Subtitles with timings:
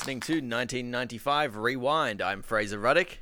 [0.00, 2.22] Listening to 1995 Rewind.
[2.22, 3.18] I'm Fraser Ruddick.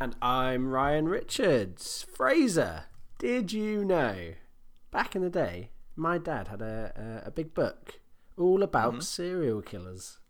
[0.00, 2.06] And I'm Ryan Richards.
[2.14, 2.84] Fraser,
[3.18, 4.32] did you know?
[4.90, 8.00] Back in the day, my dad had a, a, a big book
[8.38, 9.00] all about Mm-hmm.
[9.02, 10.20] serial killers.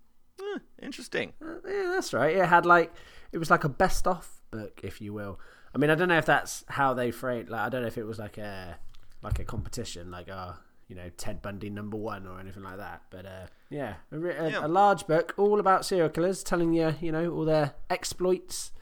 [0.83, 1.35] Interesting.
[1.41, 2.35] Uh, yeah, that's right.
[2.37, 2.93] It had like
[3.31, 5.39] it was like a best of book, if you will.
[5.73, 7.49] I mean, I don't know if that's how they framed.
[7.49, 8.77] Like, I don't know if it was like a
[9.23, 10.55] like a competition, like uh,
[10.91, 13.03] you know, Ted Bundy number one or anything like that.
[13.11, 14.67] But uh, yeah, a, a, Yeah.
[14.67, 18.73] a large book all about serial killers, telling you, you know, all their exploits.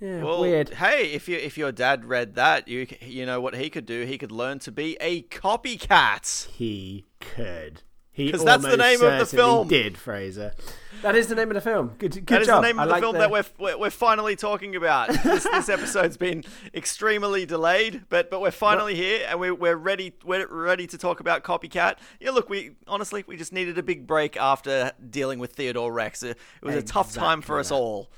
[0.00, 0.70] Yeah, Well, weird.
[0.70, 4.04] hey, if you if your dad read that, you you know what he could do?
[4.04, 6.48] He could learn to be a copycat.
[6.48, 7.82] He could.
[8.14, 9.68] He 'Cause that's the name of the film.
[9.68, 10.52] Did Fraser?
[11.00, 11.94] That is the name of the film.
[11.98, 12.62] Good, good That is job.
[12.62, 15.08] the name I of the like film that we're, we're we're finally talking about.
[15.08, 20.12] This, this episode's been extremely delayed, but but we're finally here and we're we're ready
[20.24, 21.96] we're ready to talk about Copycat.
[22.20, 26.22] Yeah, look, we honestly we just needed a big break after dealing with Theodore Rex.
[26.22, 27.74] It it was a tough time for us that.
[27.76, 28.10] all.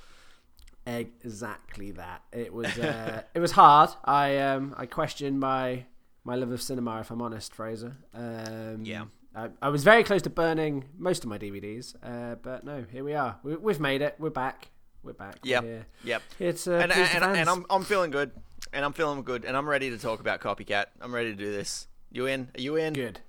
[0.87, 2.23] exactly that.
[2.33, 3.91] It was uh, it was hard.
[4.05, 5.85] I um I questioned my
[6.25, 7.97] my love of cinema, if I'm honest, Fraser.
[8.15, 9.05] Um, Yeah.
[9.35, 13.03] I, I was very close to burning most of my DVDs, uh, but no, here
[13.03, 13.37] we are.
[13.43, 14.15] We, we've made it.
[14.19, 14.69] We're back.
[15.03, 15.39] We're back.
[15.45, 16.23] We're Yep.
[16.39, 17.51] It's uh, and the and, and.
[17.51, 18.31] I'm I'm feeling good,
[18.73, 20.87] and I'm feeling good, and I'm ready to talk about Copycat.
[21.01, 21.89] I'm ready to do this.
[22.13, 22.49] You in?
[22.57, 22.93] Are you in?
[22.93, 23.21] good.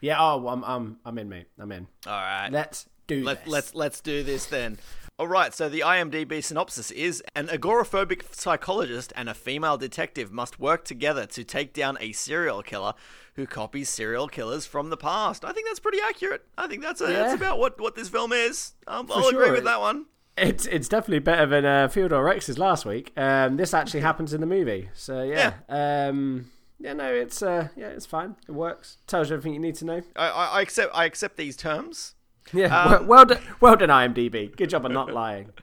[0.00, 0.16] Yeah.
[0.20, 1.46] Oh, I'm I'm I'm in, mate.
[1.58, 1.86] I'm in.
[2.06, 2.48] All right.
[2.50, 3.52] Let's do Let, this.
[3.52, 4.76] let's let's do this then.
[5.18, 5.54] All right.
[5.54, 11.24] So the IMDb synopsis is: an agoraphobic psychologist and a female detective must work together
[11.26, 12.92] to take down a serial killer
[13.40, 15.44] who copies serial killers from the past.
[15.44, 16.42] I think that's pretty accurate.
[16.58, 17.18] I think that's a, Yeah.
[17.20, 18.74] that's about what what this film is.
[18.86, 19.42] Um, I'll sure.
[19.42, 20.06] agree with that one.
[20.36, 23.12] It's it's definitely better than uh, Theodore Rex's last week.
[23.16, 25.54] Um, this actually happens in the movie, so yeah.
[25.68, 28.36] Um, yeah, no, it's uh, yeah, it's fine.
[28.48, 28.98] It works.
[29.06, 30.02] Tells you everything you need to know.
[30.16, 32.14] I, I, I accept I accept these terms.
[32.52, 34.54] Yeah, Um, well, well done, well done, IMDb.
[34.56, 35.50] Good job of not lying.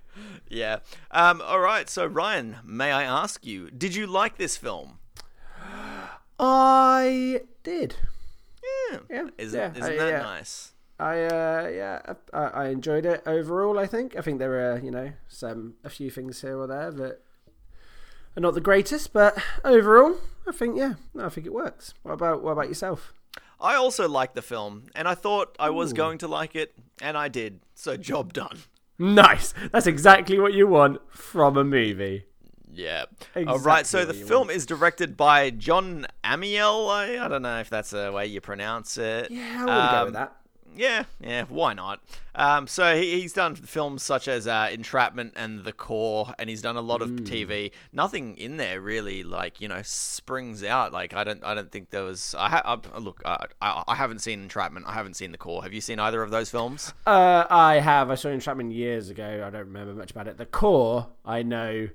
[0.50, 0.78] Yeah.
[1.12, 1.90] Um, all right.
[1.90, 4.97] So Ryan, may I ask you, did you like this film?
[6.40, 7.96] I did.
[8.92, 9.00] Yeah.
[9.10, 10.22] Yeah, Isn't, yeah, isn't I- that yeah.
[10.22, 10.72] nice?
[11.00, 13.78] I uh, yeah, I, I enjoyed it overall.
[13.78, 14.16] I think.
[14.18, 17.20] I think there are you know some a few things here or there that
[18.36, 20.16] are not the greatest, but overall,
[20.48, 21.94] I think yeah, I think it works.
[22.02, 23.14] What about what about yourself?
[23.60, 25.96] I also liked the film, and I thought I was Ooh.
[25.96, 27.60] going to like it, and I did.
[27.76, 28.60] So job done.
[28.98, 29.54] Nice.
[29.72, 32.26] That's exactly what you want from a movie.
[32.78, 33.06] Yeah.
[33.48, 33.86] All right.
[33.86, 36.90] So the film is directed by Jon Amiel.
[36.90, 39.32] I, I don't know if that's the way you pronounce it.
[39.32, 40.34] Yeah, I to go Um, with that.
[40.76, 42.02] Yeah, yeah, why not?
[42.36, 46.62] Um, so he, he's done films such as uh, Entrapment and The Core, and he's
[46.62, 47.26] done a lot of Mm.
[47.26, 47.72] TV.
[47.92, 50.94] Nothing in there really, like you know, springs out.
[50.94, 52.36] Like I don't, I don't think there was.
[52.38, 54.86] I, ha- I look, I, I, I haven't seen Entrapment.
[54.88, 55.64] I haven't seen The Core.
[55.64, 56.94] Have you seen either of those films?
[57.08, 58.12] Uh, I have.
[58.12, 59.44] I saw Entrapment years ago.
[59.48, 60.38] I don't remember much about it.
[60.38, 61.88] The core, I know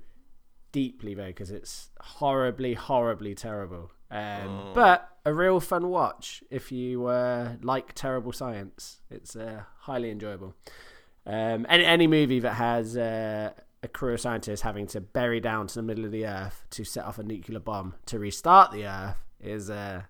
[0.72, 3.90] deeply though, because it's horribly, horribly terrible.
[4.10, 9.00] Um, But a real fun watch if you uh, like terrible science.
[9.10, 10.54] It's uh, highly enjoyable.
[11.24, 13.52] Um, any any movie that has uh,
[13.82, 16.84] a crew of scientists having to bury down to the middle of the earth to
[16.84, 20.02] set off a nuclear bomb to restart the earth is uh,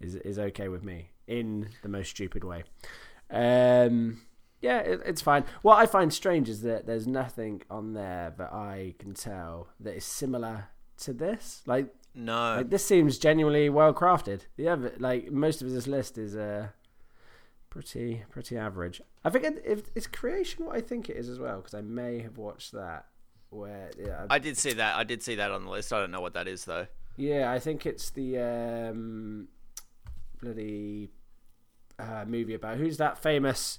[0.00, 2.64] is is okay with me in the most stupid way.
[3.30, 4.20] Um,
[4.60, 5.44] yeah, it, it's fine.
[5.62, 9.94] What I find strange is that there's nothing on there that I can tell that
[9.96, 10.68] is similar
[10.98, 11.62] to this.
[11.66, 12.56] Like, No.
[12.56, 14.42] like this seems genuinely well crafted.
[14.56, 16.68] The other, like most of this list is uh,
[17.70, 19.00] pretty pretty average.
[19.24, 21.82] I think it, if it's creation what I think it is as well because I
[21.82, 23.06] may have watched that.
[23.50, 24.96] Where yeah, I did see that.
[24.96, 25.92] I did see that on the list.
[25.92, 26.86] I don't know what that is though.
[27.16, 29.48] Yeah, I think it's the um,
[30.42, 31.10] bloody
[31.98, 33.78] uh, movie about who's that famous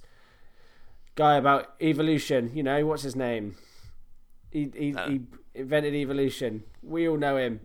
[1.18, 2.52] guy about evolution.
[2.54, 3.56] You know what's his name?
[4.52, 5.10] He he, Uh.
[5.10, 5.22] he
[5.56, 6.64] invented evolution.
[6.82, 7.60] We all know him.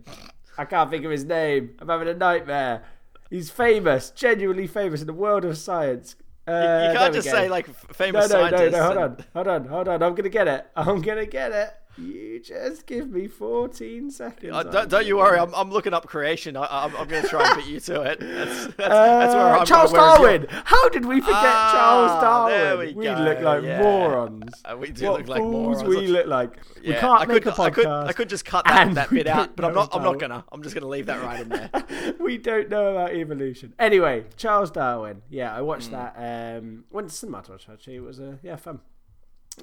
[0.57, 1.75] I can't think of his name.
[1.79, 2.83] I'm having a nightmare.
[3.29, 6.15] He's famous, genuinely famous in the world of science.
[6.45, 6.51] Uh,
[6.91, 7.33] You can't just go.
[7.33, 8.71] say like no, famous no, no, scientists.
[8.73, 8.83] no.
[8.83, 10.03] Hold and- on, hold on, hold on.
[10.03, 10.67] I'm gonna get it.
[10.75, 11.69] I'm gonna get it.
[11.97, 14.51] You just give me 14 seconds.
[14.55, 15.37] Uh, don't, don't you worry.
[15.37, 16.57] I'm, I'm looking up creation.
[16.57, 18.19] I, I'm, I'm going to try and beat you to it.
[18.33, 20.47] That's, that's, that's Uh, where I'm Charles Darwin.
[20.49, 22.53] How did we forget Ah, Charles Darwin?
[22.59, 23.79] there we go, look like yeah.
[23.81, 24.51] morons.
[24.65, 25.95] Uh, we do what look like fools morons.
[25.95, 26.51] we look like.
[26.81, 27.65] we Yeah, can't I make could, a podcast.
[27.65, 29.89] I could, I could just cut that, that bit out, but I'm not.
[29.95, 30.43] I'm not gonna.
[30.51, 31.69] I'm just gonna leave that right in there.
[32.19, 33.73] we don't know about evolution.
[33.77, 35.21] Anyway, Charles Darwin.
[35.29, 35.93] Yeah, I watched Hmm.
[35.93, 36.57] that.
[36.57, 37.67] Um, went to cinema to watch.
[37.71, 38.79] Actually, it was a yeah fun.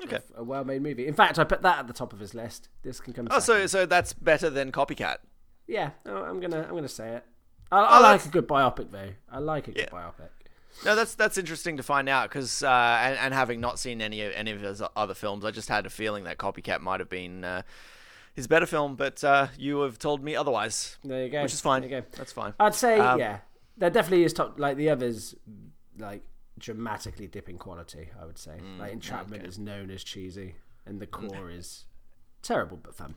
[0.05, 0.19] Okay.
[0.37, 1.07] A well-made movie.
[1.07, 2.69] In fact, I put that at the top of his list.
[2.83, 3.29] This can come.
[3.31, 3.69] Oh, so second.
[3.69, 5.17] so that's better than Copycat.
[5.67, 7.25] yeah, oh, I'm gonna I'm gonna say it.
[7.73, 9.11] I, I Oh, like that's- a good biopic though.
[9.31, 9.99] I like a good Yeah.
[9.99, 10.29] biopic.
[10.85, 14.23] No, that's that's interesting to find out because, uh, and, and having not seen any
[14.23, 17.09] of any of his other films, I just had a feeling that Copycat might have
[17.09, 17.63] been uh,
[18.35, 18.95] his better film.
[18.95, 21.43] But uh, you have told me otherwise, There you go.
[21.43, 21.83] which is fine.
[21.83, 22.07] There you go.
[22.13, 22.55] That's fine.
[22.61, 23.39] I'd say Um, yeah,
[23.77, 25.35] there definitely is top like the others,
[25.99, 26.23] like
[26.61, 28.11] dramatically dipping quality.
[28.21, 30.55] I would say Mm, like Entrapment is known as cheesy,
[30.87, 31.85] and the core is
[32.43, 33.15] terrible but fun.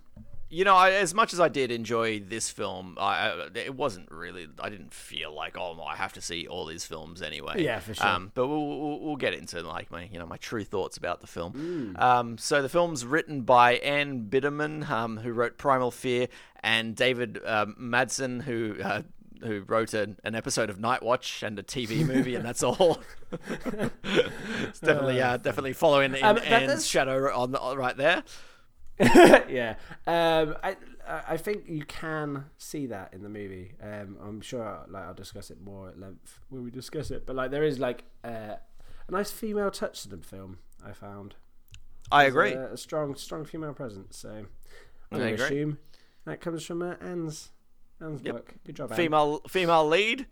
[0.49, 4.47] You know, I, as much as I did enjoy this film, I, it wasn't really.
[4.59, 7.63] I didn't feel like, oh, no, I have to see all these films anyway.
[7.63, 8.05] Yeah, for sure.
[8.05, 11.21] Um, but we'll, we'll we'll get into like my you know my true thoughts about
[11.21, 11.95] the film.
[11.95, 11.99] Mm.
[11.99, 16.27] Um, so the film's written by Ann Biderman, um, who wrote Primal Fear,
[16.61, 18.75] and David um, Madsen, who.
[18.83, 19.01] Uh,
[19.43, 22.99] who wrote an, an episode of Night Watch and a TV movie, and that's all.
[23.31, 28.23] it's definitely, uh, definitely following in Um, Ann's shadow on the, right there.
[28.99, 29.75] yeah,
[30.05, 33.73] um, I I I think you can see that in the movie.
[33.81, 37.25] Um, I'm sure like I'll discuss it more at length when we discuss it.
[37.25, 38.55] But like there is like uh,
[39.07, 40.59] a nice female touch to the film.
[40.85, 41.35] I found.
[42.11, 42.53] I There's agree.
[42.53, 44.17] A, a strong strong female presence.
[44.17, 44.45] So
[45.11, 45.45] I agree.
[45.45, 45.79] assume
[46.25, 47.49] that comes from uh, Ann's
[48.23, 48.33] Yep.
[48.33, 48.53] work.
[48.65, 48.97] Good job, Ann.
[48.97, 50.25] female female lead.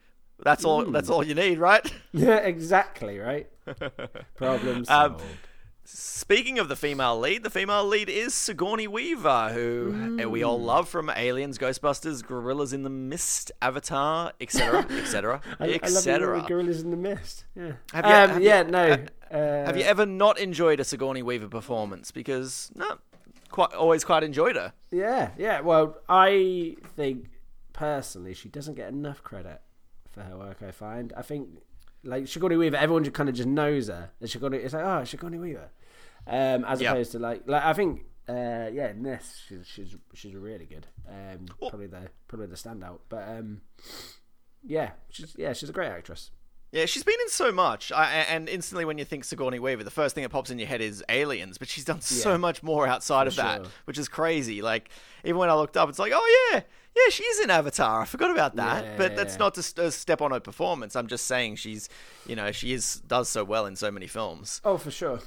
[0.43, 0.85] That's all.
[0.85, 1.85] That's all you need, right?
[2.13, 3.47] Yeah, exactly right.
[4.35, 5.17] Problem Um.
[5.83, 10.61] Speaking of the female lead, the female lead is Sigourney Weaver, who uh, we all
[10.61, 16.45] love from Aliens, Ghostbusters, Gorillas in the Mist, Avatar, etc., etc., I, I love etc.
[16.47, 17.45] gorillas in the mist.
[17.55, 17.73] Yeah.
[17.93, 18.61] Have you- um, have you- yeah.
[18.63, 18.83] no.
[19.31, 22.11] uh, uh, Have you ever not enjoyed a Sigourney Weaver performance?
[22.11, 22.99] Because no,
[23.49, 24.71] quite always quite enjoyed her.
[24.91, 25.61] Yeah, yeah.
[25.61, 27.25] Well, I think
[27.81, 29.59] personally she doesn't get enough credit
[30.11, 30.61] for her work.
[30.61, 31.11] I find.
[31.17, 31.49] I think
[32.03, 34.11] like Sigourney Weaver, everyone just kind of just knows her.
[34.19, 35.69] And Sigourney, it's like oh, Sigourney Weaver,
[36.27, 36.91] um, as Yep.
[36.93, 38.05] opposed to like like I think.
[38.29, 40.85] Uh, yeah, this she's she's she's really good.
[41.09, 42.99] Um, probably the probably the standout.
[43.09, 43.61] But um,
[44.63, 46.29] yeah, she's yeah she's a great actress.
[46.71, 49.91] Yeah, she's been in so much, I, and instantly when you think Sigourney Weaver, the
[49.91, 52.37] first thing that pops in your head is Aliens, but she's done so Yeah.
[52.37, 53.71] much more outside of that, sure.
[53.83, 54.61] which is crazy.
[54.61, 54.89] Like
[55.25, 56.61] even when I looked up, it's like, oh yeah,
[56.95, 58.01] yeah, she's in Avatar.
[58.01, 60.95] I forgot about that, Yeah, but that's not just a step on her performance.
[60.95, 61.87] I'm just saying she's,
[62.27, 64.61] you know, she is does so well in so many films.
[64.65, 65.19] Oh, for sure.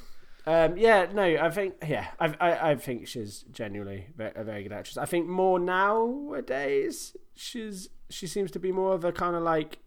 [0.47, 4.73] Um, yeah, no, I think yeah, I, I, I think she's genuinely a very good
[4.73, 4.99] actress.
[4.99, 9.79] I think more nowadays she's she seems to be more of a kind of like,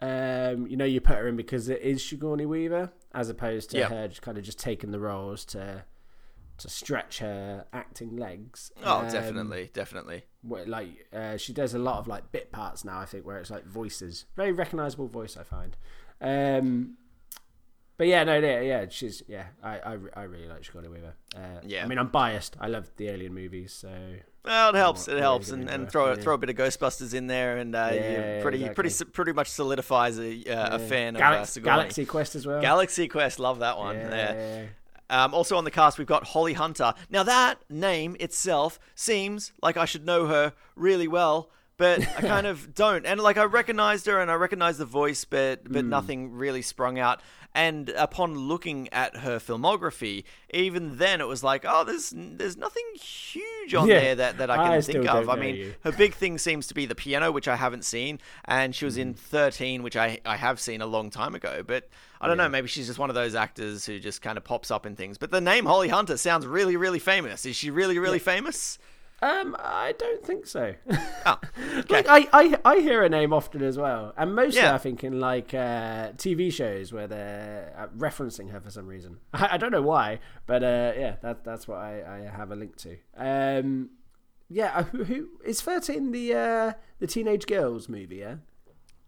[0.00, 3.78] um, you know, you put her in because it is Sigourney Weaver, as opposed to
[3.78, 3.90] Yep.
[3.90, 5.84] her just kind of just taking the roles to
[6.58, 8.72] to stretch her acting legs.
[8.82, 10.24] Oh, Um, definitely, definitely.
[10.42, 12.98] where, like uh, she does a lot of like bit parts now.
[12.98, 15.36] I think where it's like voices, very recognizable voice.
[15.36, 15.76] I find.
[16.20, 16.96] Um,
[17.98, 19.46] but yeah, no, yeah, yeah, she's yeah.
[19.62, 21.14] I I, I really like Sigourney Weaver.
[21.34, 21.84] Uh, Yeah.
[21.84, 22.56] I mean, I'm biased.
[22.60, 23.90] I love the Alien movies, so
[24.44, 25.08] Well, it helps.
[25.08, 26.16] It helps, and, and throw yeah.
[26.20, 28.74] throw a bit of Ghostbusters in there, and uh, Yeah, you yeah, pretty exactly.
[28.90, 31.76] pretty pretty much solidifies a uh, a fan of uh, Sigourney.
[31.76, 32.60] Galaxy Quest as well.
[32.60, 33.96] Galaxy Quest, love that one.
[33.96, 34.32] yeah, yeah.
[34.34, 34.66] yeah, yeah.
[35.10, 36.94] Um, also on the cast, we've got Holly Hunter.
[37.10, 42.46] Now, that name itself seems like I should know her really well, but I kind
[42.46, 43.06] of don't.
[43.06, 45.90] And like I recognized her and I recognized the voice, but but Hmm.
[45.90, 47.20] nothing really sprung out.
[47.54, 52.84] And upon looking at her filmography, even then it was like, oh, there's there's nothing
[52.94, 55.28] huge on Yeah, there that, that I can I think of.
[55.30, 55.74] I mean, you.
[55.82, 58.98] her big thing seems to be the piano, which I haven't seen, and she was
[58.98, 59.18] in Hmm.
[59.18, 61.62] 13, which I I have seen a long time ago.
[61.66, 61.88] But
[62.20, 64.70] I don't know, maybe she's just one of those actors who just kind of pops
[64.70, 65.18] up in things.
[65.18, 67.44] But the name Holly Hunter sounds really, really famous.
[67.46, 68.78] Is she really, really famous?
[69.22, 70.74] Um, I don't think so.
[71.24, 71.38] Oh,
[71.88, 74.74] Like I, I, I hear her name often as well, and mostly Yeah.
[74.74, 79.16] I think in like uh, TV shows where they're uh, referencing her for some reason.
[79.32, 82.56] I, I don't know why, but uh, yeah, that that's what I, I have a
[82.56, 82.96] link to.
[83.16, 83.88] Um,
[84.50, 88.16] yeah, uh, who, who is thirteen the uh, the teenage girls movie?
[88.16, 88.36] Yeah,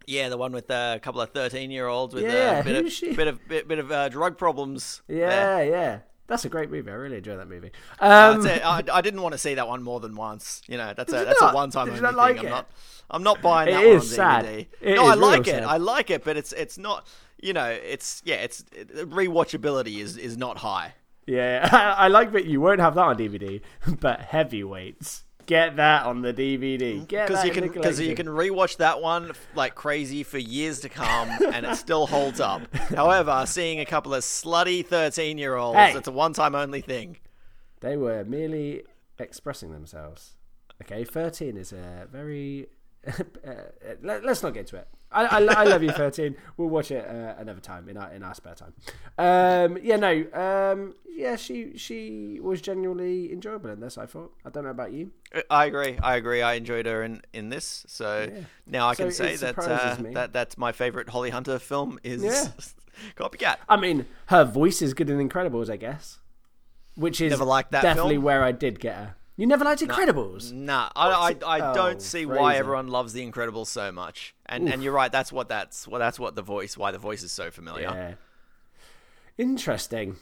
[0.09, 2.85] yeah, the one with uh, a couple of 13 year olds with Yeah, a bit
[2.85, 3.13] of she?
[3.13, 5.01] bit of bit, bit of uh, drug problems.
[5.07, 5.17] there.
[5.17, 5.99] yeah, yeah.
[6.27, 6.91] That's a great movie.
[6.91, 7.71] I really enjoy that movie.
[7.99, 8.63] Uh, Um, it.
[8.63, 10.61] I, I didn't want to see that one more than once.
[10.67, 11.53] You know, that's a that's not?
[11.53, 12.15] a one time Did only you thing.
[12.17, 12.69] like I'm not
[13.09, 14.45] I'm not buying It that one is on sad.
[14.45, 14.67] DVD.
[14.81, 15.51] It no, I like it.
[15.51, 15.63] sad.
[15.63, 17.07] I like it, but it's it's not.
[17.41, 20.93] You know, it's yeah, it's it, rewatchability is is not high.
[21.25, 23.61] Yeah, I, I like that you won't have that on DVD,
[23.99, 25.23] but heavyweights.
[25.49, 27.07] Get that on the DVD.
[27.07, 31.27] Because you can because you can rewatch that one like crazy for years to come,
[31.51, 32.61] and it still holds up.
[32.75, 35.93] However, seeing a couple of slutty thirteen year olds, Hey.
[35.95, 37.17] it's a one time only thing.
[37.79, 38.83] They were merely
[39.17, 40.35] expressing themselves.
[40.83, 42.67] Okay, 13 is a very.
[43.07, 43.53] uh,
[44.03, 44.87] let, us not get into it.
[45.11, 46.35] I, I, I love you, thirteen.
[46.57, 48.73] We'll watch it uh, another time in our in our spare time.
[49.17, 53.97] Um, yeah, no, um, yeah, she she was genuinely enjoyable in this.
[53.97, 54.31] I thought.
[54.45, 55.11] I don't know about you.
[55.49, 55.97] I agree.
[56.01, 56.41] I agree.
[56.41, 57.85] I enjoyed her in, in this.
[57.87, 58.41] So Yeah.
[58.67, 62.23] now I So can say that uh, that that's my favorite Holly Hunter film is
[62.23, 62.47] Yeah.
[63.15, 63.57] Copycat.
[63.67, 66.19] I mean, her voice is good in Incredibles, I guess.
[66.95, 68.25] Which is Never liked that definitely film?
[68.25, 69.15] where I did get her.
[69.39, 70.51] You never liked Incredibles?
[70.51, 74.35] Nah, I, I, I Oh, don't see why everyone loves The Incredibles so much.
[74.45, 75.09] And and you're right.
[75.09, 77.83] That's what that's well, that's what the voice why the voice is so familiar.
[77.83, 78.13] Yeah.
[79.37, 80.17] Interesting.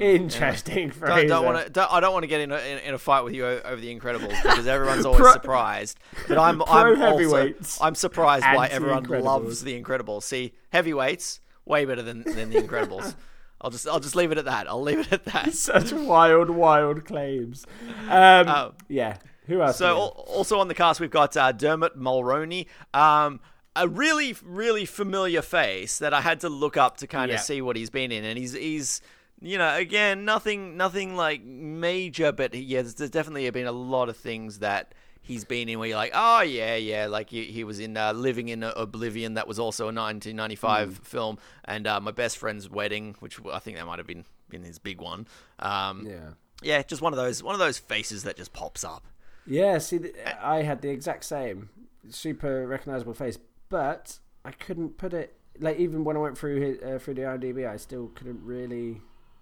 [0.00, 0.90] Interesting.
[0.92, 1.92] Mm, Don't, don't want to.
[1.92, 3.94] I don't want to get in a, in, in a fight with you over the
[3.94, 5.98] Incredibles because everyone's always Pro- surprised.
[6.26, 7.52] But I'm I'm also
[7.82, 10.22] I'm surprised why everyone loves the Incredibles.
[10.22, 13.14] See, heavyweights way better than, than the Incredibles.
[13.60, 14.68] I'll just I'll just leave it at that.
[14.68, 15.52] I'll leave it at that.
[15.54, 17.66] Such wild, wild claims.
[18.08, 18.74] Um, Oh.
[18.88, 19.18] yeah.
[19.46, 19.78] Who else?
[19.78, 23.40] So al- also on the cast we've got uh, Dermot Mulroney, um,
[23.74, 27.40] a really really familiar face that I had to look up to kind of Yeah.
[27.40, 29.00] see what he's been in, and he's he's
[29.40, 34.08] you know again nothing nothing like major, but yeah, there's, there's definitely been a lot
[34.08, 34.94] of things that.
[35.28, 38.12] He's been in where you're like, oh yeah, yeah, like he, he was in uh,
[38.14, 41.02] Living in Oblivion, that was also a 1995 Hmm.
[41.04, 44.62] film, and uh, My Best Friend's Wedding, which I think that might have been been
[44.64, 45.26] his big one.
[45.60, 46.06] Um.
[46.08, 46.30] Yeah.
[46.62, 49.06] yeah, just one of those one of those faces that just pops up.
[49.46, 51.68] Yeah, see, th- I had the exact same
[52.10, 56.78] super recognizable face, but I couldn't put it like even when I went through his,
[56.82, 59.00] uh, through the IMDb, I still couldn't really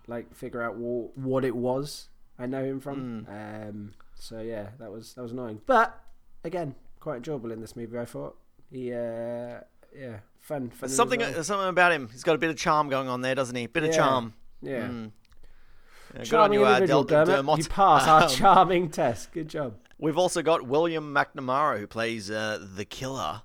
[0.09, 3.25] like figure out wa- what it was I know him from.
[3.27, 3.33] Hmm.
[3.33, 5.99] Um, so yeah, that was that was annoying, but
[6.45, 7.99] again, quite enjoyable in this movie.
[7.99, 8.37] I thought
[8.71, 9.61] he, uh,
[9.97, 10.89] yeah, fun, fun.
[10.89, 12.09] Something, something about him.
[12.13, 13.67] He's got a bit of charm going on there, doesn't he?
[13.67, 14.35] Bit of charm.
[14.63, 14.89] yeah.
[14.89, 15.11] Mm.
[16.15, 17.27] Yeah, good on Charming you, uh, Del- Dermot.
[17.37, 17.59] Dermot.
[17.59, 19.33] You pass our Um, charming test.
[19.33, 19.75] Good job.
[19.99, 23.43] We've also got William McNamara, who plays uh, the killer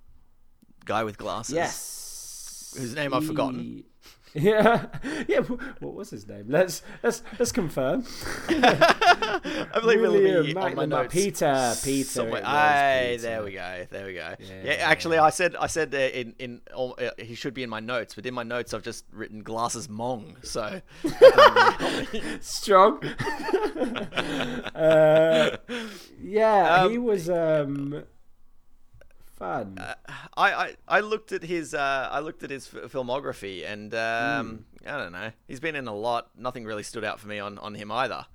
[0.85, 1.55] guy with glasses.
[1.55, 2.75] Yes.
[2.77, 3.83] Whose name I've forgotten.
[4.35, 4.85] Yeah,
[5.27, 5.39] yeah.
[5.41, 6.45] What was his name?
[6.47, 8.05] Let's let's let's confirm.
[8.47, 11.13] I believe it'll William be on my notes.
[11.13, 12.07] Peter, Peter.
[12.09, 12.41] Somewhere.
[12.45, 13.21] Aye, Peter.
[13.23, 13.88] there we go.
[13.91, 14.33] There we go.
[14.39, 14.71] Yeah, Yeah.
[14.89, 17.81] actually, I said, I said uh, in in all, uh, he should be in my
[17.81, 20.35] notes, but in my notes I've just written glasses Mong.
[20.45, 20.81] So
[22.39, 23.03] Strong.
[24.75, 25.57] uh,
[26.21, 28.03] yeah, Um, he was um,
[29.41, 29.77] fun.
[30.38, 34.65] I, I, I looked at his uh, I looked at his f- filmography, and um,
[34.83, 34.88] Hmm.
[34.89, 35.31] I don't know.
[35.48, 36.29] He's been in a lot.
[36.38, 38.25] Nothing really stood out for me on, on him either.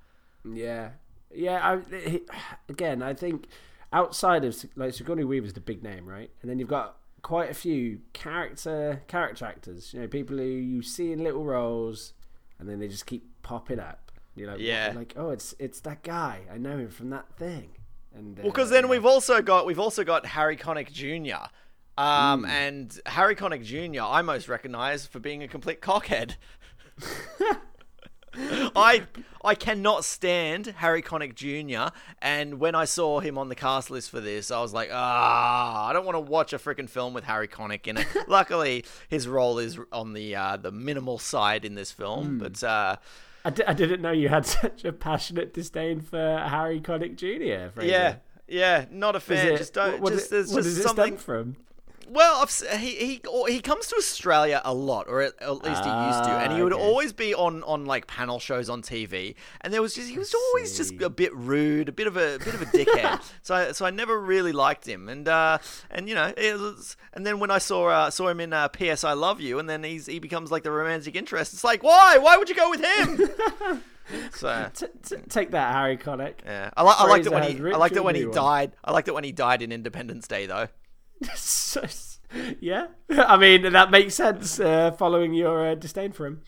[0.45, 0.91] Yeah,
[1.35, 1.79] yeah.
[1.91, 2.21] I, he,
[2.69, 3.47] again, I think
[3.93, 6.31] outside of like Sigourney Weaver's the big name, right?
[6.43, 9.93] And then you've got quite a few character character actors.
[9.93, 12.13] You know, people who you see in little roles,
[12.59, 14.13] and then they just keep popping up.
[14.37, 14.93] You're like, Yeah.
[14.95, 16.43] like oh, it's it's that guy.
[16.53, 17.71] I know him from that thing.
[18.17, 21.49] And Well, because uh, then we've also got we've also got Harry Connick Jr.
[21.99, 22.51] Um, Hmm.
[22.51, 24.03] and Harry Connick Jr.
[24.03, 26.37] I most recognise for being a complete cockhead.
[28.39, 29.05] I
[29.43, 31.95] I cannot stand Harry Connick Jr.
[32.21, 35.87] And when I saw him on the cast list for this, I was like, ah,
[35.89, 38.07] I don't want to watch a freaking film with Harry Connick in it.
[38.29, 42.63] Luckily, his role is on the uh, the minimal side in this film, but.
[42.63, 42.97] Uh,
[43.67, 47.71] I, didn't know you had such a passionate disdain for Harry Connick Jr.
[47.73, 47.91] Fraser.
[47.91, 48.17] yeah,
[48.49, 49.47] yeah, not a fan.
[49.55, 50.01] it- just don't.
[50.01, 51.05] what- just is- there's just does it something.
[51.05, 51.57] stem from?
[52.09, 55.91] Well, I've, he he he comes to Australia a lot, or at, at least he
[55.91, 56.83] used to, and he Ah, would okay.
[56.83, 59.35] always be on, on like panel shows on TV.
[59.61, 62.39] And there was just he was always just a bit rude, a bit of a,
[62.39, 63.23] bit of a dickhead.
[63.43, 65.09] so I, so I never really liked him.
[65.09, 65.59] And uh
[65.91, 68.69] and you know it was, and then when I saw uh, saw him in uh,
[68.69, 69.03] P.S.
[69.03, 71.53] I Love You, and then he's he becomes like the romantic interest.
[71.55, 73.83] It's like why why would you go with him?
[74.35, 74.71] so.
[74.75, 76.35] T- t- take that, Harry Connick.
[76.45, 78.73] Yeah, I, li- I liked it when he I liked it when he died.
[78.85, 80.69] I liked it when he died in Independence Day though.
[82.61, 84.59] Yeah, I mean that makes sense.
[84.61, 86.43] Uh, following your uh, disdain for him,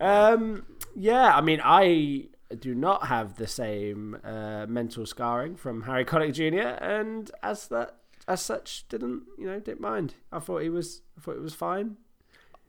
[0.00, 1.34] um, yeah.
[1.34, 6.84] I mean, I do not have the same uh, mental scarring from Harry Connick Jr.
[6.84, 7.96] and as that
[8.26, 10.14] as such didn't you know didn't mind.
[10.32, 11.96] I thought he was I thought it was fine.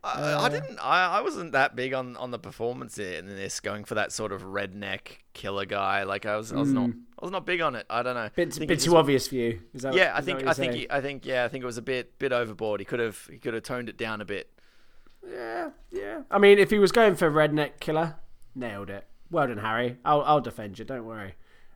[0.04, 0.80] I, Uh, I didn't.
[0.80, 4.32] I, I wasn't that big on, on the performance in this, going for that sort
[4.32, 6.04] of redneck killer guy.
[6.04, 6.90] Like I was, I was not,
[7.22, 7.86] I was not big on it.
[7.90, 8.30] I don't know.
[8.36, 9.60] Bit, bit too obvious for you.
[9.74, 11.78] Is that, Yeah, I think, I you're think, I think, yeah, I think it was
[11.78, 12.80] a bit, bit overboard.
[12.82, 14.50] He could have, he could have toned it down a bit.
[15.30, 16.22] Yeah, yeah.
[16.32, 18.16] I mean, if he was going for redneck killer,
[18.56, 19.06] nailed it.
[19.30, 19.98] Well done, Harry.
[20.04, 20.84] I'll I'll defend you.
[20.86, 21.36] Don't worry.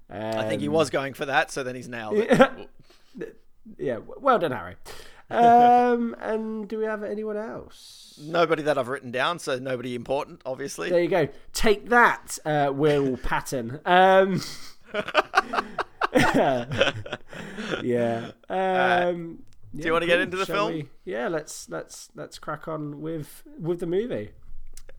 [0.09, 2.69] I think he Um, was going for that, so then he's nailed it.
[3.79, 4.75] Yeah, well done, Harry.
[5.27, 8.19] Um, and do we have anyone else?
[8.23, 10.91] Nobody that I've written down, so nobody important, obviously.
[10.91, 11.27] There you go.
[11.51, 13.79] Take that, uh, Will Patton.
[13.85, 14.39] Um,
[17.83, 18.31] yeah.
[18.49, 19.43] Um,
[19.75, 20.73] Do you want to get into the film?
[20.73, 20.89] we?
[21.03, 24.31] Yeah, let's let's let's crack on with with the movie.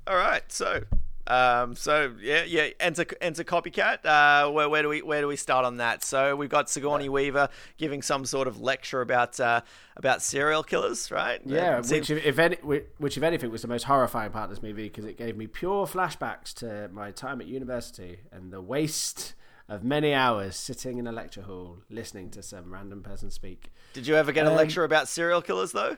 [0.06, 0.82] All right, so
[1.28, 4.04] um, so yeah, yeah, enter enter copycat.
[4.04, 6.04] Uh, where, where do we where do we start on that?
[6.04, 7.48] So we've got Sigourney Weaver
[7.78, 9.62] giving some sort of lecture about uh,
[9.96, 11.40] about serial killers, right?
[11.44, 14.62] Yeah, which if, if any, which if anything was the most horrifying part of this
[14.62, 19.34] movie because it gave me pure flashbacks to my time at university and the waste
[19.68, 23.72] of many hours sitting in a lecture hall listening to some random person speak.
[23.92, 25.96] did you ever get a um, lecture about serial killers though?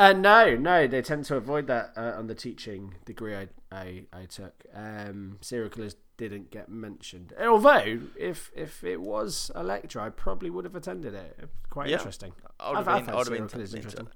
[0.00, 4.04] Uh, no, no, they tend to avoid that uh, on the teaching degree I I,
[4.12, 4.54] I took.
[4.72, 7.32] Um, serial killers didn't get mentioned.
[7.40, 11.48] Although, if if it was a lecture, I probably would have attended it.
[11.68, 11.96] Quite Yeah.
[11.96, 12.32] interesting.
[12.60, 14.08] I would have I've- been, had I would serial have been interesting.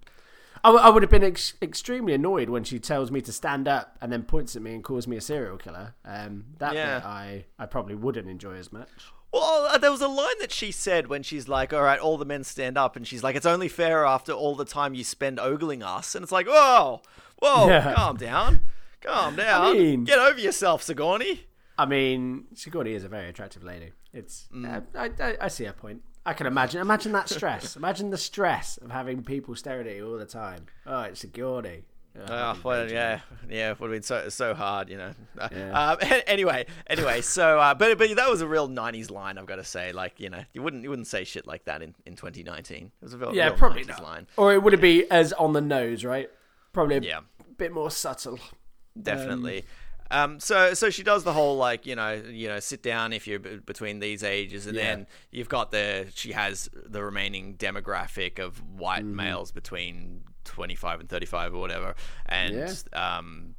[0.64, 3.66] I, w- I would have been ex- extremely annoyed when she tells me to stand
[3.66, 5.94] up and then points at me and calls me a serial killer.
[6.04, 6.98] Um, that Yeah.
[7.00, 8.88] bit I, I probably wouldn't enjoy as much.
[9.32, 12.18] Well, uh, there was a line that she said when she's like, "All right, all
[12.18, 15.04] the men stand up," and she's like, "It's only fair after all the time you
[15.04, 17.00] spend ogling us." And it's like, "Whoa,
[17.38, 17.94] whoa, Yeah.
[17.94, 18.60] calm down,
[19.00, 21.46] calm down, mean- get over yourself, Sigourney."
[21.78, 23.92] I mean, Sigourney is a very attractive lady.
[24.12, 26.02] It's uh, I, I, I see her point.
[26.24, 26.80] I can imagine.
[26.80, 27.76] Imagine that stress.
[27.76, 30.66] imagine the stress of having people staring at you all the time.
[30.86, 31.82] Oh, it's Sigourney.
[32.16, 35.12] Oh, Oh, well, yeah, yeah, it would have been so so hard, you know.
[35.50, 35.96] Yeah.
[36.02, 39.56] Um, anyway, anyway, so uh, but but that was a real '90s line, I've got
[39.56, 39.92] to say.
[39.92, 42.76] Like, you know, you wouldn't you wouldn't say shit like that in, in 2019.
[42.84, 44.02] It was a real, Yeah, real probably 90s not.
[44.02, 44.26] line.
[44.36, 46.30] Or it would be as on the nose, right?
[46.74, 47.20] Probably a Yeah.
[47.56, 48.38] bit more subtle.
[49.00, 49.60] definitely.
[49.60, 49.64] Um,
[50.38, 53.38] so so she does the whole like you know you know sit down if you're
[53.38, 54.82] b- between these ages, and Yeah.
[54.82, 59.16] then you've got the she has the remaining demographic of white Mm-hmm.
[59.16, 61.94] males between 25 and 35 or whatever,
[62.26, 62.54] and
[62.92, 63.54] um,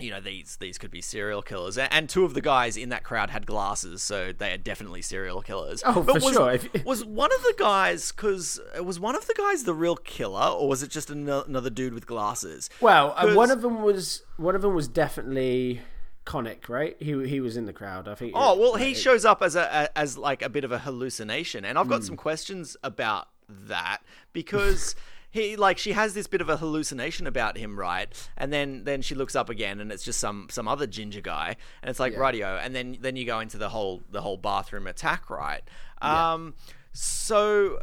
[0.00, 3.04] you know these these could be serial killers, and two of the guys in that
[3.04, 5.82] crowd had glasses, so they are definitely serial killers.
[5.86, 6.82] Oh, But for was, sure.
[6.84, 10.68] Was one of the guys because was one of the guys the real killer, or
[10.68, 12.70] was it just ano- another dude with glasses?
[12.80, 15.80] Well, uh, one of them was one of them was definitely
[16.26, 16.96] Connick, right?
[16.98, 18.08] He he was in the crowd.
[18.08, 18.32] I think.
[18.34, 21.64] Oh well, it- he shows up as a, as like a bit of a hallucination,
[21.64, 23.98] and I've got some questions about that
[24.32, 24.96] because
[25.34, 28.08] he like she has this bit of a hallucination about him, right?
[28.36, 31.56] And then then she looks up again, and it's just some some other ginger guy,
[31.82, 32.20] and it's like Yeah.
[32.20, 35.62] radio, and then then you go into the whole the whole bathroom attack, right?
[36.00, 36.54] Um.
[36.96, 37.80] So,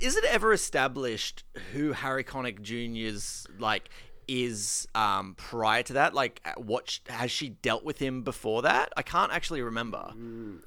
[0.00, 3.90] is it ever established who Harry Connick Jr.'s like
[4.26, 6.14] is um, prior to that?
[6.14, 8.94] Like, uh, what sh- has she dealt with him before that?
[8.96, 10.12] I can't actually remember.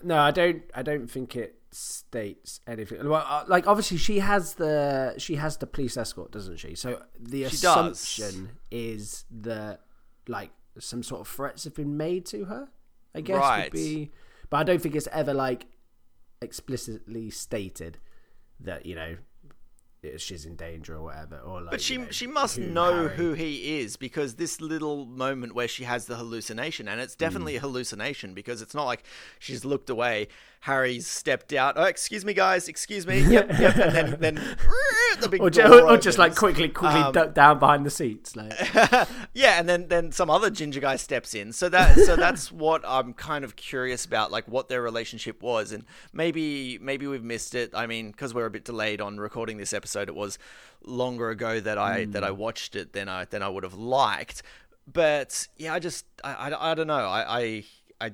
[0.04, 0.62] No, I don't.
[0.76, 3.08] I don't think it states anything.
[3.08, 6.76] Well, uh, like obviously she has the she has the police escort, doesn't she?
[6.76, 7.64] So the She does.
[8.02, 9.82] assumption is that
[10.28, 12.70] like some sort of threats have been made to her.
[13.16, 13.64] I guess Right.
[13.66, 14.12] would be,
[14.50, 15.68] but I don't think it's ever like
[16.42, 17.98] explicitly stated
[18.60, 19.18] that you know
[20.18, 21.38] she's in danger or whatever.
[21.40, 24.36] Or like, But she you know, she must who know Harry- who he is because
[24.36, 27.68] this little moment where she has the hallucination, and it's definitely a Hmm.
[27.68, 29.04] hallucination because it's not like
[29.40, 30.28] she's looked away.
[30.62, 31.74] Harry's stepped out.
[31.78, 32.70] Oh, excuse me, guys.
[32.70, 33.20] Excuse me.
[33.20, 33.76] Yep, yep.
[33.78, 34.36] And then then
[35.20, 37.90] the big Or, ju- door or just like quickly, quickly Um, duck down behind the
[37.90, 38.36] seats.
[38.36, 38.54] Like,
[39.34, 41.52] yeah, and then then some other ginger guy steps in.
[41.52, 45.72] So that so that's what I'm kind of curious about, like what their relationship was,
[45.74, 47.72] and maybe maybe we've missed it.
[47.74, 50.38] I mean, because we're a bit delayed on recording this episode, it was
[50.86, 52.38] longer ago that I that I Hmm.
[52.38, 54.44] watched it than I than I would have liked.
[54.92, 56.96] But yeah, I just I I, I don't know.
[56.96, 57.64] I I
[58.02, 58.12] I,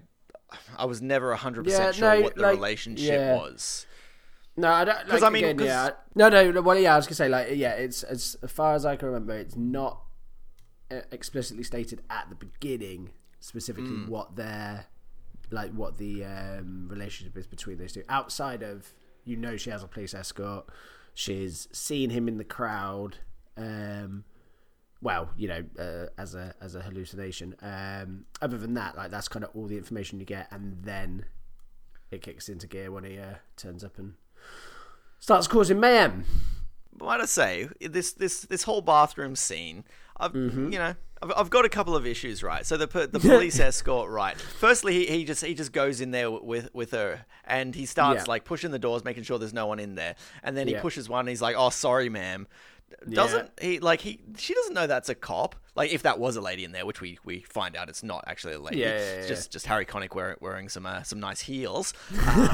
[0.77, 3.25] I was never hundred Yeah, percent sure no, what the like, relationship yeah.
[3.25, 3.85] was.
[4.57, 5.07] No, I don't.
[5.07, 6.61] 'Cause, Like, I mean, again, yeah, no, no.
[6.61, 9.33] Well, yeah, I was gonna say, like, yeah, it's as far as I can remember,
[9.33, 10.01] it's not
[10.91, 14.09] uh, explicitly stated at the beginning specifically Hmm.
[14.09, 14.87] what their,
[15.49, 18.03] like, what the um, relationship is between those two.
[18.09, 20.67] Outside of, you know, she has a police escort.
[21.13, 23.17] She's seen him in the crowd.
[23.57, 24.23] Um,
[25.01, 27.55] well, you know, uh, as a as a hallucination.
[27.61, 31.25] Um, other than that, like, that's kind of all the information you get, and then
[32.11, 34.13] it kicks into gear when he uh, turns up and
[35.19, 36.25] starts causing mayhem.
[36.99, 39.83] might I say this this this whole bathroom scene?
[40.17, 40.73] I've Mm-hmm.
[40.73, 42.65] you know I've, I've got a couple of issues right.
[42.65, 44.39] So the the police escort right.
[44.39, 48.21] Firstly, he, he just he just goes in there with with her and he starts
[48.25, 48.29] Yeah.
[48.31, 50.15] like pushing the doors, making sure there's no one in there.
[50.43, 50.81] And then he Yeah.
[50.81, 51.21] pushes one.
[51.21, 52.47] and He's like, "Oh, sorry, ma'am."
[53.09, 54.19] Doesn't he like he?
[54.37, 55.55] She doesn't know that's a cop.
[55.75, 58.23] Like if that was a lady in there, which we, we find out it's not
[58.27, 58.79] actually a lady.
[58.79, 59.35] Yeah, yeah, it's yeah.
[59.35, 61.93] just just Harry Connick wearing wearing some uh, some nice heels.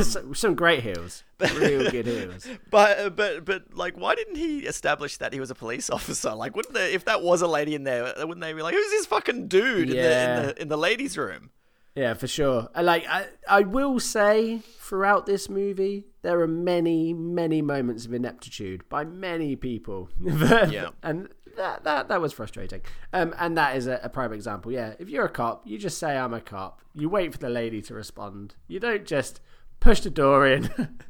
[0.01, 2.47] some, some great heels, real good heels.
[2.69, 6.33] But uh, but but like, why didn't he establish that he was a police officer?
[6.33, 8.91] Like, wouldn't they, if that was a lady in there, wouldn't they be like, who's
[8.91, 11.51] this fucking dude in, the, in the in the ladies' room?
[11.95, 12.67] Yeah, for sure.
[12.75, 18.13] I Like I, I will say, throughout this movie, there are many, many moments of
[18.13, 20.09] ineptitude by many people.
[20.21, 20.89] Yeah.
[21.01, 22.81] and that that that was frustrating.
[23.13, 24.71] Um, and that is a, a prime example.
[24.73, 26.81] Yeah, if you're a cop, you just say I'm a cop.
[26.93, 28.55] You wait for the lady to respond.
[28.67, 29.39] You don't just
[29.79, 30.69] push the door in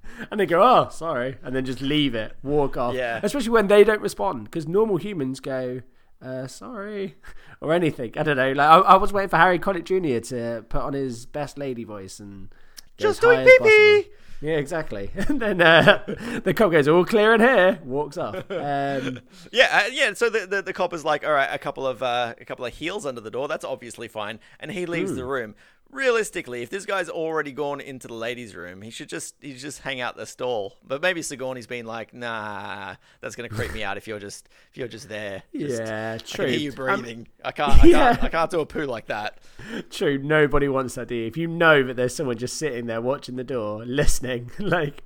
[0.31, 2.93] and they go, "Oh, sorry," and then just leave it, walk off.
[2.93, 3.19] Yeah.
[3.23, 5.81] Especially when they don't respond, because normal humans go.
[6.21, 7.15] Uh, sorry,
[7.61, 8.13] or anything.
[8.17, 8.51] I don't know.
[8.51, 10.25] Like I, I was waiting for Harry Connick Jr.
[10.29, 12.49] to put on his best lady voice and
[12.97, 14.09] Just doing as pee-pee.
[14.41, 15.11] Yeah, exactly.
[15.29, 16.03] And then uh,
[16.43, 18.35] the cop goes, "All clear in here." Walks off.
[18.51, 20.13] Um, Yeah, uh, yeah.
[20.13, 22.65] So the, the the cop is like, all right, a couple of uh, a couple
[22.65, 23.47] of heels under the door.
[23.47, 25.17] That's obviously fine, and he leaves Hmm.
[25.17, 25.55] the room.
[25.91, 29.61] Realistically, if this guy's already gone into the ladies' room, he should just he should
[29.61, 30.75] just hang out the stall.
[30.85, 34.77] But maybe Sigourney's been like, nah, that's gonna creep me out if you're just if
[34.77, 35.43] you're just there.
[35.55, 36.45] Just- yeah, I true.
[36.45, 37.27] can hear you Um, breathing.
[37.45, 37.83] I can't.
[37.83, 38.11] I yeah.
[38.15, 38.23] can't.
[38.25, 39.37] I can't do a poo like that.
[39.89, 41.27] True, nobody wants that, do you?
[41.27, 45.01] If you know that there's someone just sitting there watching the door, listening, like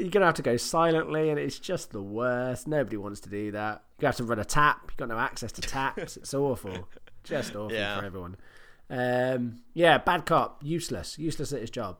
[0.00, 2.66] you're gonna have to go silently, and it's just the worst.
[2.66, 3.84] Nobody wants to do that.
[4.00, 4.80] You have to run a tap.
[4.84, 6.16] You have got no access to taps.
[6.16, 6.88] It's awful,
[7.22, 8.00] just awful Yeah.
[8.00, 8.36] for everyone.
[8.90, 11.98] Um, yeah, bad cop, useless, useless at his job.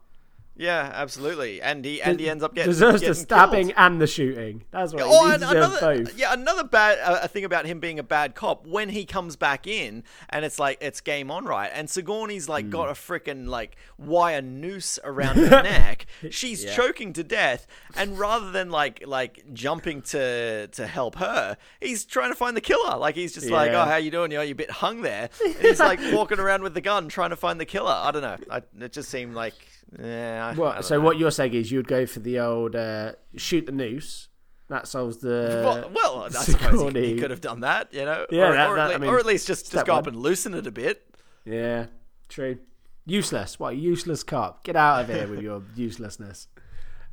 [0.56, 1.60] Yeah, absolutely.
[1.60, 3.74] And he and he ends up getting deserves the stabbing killed.
[3.76, 4.62] and the shooting.
[4.70, 6.16] That's what Oh, he to another both.
[6.16, 9.66] yeah, another bad uh, thing about him being a bad cop when he comes back
[9.66, 11.70] in and it's like it's game on, right?
[11.74, 16.06] And Sigourney's like got a freaking like wire noose around her neck.
[16.30, 16.76] She's Yeah.
[16.76, 22.30] choking to death, and rather than like like jumping to to help her, he's trying
[22.30, 22.96] to find the killer.
[22.96, 24.30] Like he's just like, oh, how you doing?
[24.30, 25.30] You're, you're a bit hung there.
[25.44, 27.90] And he's like walking around with the gun trying to find the killer.
[27.92, 28.36] I don't know.
[28.50, 29.54] I, it just seemed like.
[29.98, 31.00] Yeah, I- I What, don't so know.
[31.04, 34.28] what you're saying is you'd go for the old uh, shoot the noose.
[34.68, 35.62] That solves the.
[35.64, 38.68] Well, well I suppose he, he could have done that, you know, Yeah, or, that-
[38.70, 40.66] or, that- at, I mean, or at least just, just go up and loosen it
[40.66, 41.06] a bit.
[41.44, 41.86] Yeah,
[42.28, 42.58] true.
[43.06, 43.60] Useless.
[43.60, 44.64] What a useless cop.
[44.64, 46.48] Get out of here with your uselessness.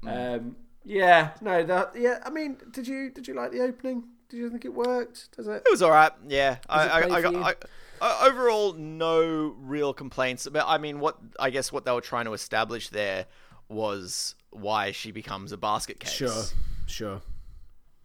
[0.08, 0.56] Um,
[0.86, 1.92] yeah, no, that.
[1.96, 4.06] Yeah, I mean, did you did you like the opening?
[4.30, 5.36] Did you think it worked?
[5.36, 5.64] Does it?
[5.66, 6.12] It was all right.
[6.28, 7.36] Yeah, I, I, I, got.
[7.36, 7.54] I, I,
[8.02, 10.48] overall no real complaints.
[10.52, 13.26] But I mean, what I guess what they were trying to establish there
[13.70, 16.12] was why she becomes a basket case.
[16.12, 16.44] Sure,
[16.88, 17.22] sure.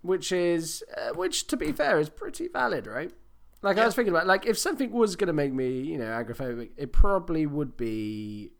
[0.02, 3.10] Which is, uh, which to be fair, is pretty valid, right?
[3.62, 6.04] Like I was thinking about, like if something was going to make me, you know,
[6.04, 8.52] agoraphobic, it probably would be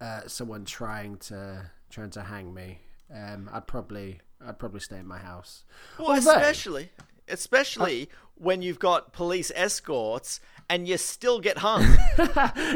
[0.00, 2.80] uh, someone trying to trying to hang me.
[3.14, 5.64] Um, I'd probably, I'd probably stay in my house.
[5.98, 6.90] Well, Although- especially
[7.28, 11.82] especially when you've got police escorts and you still get hung.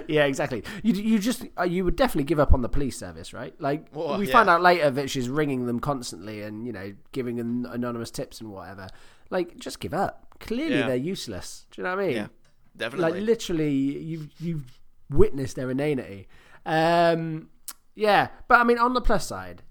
[0.08, 0.62] yeah, exactly.
[0.82, 3.54] You you just uh, you would definitely give up on the police service, right?
[3.60, 4.32] Like Well, we yeah.
[4.32, 8.40] find out later that she's ringing them constantly and you know giving them anonymous tips
[8.40, 8.88] and whatever.
[9.30, 10.34] Like just give up.
[10.40, 10.86] Clearly Yeah.
[10.88, 11.66] they're useless.
[11.70, 12.16] Do you know what I mean?
[12.16, 12.26] yeah,
[12.76, 13.12] definitely.
[13.12, 14.78] Like literally, you've you've
[15.10, 16.28] witnessed their inanity.
[16.66, 17.48] Um,
[17.94, 19.62] yeah, but I mean, on the plus side,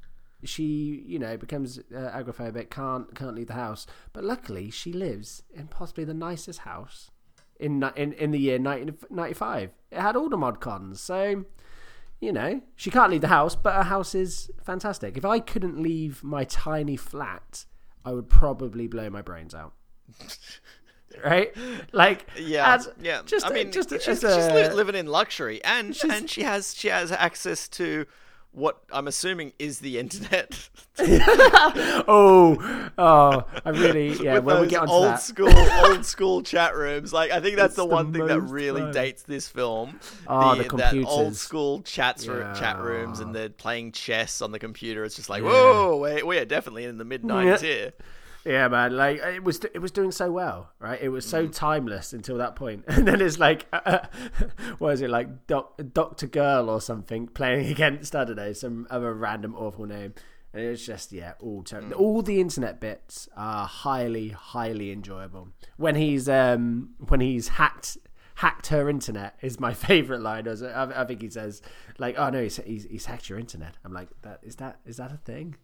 [0.45, 3.86] she you know becomes uh, agoraphobic, can't can't leave the house.
[4.13, 7.12] But luckily, she lives in possibly the nicest house
[7.60, 9.71] in in in the year 1995.
[9.91, 11.45] It had all the mod cons, so.
[12.21, 15.17] You know, she can't leave the house, but her house is fantastic.
[15.17, 17.65] If I couldn't leave my tiny flat,
[18.05, 19.73] I would probably blow my brains out.
[21.23, 21.53] right?
[21.91, 23.21] Like, Yeah, yeah.
[23.25, 26.75] Just, I mean, just, she's, she's a- li- living in luxury, and and she has
[26.75, 28.05] she has access to
[28.55, 30.69] what I'm assuming is the internet.
[32.07, 34.35] oh, oh, I really, yeah.
[34.35, 35.51] with When we get onto old that, school
[35.85, 37.11] old school chat rooms.
[37.13, 38.93] Like I think that's It's the the one thing that really fun.
[38.93, 39.99] dates this film.
[40.27, 44.59] Oh, the that old school chats ro- chat rooms and they're playing chess on the
[44.59, 45.03] computer.
[45.03, 45.49] It's just like Yeah.
[45.49, 47.67] whoa, we we are definitely in the mid nineties Yeah.
[47.75, 47.93] here.
[48.45, 50.99] Yeah, man, like it was, it was doing so well, right?
[51.01, 53.65] It was so timeless until that point, and then it's like,
[54.77, 58.88] what is it like, Doc, Doctor Girl or something playing against I don't know some
[58.89, 60.13] other random awful name.
[60.53, 61.99] And it was just yeah, all ter- Mm.
[61.99, 65.49] all the internet bits are highly, highly enjoyable.
[65.75, 67.97] When he's um when he's hacked
[68.36, 70.47] hacked her internet is my favorite line.
[70.47, 71.62] I, I think he says
[71.97, 73.75] like, oh no, he's, he's he's hacked your internet.
[73.84, 75.55] I'm like, that is that is that a thing?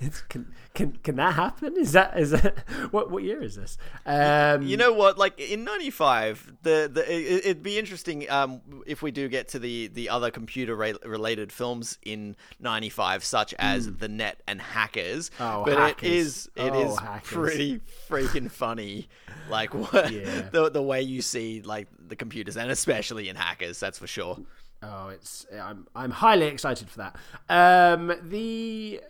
[0.00, 1.76] It's, can can can that happen?
[1.76, 2.58] Is that is that
[2.90, 3.78] what what year is this?
[4.06, 5.18] Um, You know what?
[5.18, 9.58] Like in '95, the the it, it'd be interesting um, if we do get to
[9.58, 15.30] the the other computer ra- related films in '95, such as The Net and Hackers.
[15.38, 16.08] Oh, but Hackers.
[16.08, 17.28] it is it is Oh, Hackers.
[17.32, 19.08] pretty freaking funny.
[19.50, 20.48] Like what Yeah.
[20.50, 24.38] the the way you see like the computers, and especially in Hackers, that's for sure.
[24.82, 27.16] Oh, it's I'm I'm highly excited for that.
[27.48, 29.00] Um, the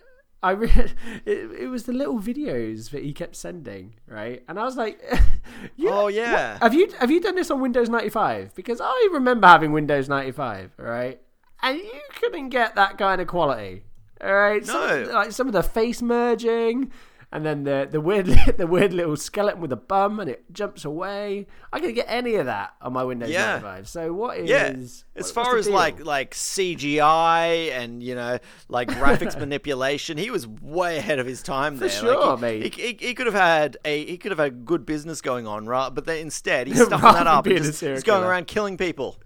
[0.43, 0.69] I re-
[1.25, 4.43] it, it was the little videos that he kept sending, right?
[4.47, 5.01] And I was like,
[5.77, 6.53] you, Oh, yeah.
[6.53, 8.53] what- have you have you done this on Windows ninety five?
[8.53, 11.19] Because I remember having Windows ninety five, right?
[11.61, 13.83] And you couldn't get that kind of quality,
[14.21, 14.65] all right?
[14.65, 16.91] Some, like some of the face merging.
[17.35, 20.85] And then the the weird the weird little skeleton with a bum and it jumps
[20.85, 21.47] away.
[21.73, 23.53] I couldn't get any of that on my Windows Yeah.
[23.53, 23.89] 95.
[23.89, 25.73] So what is Yeah, as what's far as deal?
[25.73, 28.37] like like CGI and you know
[28.69, 31.89] like graphics manipulation, he was way ahead of his time there.
[31.89, 32.75] sure, like, he, mate.
[32.75, 35.65] He, he, he could have had a he could have had good business going on,
[35.65, 35.89] right?
[35.89, 38.27] But then instead he's stuffing that up and just, just going killer.
[38.31, 39.19] around killing people.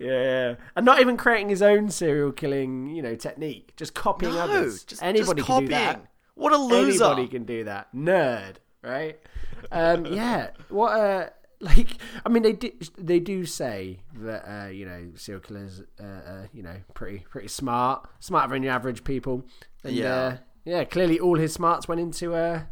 [0.00, 3.74] Yeah, and not even creating his own serial killing, you know, technique.
[3.76, 4.82] Just copying No, others.
[4.84, 6.04] just Anybody just can do that.
[6.34, 7.04] What a loser!
[7.04, 7.94] Anybody can do that.
[7.94, 9.18] Nerd, right?
[9.70, 10.50] Um, yeah.
[10.68, 10.90] What?
[10.98, 11.28] Uh,
[11.60, 12.70] like, I mean, they do.
[12.98, 17.48] They do say that uh, you know serial killers, uh, uh, you know, pretty pretty
[17.48, 19.44] smart, smarter than your average people.
[19.84, 20.14] And, Yeah.
[20.14, 20.84] Uh, yeah.
[20.84, 22.62] Clearly, all his smarts went into uh,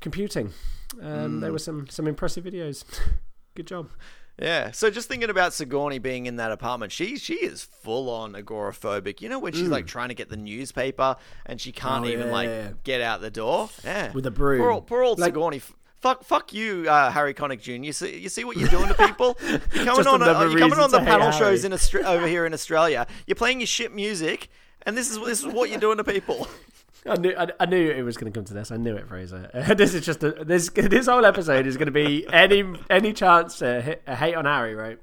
[0.00, 0.52] computing.
[1.00, 1.40] Um, Mm.
[1.40, 2.84] There were some some impressive videos.
[3.54, 3.90] Good job.
[4.40, 4.70] Yeah.
[4.72, 9.20] So just thinking about Sigourney being in that apartment, she she is full on agoraphobic.
[9.20, 11.16] You know when she's like trying to get the newspaper
[11.46, 12.08] and she can't Mm.
[12.08, 13.68] Oh, even yeah, like get out the door.
[13.84, 14.10] Yeah.
[14.12, 14.60] With a broom.
[14.60, 15.60] Poor, old- poor old Like- Sigourney.
[16.00, 17.72] Fuck, fuck you, uh, Harry Connick Jr.
[17.84, 19.38] You see, you see what you're doing to people?
[19.72, 22.52] You're coming on, uh, you're coming on the panel shows in Austra- over here in
[22.52, 23.06] Australia.
[23.28, 24.48] You're playing your shit music,
[24.84, 26.48] and this is this is what you're doing to people.
[27.06, 28.70] I knew, I, I knew it was going to come to this.
[28.70, 29.50] I knew it, Fraser.
[29.76, 30.70] this is just a, this.
[30.70, 34.44] This whole episode is going to be any any chance to hit, a hate on
[34.44, 34.98] Harry, right?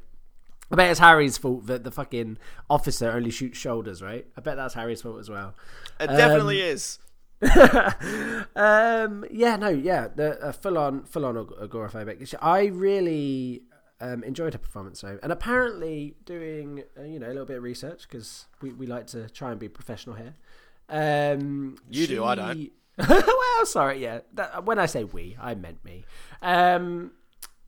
[0.71, 2.37] I bet it's Harry's fault that the fucking
[2.69, 4.27] officer only shoots shoulders, right?
[4.37, 5.55] I bet that's Harry's fault as well.
[5.99, 6.99] It definitely is.
[8.55, 12.35] um, yeah, no, yeah, the uh, full on, full on ag- agoraphobic.
[12.41, 13.63] I really
[14.01, 17.63] um, enjoyed her performance, though, and apparently doing uh, you know a little bit of
[17.63, 20.35] research because we, we like to try and be professional here.
[20.89, 22.71] Um, You do, I don't.
[23.07, 24.19] well, sorry, yeah.
[24.33, 26.03] That, when I say we, I meant me.
[26.41, 27.11] Um,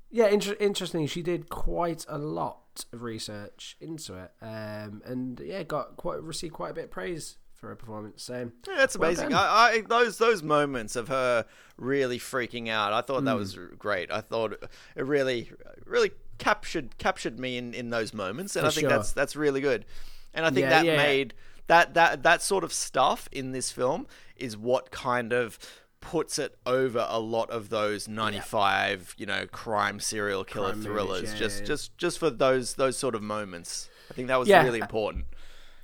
[0.09, 1.07] yeah, inter- interesting.
[1.07, 6.53] She did quite a lot of research into it, um, and yeah, got quite received
[6.53, 8.23] quite a bit of praise for her performance.
[8.23, 9.29] So Yeah, that's amazing.
[9.29, 9.39] done.
[9.39, 11.45] I, I those those moments of her
[11.77, 13.25] really freaking out, I thought Hmm.
[13.25, 14.11] that was great.
[14.11, 14.53] I thought
[14.95, 15.51] it really
[15.85, 18.89] really captured captured me in, in those moments, and For I think sure.
[18.89, 19.85] that's that's really good.
[20.33, 20.97] And I think Yeah, that yeah.
[20.97, 21.33] made
[21.67, 25.57] that that that sort of stuff in this film is what kind of
[25.99, 30.91] puts it over a lot of those 95 you know crime serial killer Crime movies,
[30.91, 31.33] thrillers.
[31.33, 33.89] yeah, just yeah, just just for those those sort of moments.
[34.09, 35.25] I think that was really important.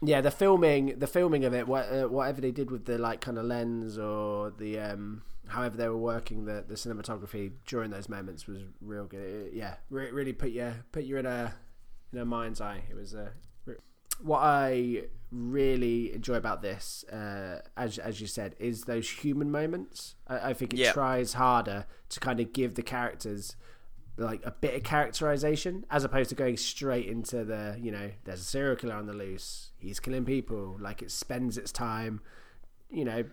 [0.02, 3.20] Yeah, the filming, the filming of it, what, uh, whatever they did with the like
[3.20, 8.08] kind of lens or the um, however they were working the, the cinematography during those
[8.10, 9.48] moments was real good.
[9.48, 11.54] It- yeah, re- really put you put you in a
[12.14, 12.84] in a mind's eye.
[12.90, 13.30] It was re-
[14.22, 20.16] what I really enjoy about this, uh, as as you said, is those human moments.
[20.28, 20.94] I, I think it Yeah.
[20.94, 23.56] tries harder to kind of give the characters
[24.20, 28.40] like a bit of characterization as opposed to going straight into the you know there's
[28.40, 32.20] a serial killer on the loose he's killing people like it spends its time
[32.90, 33.24] you know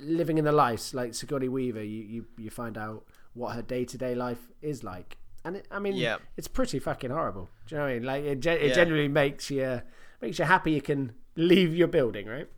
[0.00, 4.14] living in the life like Sigourney Weaver you you, you find out what her day-to-day
[4.14, 6.16] life is like and it, I mean Yeah.
[6.38, 8.72] it's pretty fucking horrible do you know what I mean like it, it Yeah.
[8.74, 9.82] generally makes you
[10.24, 12.48] makes you happy you can leave your building right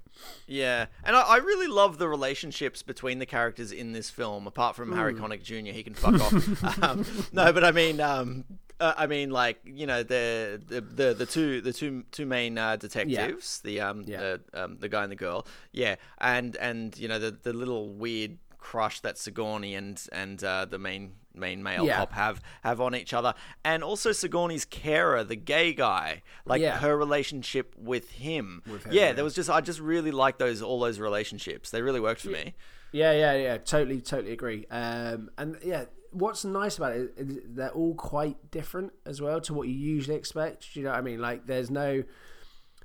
[0.46, 4.46] Yeah, and I, I really love the relationships between the characters in this film.
[4.46, 5.22] Apart from Harry Hmm.
[5.24, 6.82] Connick Jr., he can fuck off.
[6.82, 8.44] um, no, but I mean, um,
[8.80, 12.56] uh, I mean, like you know, the the the, the two the two two main
[12.56, 14.20] uh, detectives, the um Yeah.
[14.20, 17.88] the um the guy and the girl, yeah, and and you know the the little
[18.04, 18.38] weird
[18.70, 21.98] crush that Sigourney and and uh, the main main male Yeah.
[21.98, 23.32] cop have have on each other,
[23.64, 26.78] and also Sigourney's carer, the gay guy, like Yeah.
[26.78, 28.62] her relationship with him.
[28.66, 29.12] him, yeah, yeah.
[29.12, 31.70] there was just I just really like those all those relationships.
[31.70, 32.54] They really worked for me.
[32.92, 33.56] Yeah, yeah, yeah.
[33.58, 34.64] Totally, totally agree.
[34.70, 39.52] Um, and yeah, what's nice about it is they're all quite different as well to
[39.54, 40.74] what you usually expect.
[40.74, 41.20] You know what I mean?
[41.20, 42.02] Like, there's no,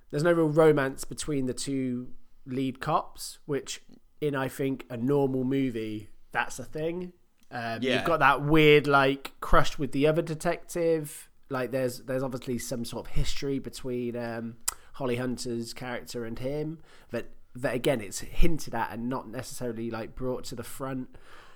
[0.10, 2.10] there's no real romance between the two
[2.46, 3.82] lead cops, which
[4.22, 7.12] in I think a normal movie that's a thing.
[7.52, 7.96] Um, Yeah.
[7.96, 11.28] You've got that weird like crush with the other detective.
[11.50, 14.56] Like, there's there's obviously some sort of history between um,
[14.94, 16.80] Holly Hunter's character and him,
[17.10, 21.10] but that again it's hinted at and not necessarily like brought to the front.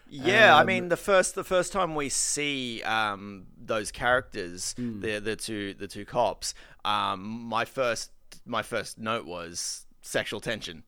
[0.09, 4.99] Yeah, I Um, mean the first the first time we see um, those characters, Hmm.
[4.99, 8.11] the the two the two cops, um, my first
[8.45, 10.83] my first note was sexual tension.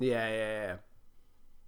[0.00, 0.36] Yeah, yeah,
[0.66, 0.76] yeah.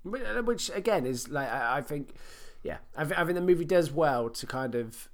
[0.02, 2.14] Which- uh, again is like I, I think,
[2.62, 5.08] yeah, I, I think the movie does well to kind of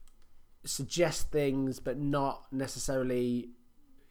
[0.65, 3.51] suggest things, but not necessarily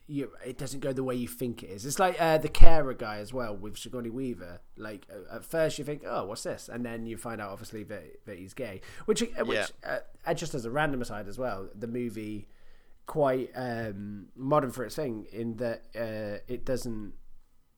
[0.08, 1.86] you it doesn't go the way you think it is.
[1.86, 4.62] It's like uh, the carer guy as well with Sigourney Weaver.
[4.78, 7.84] Like uh, at first you think, oh, what's this, and then you find out obviously
[7.86, 8.82] that that he's gay.
[9.06, 10.00] Which uh, which Yeah.
[10.28, 12.48] uh, just as a random aside as well, the movie
[13.08, 17.14] quite um, modern for its thing in that uh, it doesn't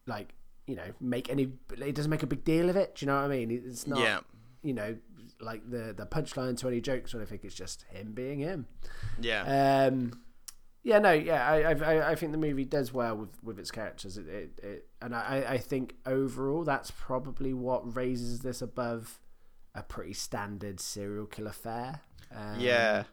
[0.06, 0.34] like
[0.68, 2.96] you know make any it doesn't make a big deal of it.
[2.96, 3.50] Do you know what I mean?
[3.66, 4.20] It's not Yeah.
[4.62, 4.98] you know
[5.40, 7.40] like the the punchline to any jokes or anything.
[7.44, 8.68] It's just him being him.
[9.20, 9.88] Yeah.
[9.88, 10.22] Um,
[10.84, 14.18] yeah, no, yeah, I, I, I think the movie does well with, with its characters.
[14.18, 19.20] It, it, it and I, I think overall that's probably what raises this above
[19.76, 22.02] a pretty standard serial killer fare.
[22.34, 23.04] Um, Yeah.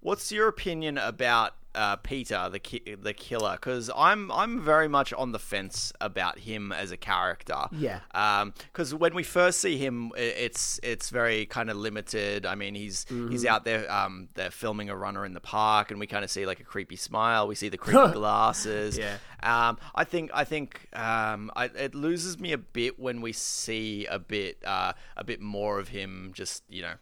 [0.00, 3.52] What's your opinion about uh, Peter, the ki- the killer?
[3.52, 7.66] Because I'm I'm very much on the fence about him as a character.
[7.72, 8.00] Yeah.
[8.54, 12.46] Because when we first see him, it's it's very kind of limited.
[12.46, 13.90] I mean, he's he's out there.
[13.92, 16.64] Um, they're filming a runner in the park, and we kind of see like a
[16.64, 17.46] creepy smile.
[17.48, 18.96] We see the creepy glasses.
[18.96, 19.18] Yeah.
[19.42, 24.06] Um, I think I think um, I, it loses me a bit when we see
[24.06, 26.30] a bit uh, a bit more of him.
[26.34, 26.94] Just you know.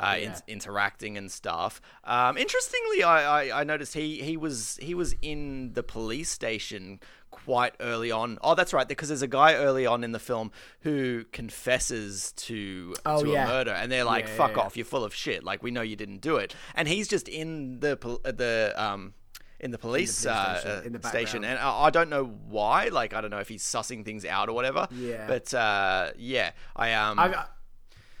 [0.00, 1.80] Uh, in- interacting and stuff.
[2.04, 7.00] Um, interestingly, I, I, I noticed he, he was he was in the police station
[7.30, 8.38] quite early on.
[8.40, 12.94] Oh, that's right, because there's a guy early on in the film who confesses to
[13.04, 13.44] Oh, to yeah.
[13.44, 14.62] a murder, and they're like, Yeah, yeah, "Fuck yeah.
[14.62, 17.28] off, you're full of shit." Like we know you didn't do it, and he's just
[17.28, 19.14] in the pol- uh, the um.
[19.60, 22.26] In the police, police uh, station, uh, in the station, and I, I don't know
[22.48, 22.90] why.
[22.90, 24.86] Like, I don't know if he's sussing things out or whatever.
[24.92, 25.26] Yeah.
[25.26, 27.44] But uh, yeah, I um, I,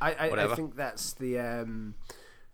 [0.00, 1.94] I, I, I think that's the um,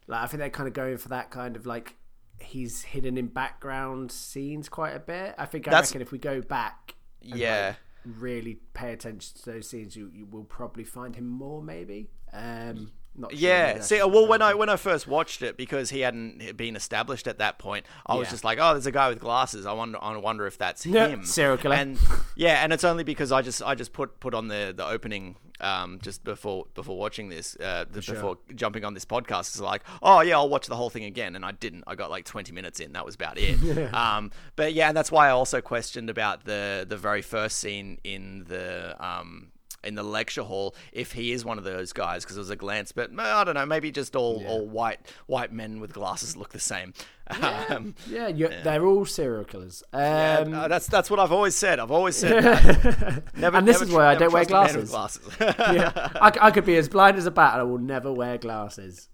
[0.06, 1.96] like I think they're kind of going for that kind of like
[2.40, 5.34] he's hidden in background scenes quite a bit.
[5.38, 7.74] I think I That's- reckon if we go back, and, Yeah.
[8.04, 12.08] like, really pay attention to those scenes, you, you will probably find him more maybe.
[12.32, 13.80] Um, sure Yeah.
[13.80, 17.38] See, well, when I when I first watched it, because he hadn't been established at
[17.38, 19.66] that point, I was just like, "Oh, there's a guy with glasses.
[19.66, 21.74] I wonder, I wonder if that's Yeah, him." serial killer.
[21.76, 21.98] And
[22.36, 25.36] yeah, and it's only because I just I just put put on the the opening
[25.60, 28.16] um just before before watching this uh the, sure.
[28.16, 29.40] before jumping on this podcast.
[29.40, 31.84] It's like, oh yeah, I'll watch the whole thing again, and I didn't.
[31.86, 32.92] I got like 20 minutes in.
[32.92, 33.58] That was about it.
[33.62, 33.88] yeah.
[34.16, 37.98] um, but yeah, and that's why I also questioned about the the very first scene
[38.02, 39.52] in the um
[39.86, 42.56] in the lecture hall if he is one of those guys because it was a
[42.56, 46.36] glance but uh, I don't know maybe just all, all white white men with glasses
[46.36, 46.92] look the same
[47.70, 49.82] um, yeah, you they're all serial killers.
[49.94, 53.66] Um, and, uh, that's that's what I've always said I've always said that never, And
[53.66, 56.50] this never is why I don't wear trust a man with glasses yeah, I, I
[56.50, 59.08] could be as blind as a bat, and I will never wear glasses.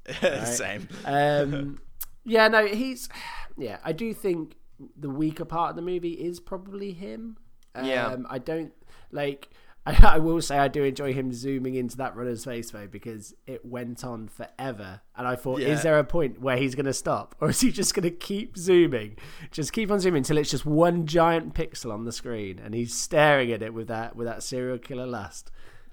[0.44, 1.78] same Um,
[2.24, 3.08] yeah, no, he's.
[3.58, 4.56] Yeah, I do think
[4.96, 7.36] the weaker part of the movie is probably him.
[7.74, 8.16] Um, Yeah.
[8.30, 8.72] I don't
[9.10, 9.50] like.
[9.86, 13.34] I, I will say I do enjoy him zooming into that runner's face though because
[13.46, 15.68] it went on forever, and I thought, Yeah.
[15.68, 18.10] is there a point where he's going to stop, or is he just going to
[18.10, 19.16] keep zooming,
[19.50, 22.94] just keep on zooming until it's just one giant pixel on the screen, and he's
[22.94, 25.50] staring at it with that with that serial killer lust.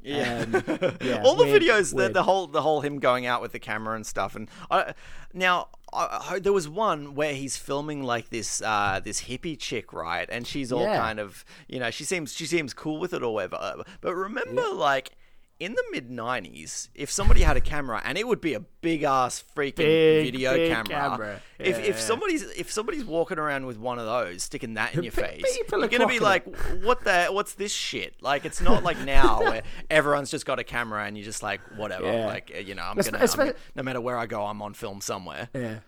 [0.07, 0.39] Yeah.
[0.41, 0.63] Um,
[1.01, 2.13] yeah, all the weird, videos, the, weird.
[2.13, 4.35] the whole the whole him going out with the camera and stuff.
[4.35, 4.93] And I,
[5.33, 10.27] now I, there was one where he's filming like this uh, this hippie chick, right?
[10.31, 10.97] And she's all Yeah.
[10.97, 13.83] kind of you know she seems she seems cool with it or whatever.
[14.01, 15.11] But remember, like.
[15.59, 19.01] In the mid '90s, if somebody had a camera, and it would be a big
[19.01, 21.41] ass freaking Big, video big camera, camera.
[21.57, 21.95] if if Yeah.
[21.95, 25.79] somebody's if somebody's walking around with one of those, sticking that in your face, people
[25.79, 26.83] you're gonna be like, it.
[26.85, 30.63] what the what's this shit like it's not like now where everyone's just got a
[30.63, 32.27] camera and you're just like whatever Yeah.
[32.27, 35.49] like you know i'm gonna I'm no matter where i go i'm on film somewhere
[35.55, 35.79] Yeah.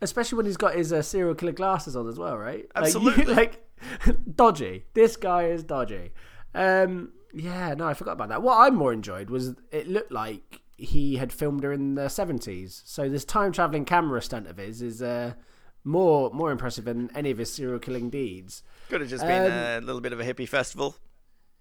[0.00, 2.64] Especially when he's got his uh, serial killer glasses on as well, right?
[2.74, 3.34] Like, Absolutely.
[3.34, 3.64] Like,
[4.34, 4.84] dodgy.
[4.94, 6.10] This guy is dodgy.
[6.56, 8.42] Um, yeah, no, I forgot about that.
[8.42, 12.82] What I more enjoyed was it looked like he had filmed her in the 70s.
[12.84, 15.34] So this time traveling camera stunt of his is uh,
[15.84, 18.62] more more impressive than any of his serial killing deeds.
[18.88, 20.96] could have just been Um, a little bit of a hippie festival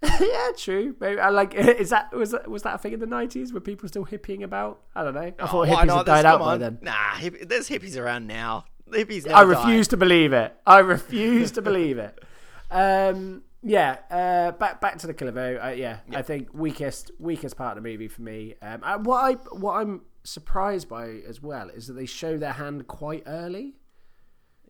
[0.20, 0.96] yeah, true.
[1.00, 1.54] Maybe I like.
[1.56, 3.54] Is that was that was that a thing in the nineties?
[3.54, 4.82] Were people still hippieing about?
[4.96, 5.22] I don't know.
[5.22, 5.98] I thought why hippies not?
[5.98, 6.80] had died out by then.
[6.82, 10.56] nah hip- there's hippies around now hippies I refuse to believe it.
[10.66, 12.18] I refuse to believe it.
[12.72, 13.98] Um, yeah.
[14.10, 15.60] Uh, back back to the killer though.
[15.64, 18.56] Uh, yeah, I think weakest weakest part of the movie for me.
[18.62, 22.54] Um, uh, what I what I'm surprised by as well is that they show their
[22.54, 23.76] hand quite early.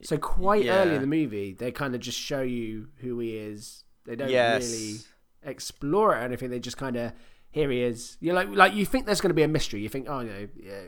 [0.04, 0.82] So quite Yeah.
[0.82, 3.84] early in the movie, they kind of just show you who he is.
[4.06, 4.72] They don't Yes.
[4.72, 5.00] really
[5.44, 6.50] explore it or anything.
[6.50, 7.12] They just kind of
[7.52, 8.18] here he is.
[8.20, 9.82] You like like you think there's going to be a mystery.
[9.82, 10.48] You think oh you know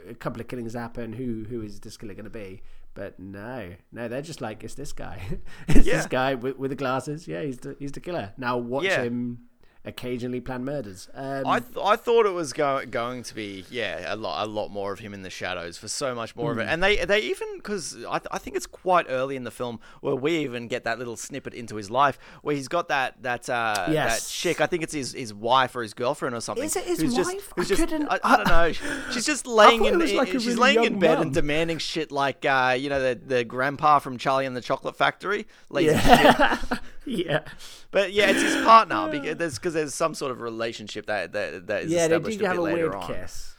[0.09, 1.13] a couple of killings happen.
[1.13, 2.61] Who who is this killer going to be?
[2.95, 5.21] But no, no, they're just like it's this guy.
[5.67, 5.97] it's Yeah.
[5.97, 7.27] this guy with, with the glasses.
[7.27, 8.33] Yeah, he's the he's the killer.
[8.37, 9.03] Now watch Yeah.
[9.03, 9.39] him
[9.85, 11.09] occasionally plan murders.
[11.13, 14.49] Um, I th- I thought it was go- going to be yeah a lot a
[14.49, 16.61] lot more of him in the shadows for so much more of Hmm.
[16.61, 19.51] it, and they they even because I, th- I think it's quite early in the
[19.51, 23.21] film where we even get that little snippet into his life where he's got that
[23.23, 24.23] that uh, Yes.
[24.25, 26.63] that chick I think it's his, his wife or his girlfriend or something.
[26.63, 27.53] Is it his who's Just, wife?
[27.55, 28.71] who's I just couldn't- I, I don't know.
[29.11, 31.21] She's just laying in like she's really laying in bed mum.
[31.23, 34.95] and demanding shit like uh, you know the the grandpa from Charlie and the Chocolate
[34.95, 35.45] Factory.
[35.69, 36.57] Lazy yeah,
[37.05, 37.41] yeah,
[37.91, 41.67] But yeah, it's his partner because there's because there's some sort of relationship that that,
[41.67, 42.07] that is yeah.
[42.07, 43.07] They established do a have a later weird on.
[43.07, 43.49] kiss.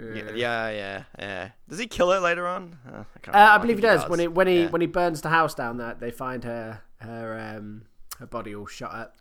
[0.00, 1.50] Yeah, yeah, yeah, yeah.
[1.68, 2.78] Does he kill her later on?
[2.86, 4.08] Uh, I, Uh, I believe he think does.
[4.08, 4.70] When he when he Yeah.
[4.70, 7.82] when he burns the house down, that they find her her um
[8.20, 9.16] her body all shot up.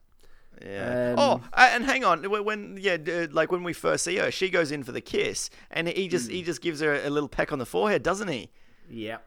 [0.64, 1.14] Yeah.
[1.14, 2.24] Um, oh, uh, and hang on.
[2.24, 2.98] When, yeah,
[3.32, 6.28] like when we first see her, she goes in for the kiss, and he just
[6.28, 6.34] Hmm.
[6.34, 8.50] he just gives her a little peck on the forehead, doesn't he?
[8.90, 9.24] Yep.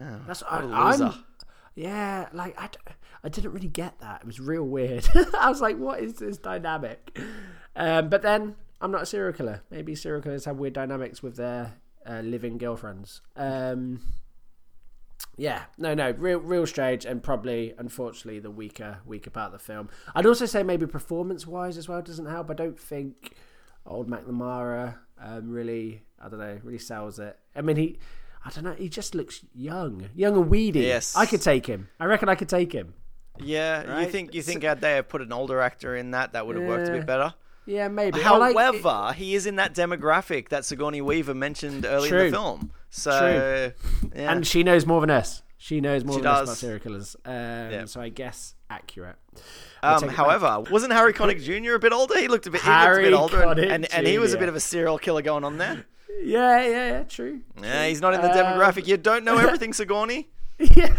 [0.00, 0.68] Oh, That's what I, a
[1.06, 1.24] I'm.
[1.74, 2.68] Yeah, like I,
[3.22, 4.22] I didn't really get that.
[4.22, 5.08] It was real weird.
[5.38, 7.18] I was like, what is this dynamic?
[7.76, 9.62] Um, but then I'm not a serial killer.
[9.70, 11.74] Maybe serial killers have weird dynamics with their
[12.08, 13.20] uh, living girlfriends.
[13.36, 14.00] Um,
[15.36, 19.58] yeah, no, no, real, real strange, and probably, unfortunately, the weaker, weaker part of the
[19.58, 19.88] film.
[20.14, 22.50] I'd also say maybe performance-wise as well doesn't help.
[22.50, 23.34] I don't think
[23.86, 27.38] old McNamara um, really, I don't know, really sells it.
[27.54, 27.98] I mean, he,
[28.44, 30.80] I don't know, he just looks young, young and weedy.
[30.80, 31.14] Yes.
[31.16, 31.88] I could take him.
[31.98, 32.94] I reckon I could take him.
[33.42, 36.46] Yeah, you think you think had they have put an older actor in that, that
[36.46, 37.34] would have worked a bit better.
[37.66, 38.22] Yeah, maybe.
[38.22, 42.36] I like- However, he is in that demographic that Sigourney Weaver mentioned earlier in the
[42.36, 42.72] film.
[42.88, 43.72] So,
[44.14, 44.32] yeah.
[44.32, 45.42] and she knows more than us.
[45.56, 47.16] She knows more She than us about serial killers.
[47.24, 49.16] Um, So I guess accurate.
[49.82, 50.16] Um, take back.
[50.16, 51.74] however, wasn't Harry Connick Jr.
[51.74, 52.18] a bit older?
[52.18, 54.38] He looked a bit, he looked a bit older, and, and, and he was a
[54.38, 55.84] bit of a serial killer going on there.
[56.22, 57.40] Yeah, yeah, yeah, true.
[57.62, 58.86] Yeah, he's not in the Um, demographic.
[58.86, 60.28] You don't know everything, Sigourney.
[60.60, 60.96] Yeah.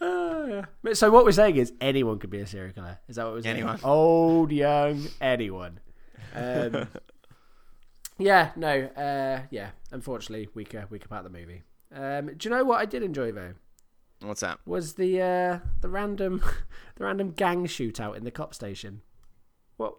[0.00, 0.92] Oh, yeah.
[0.92, 2.98] So what we're saying is anyone could be a serial killer.
[3.08, 3.56] Is that what we're saying?
[3.56, 3.80] Anyone.
[3.82, 5.80] Old, young, anyone.
[6.34, 6.88] Um,
[8.18, 9.70] yeah, no, uh, yeah.
[9.90, 11.62] Unfortunately, weaker, weaker part of the movie.
[11.94, 13.54] Um, do you know what I did enjoy though?
[14.20, 14.58] What's that?
[14.66, 16.42] Was the uh, the random
[16.96, 19.02] the random gang shootout in the cop station?
[19.76, 19.94] What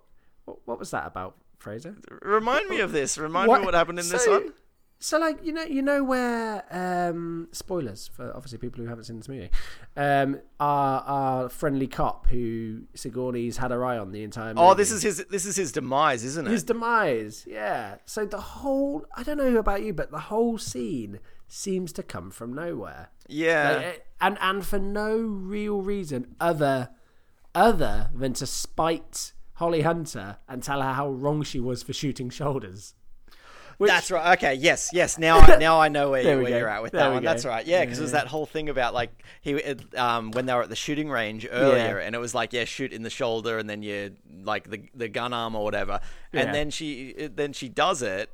[0.45, 1.95] what, what was that about, Fraser?
[2.22, 3.17] Remind me of this.
[3.17, 4.53] Remind me what happened in this one.
[5.02, 9.16] So, like, you know, you know where um, spoilers for obviously people who haven't seen
[9.18, 9.50] this movie.
[9.95, 14.54] Um, our our friendly cop who Sigourney's had her eye on the entire.
[14.54, 14.68] movie.
[14.68, 15.24] Oh, this is his.
[15.30, 16.52] This is his demise, isn't it?
[16.52, 17.45] his demise.
[17.47, 17.95] Yeah.
[18.06, 22.30] So the whole I don't know about you, but the whole scene seems to come
[22.30, 23.10] from nowhere.
[23.28, 23.72] yeah.
[23.72, 26.89] Like, eh, and and for no real reason other
[27.56, 32.30] other than to spite Holly Hunter and tell her how wrong she was for shooting
[32.30, 32.95] shoulders.
[33.80, 34.38] Which, That's right.
[34.38, 34.55] Okay.
[34.55, 34.89] Yes.
[34.91, 35.17] Yes.
[35.17, 37.23] Now, I, now I know where, you, where you're at with There that one.
[37.23, 37.30] go.
[37.30, 37.65] That's right.
[37.65, 39.09] Yeah, because it was that whole thing about like
[39.41, 39.55] he,
[39.95, 42.91] um, when they were at the shooting range earlier, and it was like, yeah, shoot
[42.91, 46.01] in the shoulder, and then you like the the gun arm or whatever,
[46.34, 46.41] Yeah.
[46.41, 48.30] and then she then she does it.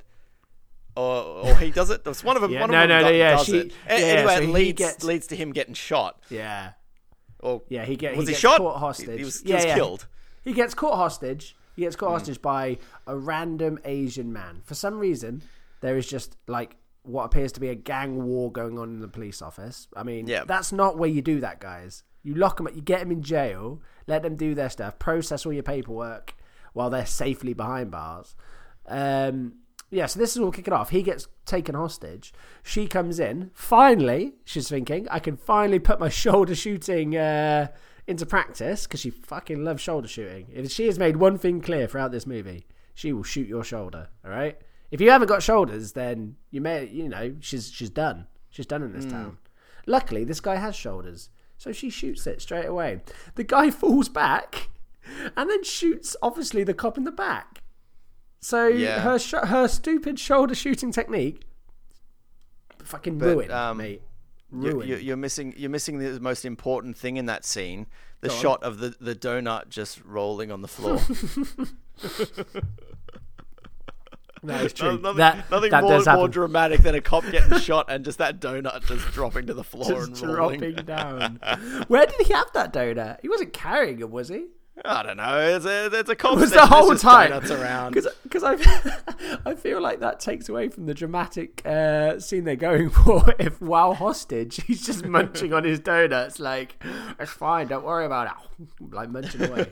[0.96, 2.02] Or, or he does it.
[2.06, 2.50] It's one of them.
[2.50, 3.72] Yeah, one no, of them no, no, yeah, does she- it.
[3.86, 6.20] Yeah, anyway, so it leads gets- leads to him getting shot.
[6.30, 6.72] Yeah.
[7.38, 8.58] Or Yeah, he get was he he gets shot?
[8.58, 9.18] caught hostage.
[9.18, 9.74] He was, he yeah, was yeah.
[9.74, 10.06] killed.
[10.42, 11.55] He gets caught hostage.
[11.76, 12.00] He gets Hmm.
[12.00, 14.62] caught hostage by a random Asian man.
[14.64, 15.42] For some reason,
[15.82, 19.06] there is just like what appears to be a gang war going on in the
[19.08, 19.86] police office.
[19.94, 20.42] I mean, Yeah.
[20.44, 22.02] that's not where you do that, guys.
[22.24, 25.46] You lock them, up, you get them in jail, let them do their stuff, process
[25.46, 26.34] all your paperwork
[26.72, 28.34] while they're safely behind bars.
[28.86, 29.54] Um,
[29.90, 30.90] yeah, so this is all kicking off.
[30.90, 32.32] He gets taken hostage.
[32.64, 33.50] She comes in.
[33.54, 37.68] Finally, she's thinking, I can finally put my shoulder shooting uh,
[38.06, 40.46] into practice because she fucking loves shoulder shooting.
[40.52, 44.08] If she has made one thing clear throughout this movie, she will shoot your shoulder.
[44.24, 44.56] All right.
[44.90, 48.26] If you haven't got shoulders, then you may, you know, she's she's done.
[48.50, 49.38] She's done in this town.
[49.86, 51.28] Luckily, this guy has shoulders,
[51.58, 53.00] so she shoots it straight away.
[53.34, 54.68] The guy falls back,
[55.36, 57.62] and then shoots obviously the cop in the back.
[58.40, 59.00] So Yeah.
[59.00, 61.42] her sh- her stupid shoulder shooting technique,
[62.84, 64.02] fucking But, ruined, um, mate.
[64.52, 64.88] You, Ruined.
[64.88, 65.54] you, you're missing.
[65.56, 67.86] You're missing the most important thing in that scene:
[68.20, 68.40] the Go on.
[68.40, 70.98] shot of the, the donut just rolling on the floor.
[74.42, 74.98] that is true.
[74.98, 76.20] nothing that nothing that more, does happen.
[76.20, 79.64] more dramatic than a cop getting shot and just that donut just dropping to the
[79.64, 80.60] floor Just and rolling.
[80.60, 81.40] dropping down.
[81.88, 83.18] Where did he have that donut?
[83.22, 84.44] He wasn't carrying it, was he?
[84.84, 85.38] I don't know.
[85.56, 86.34] It's a, it's a cop.
[86.36, 87.94] It was the whole time Donuts around.
[87.94, 88.52] because I
[89.46, 93.34] I feel like that takes away from the dramatic uh, scene they're going for.
[93.38, 96.82] If while hostage, he's just munching on his donuts, like
[97.18, 99.66] it's fine, don't worry about it, like munching away.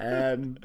[0.00, 0.56] Um,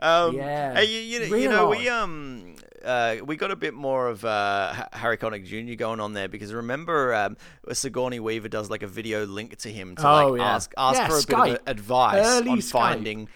[0.00, 0.74] Um, Yeah.
[0.74, 4.72] Hey, you, you, you know, we um, uh, we got a bit more of uh,
[4.92, 5.74] Harry Connick Jr.
[5.76, 7.36] going on there because remember, um,
[7.72, 10.54] Sigourney Weaver does like a video link to him to Oh, like yeah.
[10.54, 12.70] ask ask Yeah, for a bit of advice Early on Skype.
[12.72, 13.28] finding.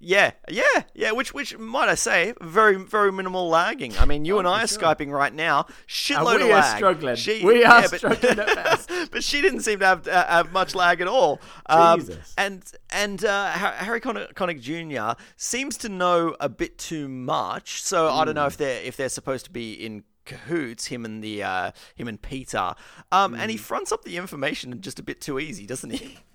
[0.00, 0.62] Yeah, yeah,
[0.94, 1.10] yeah.
[1.10, 3.98] Which, which might I say, very, very minimal lagging.
[3.98, 4.78] I mean, you Oh, and I are sure.
[4.78, 5.66] skyping right now.
[5.88, 6.76] Shitload we of are lag.
[6.76, 7.16] struggling.
[7.16, 8.90] She, We are yeah, but, struggling at best.
[9.10, 11.40] but she didn't seem to have uh, have much lag at all.
[11.66, 12.32] Um, Jesus.
[12.38, 15.20] And and uh, Harry Connick, Connick Jr.
[15.36, 17.82] seems to know a bit too much.
[17.82, 18.62] So I don't know if Hmm.
[18.62, 20.86] they're if they're supposed to be in cahoots.
[20.86, 22.74] Him and the uh, him and Peter.
[23.10, 23.62] Um, and he Hmm.
[23.64, 26.18] fronts up the information just a bit too easy, doesn't he?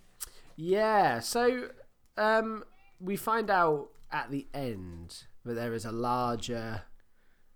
[0.56, 1.70] Yeah, so
[2.18, 2.64] um,
[3.04, 6.84] we find out at the end that there is a larger,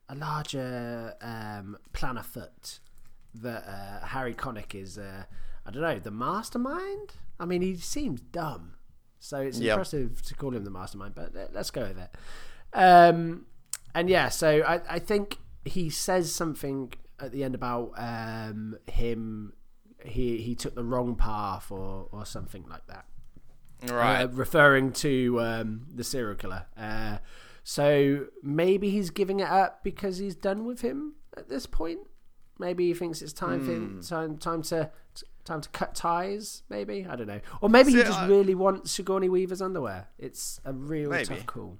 [0.09, 2.79] a larger um, plan afoot.
[3.33, 5.23] That uh, Harry Connick is, uh,
[5.65, 7.13] I don't know, the mastermind.
[7.39, 8.73] I mean, he seems dumb,
[9.19, 9.73] so it's Yep.
[9.73, 11.13] impressive to call him the mastermind.
[11.13, 12.09] But let- let's go with it.
[12.73, 13.45] Um,
[13.93, 19.53] and yeah, so I, I think he says something at the end about um, him.
[20.03, 23.05] He he took the wrong path or or something like that
[23.87, 24.23] Right.
[24.23, 26.65] uh, referring to um, the serial killer.
[26.77, 27.17] Uh,
[27.63, 31.99] so maybe he's giving it up because he's done with him at this point.
[32.59, 33.99] Maybe he thinks it's time for Hmm.
[34.01, 34.89] time time to
[35.45, 36.63] time to cut ties.
[36.69, 40.07] Maybe I don't know, or maybe he just really wants Sigourney Weaver's underwear.
[40.17, 41.25] It's a real Maybe.
[41.25, 41.77] tough call.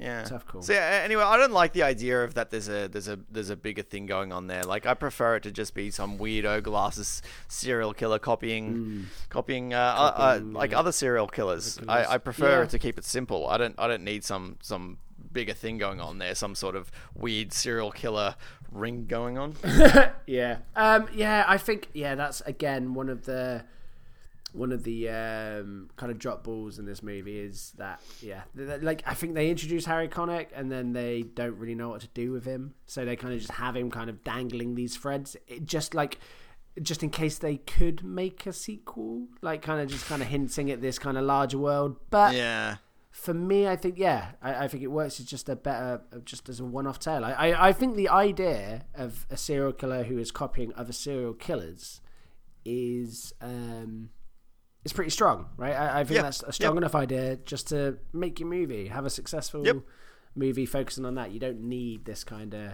[0.00, 0.24] Yeah.
[0.24, 0.62] Tough call.
[0.62, 2.50] So yeah, anyway, I don't like the idea of that.
[2.50, 4.64] There's a there's a there's a bigger thing going on there.
[4.64, 9.78] Like I prefer it to just be some weirdo glasses serial killer copying copying, uh,
[9.78, 10.78] uh, Copying, uh, like yeah.
[10.78, 11.76] other serial killers.
[11.76, 11.88] killers.
[11.88, 12.66] I, I prefer Yeah.
[12.68, 13.46] to keep it simple.
[13.46, 14.98] I don't I don't need some some
[15.32, 16.34] bigger thing going on there.
[16.34, 18.34] Some sort of weird serial killer
[18.72, 19.54] ring going on.
[20.26, 20.58] Yeah.
[20.76, 23.64] Um, yeah, I think yeah, that's again one of the
[24.52, 29.02] one of the um, kind of drop balls in this movie is that yeah, like
[29.06, 32.32] I think they introduce Harry Connick and then they don't really know what to do
[32.32, 35.66] with him, so they kind of just have him kind of dangling these threads, it
[35.66, 36.18] just like
[36.82, 40.70] just in case they could make a sequel, like kind of just kind of hinting
[40.70, 42.76] at this kind of larger world, but yeah.
[43.10, 46.48] for me, I think yeah, I, I think it works as just a better, just
[46.48, 47.24] as a one-off tale.
[47.24, 51.34] I, I, I think the idea of a serial killer who is copying other serial
[51.34, 52.00] killers
[52.64, 54.10] is um,
[54.84, 55.74] is pretty strong, right?
[55.74, 59.04] I, I think Yeah, that's a strong enough idea just to make your movie, have
[59.06, 59.76] a successful Yep.
[60.34, 61.30] movie focusing on that.
[61.32, 62.72] You don't need this kind of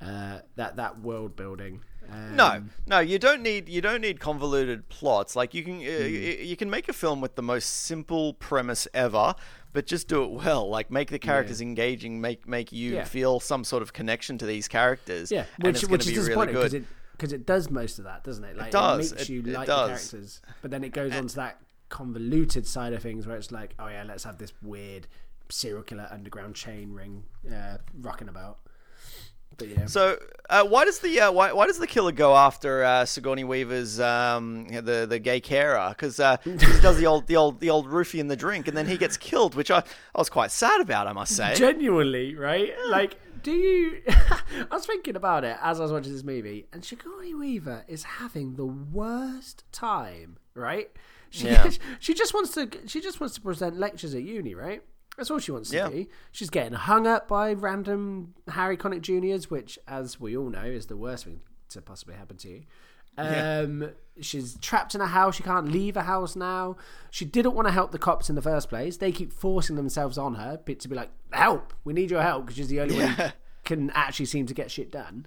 [0.00, 1.80] uh, that that world building.
[2.10, 5.36] Um, No, no, you don't need you don't need convoluted plots.
[5.36, 6.44] Like you can uh, Hmm.
[6.44, 9.34] you, can make a film with the most simple premise ever,
[9.72, 10.68] but just do it well.
[10.68, 13.04] Like make the characters engaging, make make you Yeah.
[13.04, 15.30] feel some sort of connection to these characters.
[15.30, 16.82] Yeah, and which it's which is disappointing really because good.
[16.82, 16.88] it
[17.18, 18.56] because it does most of that, doesn't it?
[18.56, 21.36] Like does, makes it- you it like the characters, but then it goes on to
[21.36, 21.60] that
[21.90, 25.06] convoluted side of things where it's like, oh yeah, let's have this weird
[25.50, 28.58] serial killer underground chain ring uh, rocking about.
[29.56, 32.84] But yeah, So, uh, why does the uh, why, why does the killer go after
[32.84, 35.88] uh, Sigourney Weaver's um, the the gay carer?
[35.88, 38.76] Because uh, he does the old the old the old roofie in the drink, and
[38.76, 41.08] then he gets killed, which I, I was quite sad about.
[41.08, 41.54] I must say.
[41.56, 42.72] genuinely, right?
[42.88, 43.16] Like,
[43.48, 44.02] do you?
[44.08, 48.02] I was thinking about it as I was watching this movie, and Sigourney Weaver is
[48.04, 50.90] having the worst time, right?
[51.30, 51.70] She Yeah.
[51.98, 54.82] she just wants to she just wants to present lectures at uni, right?
[55.16, 55.88] That's all she wants to Yeah.
[55.88, 56.06] do.
[56.30, 60.86] She's getting hung up by random Harry Connick Juniors, which, as we all know, is
[60.86, 61.40] the worst thing
[61.70, 62.62] to possibly happen to you.
[63.18, 63.60] Yeah.
[63.60, 63.90] Um,
[64.20, 65.36] she's trapped in a house.
[65.36, 66.76] She can't leave a house now.
[67.10, 68.96] She didn't want to help the cops in the first place.
[68.96, 71.72] They keep forcing themselves on her bit to be like, "Help!
[71.84, 73.24] We need your help," because she's the only one who
[73.64, 75.26] can actually seem to get shit done.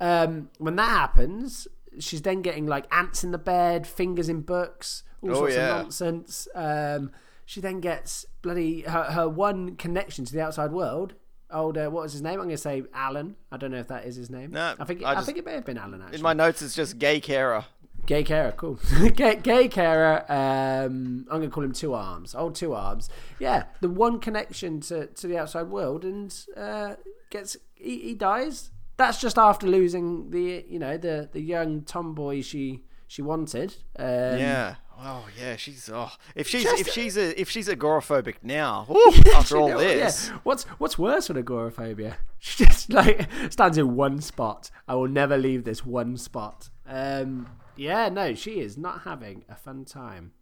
[0.00, 1.68] Um, when that happens,
[1.98, 5.76] she's then getting like ants in the bed, fingers in books, all Oh, sorts yeah.
[5.76, 6.48] of nonsense.
[6.54, 7.12] Um,
[7.44, 11.14] she then gets bloody her, her one connection to the outside world.
[11.52, 12.34] Old, uh, what was his name?
[12.34, 13.36] I'm going to say Alan.
[13.50, 14.50] I don't know if that is his name.
[14.52, 16.00] No, I think I I, just- think it may have been Alan.
[16.02, 17.64] Actually, In my notes, it's just gay carer.
[18.06, 18.80] Gay carer, cool.
[19.14, 20.24] gay, gay carer.
[20.28, 22.34] Um, I'm gonna call him Two Arms.
[22.34, 23.08] Old Two Arms.
[23.38, 26.96] Yeah, the one connection to, to the outside world, and uh,
[27.30, 28.70] gets he, he dies.
[28.96, 33.76] That's just after losing the you know the the young tomboy she she wanted.
[33.96, 34.06] Um,
[34.38, 34.74] Yeah.
[34.98, 39.12] Oh yeah, she's oh if she's Just- if she's a if she's agoraphobic now whew,
[39.34, 39.94] after all know, yeah.
[39.94, 40.28] this.
[40.44, 42.16] What's what's worse than agoraphobia?
[42.44, 44.68] She just like stands in one spot.
[44.88, 46.70] I will never leave this one spot.
[46.88, 50.32] Um, yeah, no, she is not having a fun time.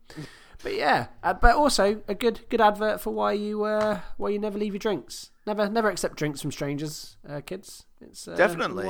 [0.63, 4.39] But yeah, uh, but also a good good advert for why you uh, why you
[4.39, 5.31] never leave your drinks.
[5.47, 7.85] Never never accept drinks from strangers, uh, kids.
[8.01, 8.85] It's uh, Definitely.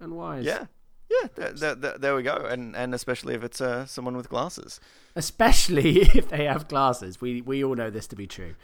[0.00, 0.44] and wise.
[0.44, 0.66] Yeah.
[1.20, 4.28] Yeah, there, there, there, there we go, and and especially if it's uh, someone with
[4.28, 4.80] glasses.
[5.16, 7.20] especially if they have glasses.
[7.20, 8.54] We we all know this to be true.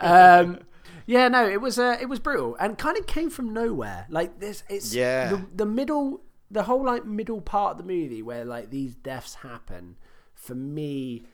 [0.00, 0.60] Um,
[1.06, 4.06] yeah, no, it was uh, it was brutal and kind of came from nowhere.
[4.10, 5.30] Like this, it's Yeah.
[5.30, 9.36] the, the middle, the whole like middle part of the movie where like these deaths
[9.36, 9.96] happen.
[10.34, 11.24] For me,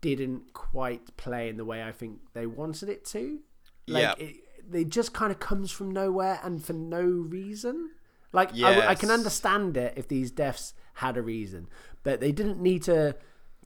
[0.00, 3.40] didn't quite play in the way I think they wanted it to.
[3.88, 4.14] Like Yeah.
[4.26, 4.36] it,
[4.72, 7.90] it just kind of comes from nowhere and for no reason.
[8.34, 11.68] Like I w I I can understand it if these deaths had a reason,
[12.02, 13.16] but they didn't need to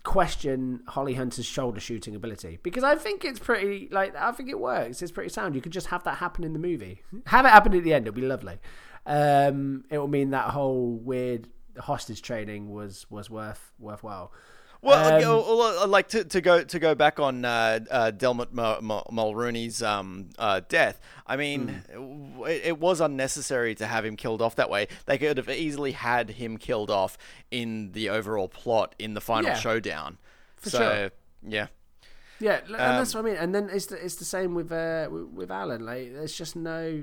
[0.05, 4.61] question Holly Hunter's shoulder shooting ability because I think it's pretty like I think it
[4.61, 5.03] works.
[5.03, 5.55] It's pretty sound.
[5.55, 7.03] You could just have that happen in the movie.
[7.27, 8.07] Have it happen at the end.
[8.07, 8.59] It'll be lovely.
[9.07, 11.49] Um, it will mean that whole weird
[11.79, 14.33] hostage training was was worth worthwhile.
[14.81, 18.81] Well, Um, uh, like to, to go to go back on uh, uh, Dermot Mul-
[18.81, 21.01] Mul- Mulroney's um, uh, death.
[21.27, 22.43] I mean, Hmm.
[22.45, 24.87] it, it was unnecessary to have him killed off that way.
[25.07, 27.19] They could have easily had him killed off
[27.51, 29.57] in the overall plot in the final Yeah.
[29.59, 30.19] showdown.
[30.57, 31.11] For so, sure.
[31.43, 31.67] yeah,
[32.41, 33.43] Yeah, and that's Um, what I mean.
[33.43, 35.85] And then it's the, it's the same with uh, with, Alan.
[35.85, 37.03] Like, there's just no.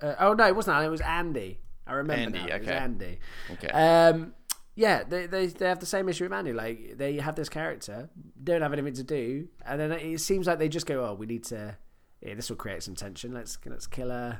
[0.00, 0.86] Uh, oh no, it wasn't Alan.
[0.86, 1.58] It was Andy.
[1.86, 2.54] I remember Andy, now.
[2.56, 2.76] It was okay.
[2.78, 3.18] Andy.
[3.52, 4.34] okay, Um,
[4.78, 6.52] yeah, they, they they have the same issue with Andy.
[6.52, 8.08] Like they have this character,
[8.44, 11.26] don't have anything to do, and then it seems like they just go, "Oh, we
[11.26, 11.76] need to.
[12.20, 13.34] Yeah, this will create some tension.
[13.34, 14.38] Let's let's kill her,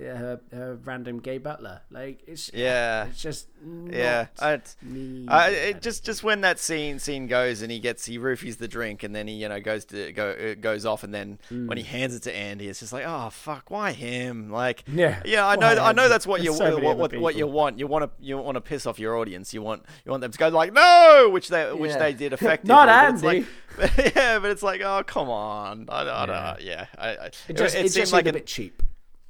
[0.00, 3.06] her, her random gay butler." Like it's yeah.
[3.06, 3.48] it's just
[3.88, 4.60] Yeah, I.
[5.28, 8.68] I, it just just when that scene scene goes and he gets he roofies the
[8.68, 11.66] drink and then he you know goes to go uh, goes off and then Hmm.
[11.66, 15.22] when he hands it to Andy it's just like oh fuck why him like Yeah,
[15.24, 17.78] yeah I why know I know that's what you so what, what, what you want
[17.78, 20.30] you want to you want to piss off your audience you want you want them
[20.30, 21.98] to go like no which they which Yeah.
[21.98, 23.26] they did effectively Not Andy.
[23.26, 23.46] like,
[24.14, 27.56] yeah but it's like oh come on I, I don't know yeah I, I, it
[27.56, 28.82] just it, seemed just like seemed a bit cheap.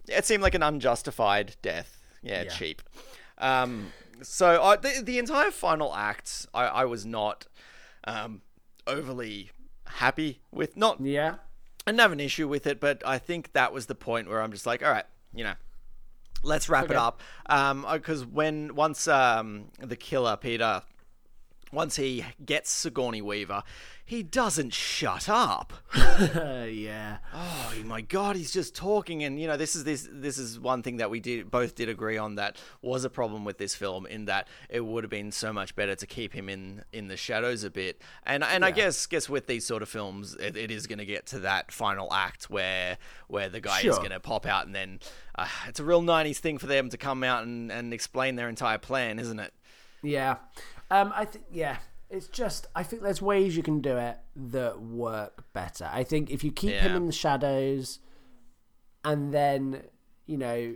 [0.09, 1.99] It seemed like an unjustified death.
[2.23, 2.51] Yeah, Yeah.
[2.51, 2.83] cheap.
[3.39, 3.93] Um,
[4.23, 7.47] so I, the, the entire final act, I, I was not
[8.05, 8.43] um,
[8.87, 9.51] overly
[9.87, 10.77] happy with.
[10.77, 11.37] Not, Yeah.
[11.87, 14.41] I didn't have an issue with it, but I think that was the point where
[14.41, 15.55] I'm just like, all right, you know,
[16.45, 16.99] let's wrap it Okay.
[16.99, 17.21] up.
[17.47, 20.83] Um, because when once um the killer Peter,
[21.73, 23.63] once he gets Sigourney Weaver,
[24.05, 25.73] he doesn't shut up.
[25.97, 27.19] yeah.
[27.33, 30.83] Oh my god, he's just talking, and you know this is this this is one
[30.83, 34.05] thing that we did both did agree on that was a problem with this film
[34.07, 37.17] in that it would have been so much better to keep him in in the
[37.17, 40.71] shadows a bit, and and I guess guess with these sort of films, it, it
[40.71, 42.99] is going to get to that final act where
[43.29, 45.01] where the guy is going to pop out, and then
[45.37, 48.49] uh, it's a real '90s thing for them to come out and and explain their
[48.49, 49.55] entire plan, isn't it?
[50.03, 50.37] Yeah.
[50.93, 51.79] Um, I think yeah.
[52.11, 55.89] It's just I think there's ways you can do it that work better.
[55.91, 58.01] I think if you keep him in the shadows,
[59.03, 59.83] and then
[60.27, 60.75] you know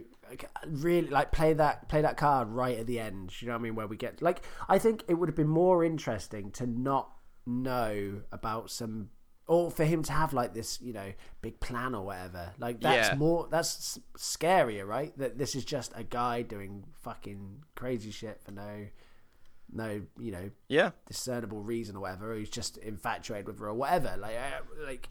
[0.67, 3.41] really like play that play that card right at the end.
[3.43, 3.75] You know what I mean?
[3.75, 7.11] Where we get like I think it would have been more interesting to not
[7.45, 9.11] know about some.
[9.49, 13.11] Or for him to have like this, you know, big plan or whatever, like that's
[13.11, 13.15] Yeah.
[13.15, 15.17] more that's scarier, right?
[15.19, 18.87] That this is just a guy doing fucking crazy shit for no,
[19.73, 20.91] no, you know, Yeah.
[21.07, 22.35] discernible reason or whatever.
[22.35, 24.15] He's just infatuated with her or whatever.
[24.19, 25.09] Like, uh, like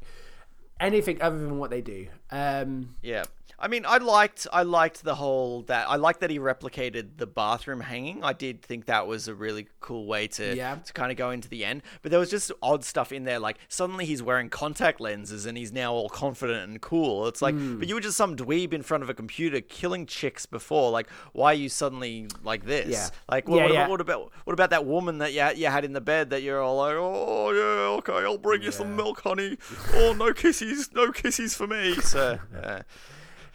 [0.80, 2.08] anything other than what they do.
[2.32, 3.24] Um, Yeah.
[3.58, 7.26] I mean, I liked I liked the whole that I liked that he replicated the
[7.28, 8.24] bathroom hanging.
[8.24, 10.76] I did think that was a really cool way to Yeah.
[10.76, 11.82] to kind of go into the end.
[12.02, 15.58] But there was just odd stuff in there like suddenly he's wearing contact lenses and
[15.58, 17.28] he's now all confident and cool.
[17.28, 17.80] It's like, Hmm.
[17.80, 20.92] but you were just some dweeb in front of a computer killing chicks before.
[20.92, 22.90] Like, why are you suddenly like this?
[22.90, 23.10] Yeah.
[23.30, 23.80] Like, what, Yeah, what, yeah.
[23.86, 26.42] About, what about what about that woman that you, you had in the bed that
[26.44, 29.58] you're all like, oh yeah, okay, I'll bring you some milk, honey.
[29.94, 31.96] Oh, no kisses, no kisses for me.
[31.96, 32.40] So.
[32.62, 32.82] Uh,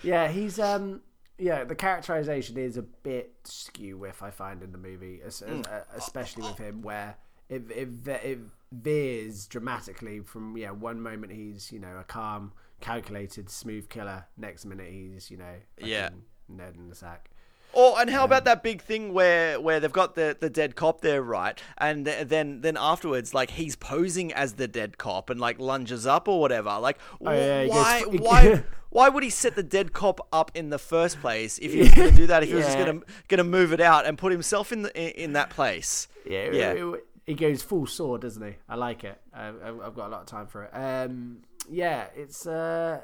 [0.02, 1.00] yeah, he's um,
[1.38, 1.64] yeah.
[1.64, 5.62] The characterization is a bit skew with I find in the movie, Hmm.
[5.70, 7.16] uh, especially with him, where
[7.48, 8.38] it it, it
[8.72, 14.26] veers dramatically from yeah one moment he's you know a calm, calculated, smooth killer.
[14.36, 16.10] Next minute he's you know Yeah.
[16.48, 17.30] Ned in the sack.
[17.72, 21.02] Oh, and how about that big thing where where they've got the, the dead cop
[21.02, 21.56] there, right?
[21.78, 26.04] And th- then then afterwards, like he's posing as the dead cop and like lunges
[26.04, 26.76] up or whatever.
[26.80, 30.78] Like, Oh, yeah, why why why would he set the dead cop up in the
[30.78, 32.42] first place if he was going to do that?
[32.42, 34.82] If he was just going to going to move it out and put himself in
[34.82, 36.08] the in, in that place?
[36.26, 36.72] Yeah, Yeah.
[36.72, 38.56] it- it- he goes full sword, doesn't he?
[38.68, 39.16] I like it.
[39.32, 40.70] I've, I've I've got a lot of time for it.
[40.74, 43.02] Um, yeah, it's uh,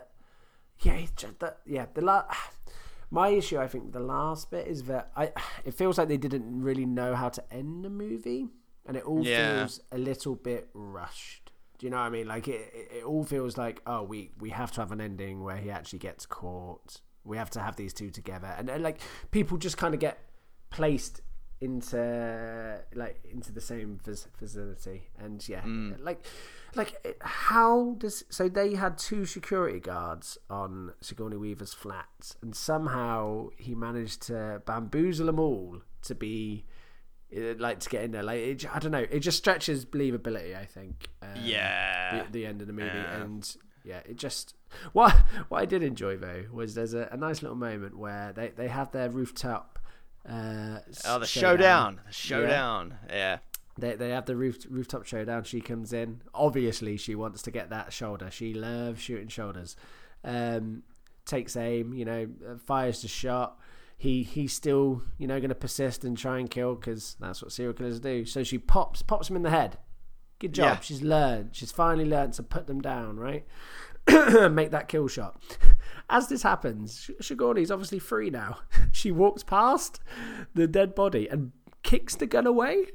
[0.80, 0.99] yeah,
[1.64, 1.87] yeah.
[1.95, 2.24] The la-
[3.11, 5.30] my issue, I think, the last bit is that I
[5.64, 8.49] it feels like they didn't really know how to end the movie,
[8.84, 9.59] and it all Yeah.
[9.59, 11.45] feels a little bit rushed.
[11.79, 12.27] Do you know what I mean?
[12.27, 15.43] Like it, it, it all feels like oh, we we have to have an ending
[15.43, 17.01] where he actually gets caught.
[17.24, 19.01] We have to have these two together, and, and like
[19.31, 20.18] people just kind of get
[20.70, 21.22] placed
[21.61, 25.97] into like into the same vis- facility and yeah mm.
[26.05, 26.22] like
[26.74, 33.49] like how does so they had two security guards on Sigourney Weaver's flat and somehow
[33.57, 36.66] he managed to bamboozle them all to be
[37.31, 38.22] it, like to get in there.
[38.22, 40.57] Like it, I don't know, it just stretches believability.
[40.57, 41.09] I think.
[41.22, 42.24] Um, Yeah.
[42.24, 43.22] the, the end of the movie, Yeah.
[43.22, 44.55] and yeah, it just
[44.93, 45.12] what
[45.49, 48.68] what I did enjoy though was there's a, a nice little moment where they they
[48.68, 49.79] have their rooftop.
[50.29, 51.27] Uh, Oh, the showdown.
[51.27, 52.01] showdown.
[52.07, 52.95] The showdown.
[53.09, 53.39] Yeah.
[53.79, 55.45] They they have the roof, rooftop showdown.
[55.45, 56.22] She comes in.
[56.35, 58.31] Obviously, she wants to get that shoulder.
[58.31, 59.77] She loves shooting shoulders.
[60.24, 60.83] Um,
[61.27, 61.93] takes aim.
[61.95, 63.59] You know, uh, fires the shot.
[63.97, 67.53] He he's still you know going to persist and try and kill because that's what
[67.53, 68.24] serial killers do.
[68.24, 69.78] So she pops pops him in the head.
[70.38, 70.64] Good job.
[70.64, 70.80] Yeah.
[70.80, 71.51] She's learned.
[71.53, 73.16] She's finally learned to put them down.
[73.18, 73.47] Right.
[74.53, 75.40] Make that kill shot.
[76.11, 78.59] As this happens, Sh- Sigourney's obviously free now.
[78.92, 80.01] She walks past
[80.55, 82.86] the dead body and kicks the gun away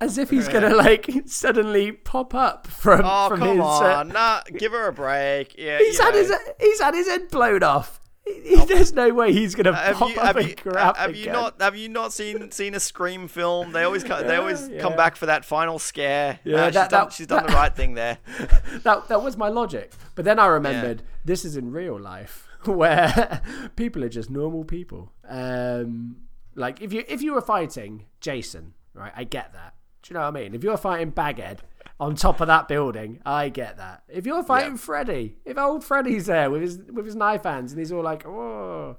[0.00, 3.60] as if he's gonna like suddenly pop up from Oh, from come his.
[3.60, 4.08] uh, on.
[4.08, 5.54] nah, give her a break.
[5.58, 5.78] Yeah.
[5.78, 6.18] he's had know.
[6.20, 7.99] his he's had his head blown off.
[8.42, 10.96] He- he- There's no way he's gonna Have pop you, up have and you, grab
[10.96, 13.72] have the you not have you not seen seen a scream film?
[13.72, 16.38] They always co- they always Yeah, come back for that final scare.
[16.44, 18.18] Yeah, Uh, she's, that- done, that- she's done the right thing there.
[18.84, 19.92] that that was my logic.
[20.14, 23.42] But then I remembered this is in real life where
[23.76, 25.12] people are just normal people.
[25.28, 26.16] Um,
[26.54, 29.12] like if you if you were fighting Jason, right?
[29.16, 29.74] I get that.
[30.02, 30.54] Do you know what I mean?
[30.54, 31.62] If you're fighting Baghead
[32.00, 34.02] on top of that building, I get that.
[34.08, 34.76] If you're fighting.
[34.78, 38.26] Freddy, if old Freddy's there with his with his knife hands and he's all like,
[38.26, 38.96] "Oh,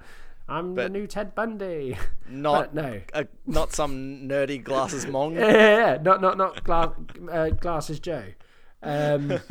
[0.48, 1.98] I'm the new Ted Bundy,"
[2.30, 3.02] Not no.
[3.14, 5.34] a, not some nerdy glasses mong.
[5.36, 5.98] yeah, yeah, yeah.
[6.02, 6.90] not not not glass,
[7.32, 8.24] uh, glasses Joe.
[8.84, 9.40] Um,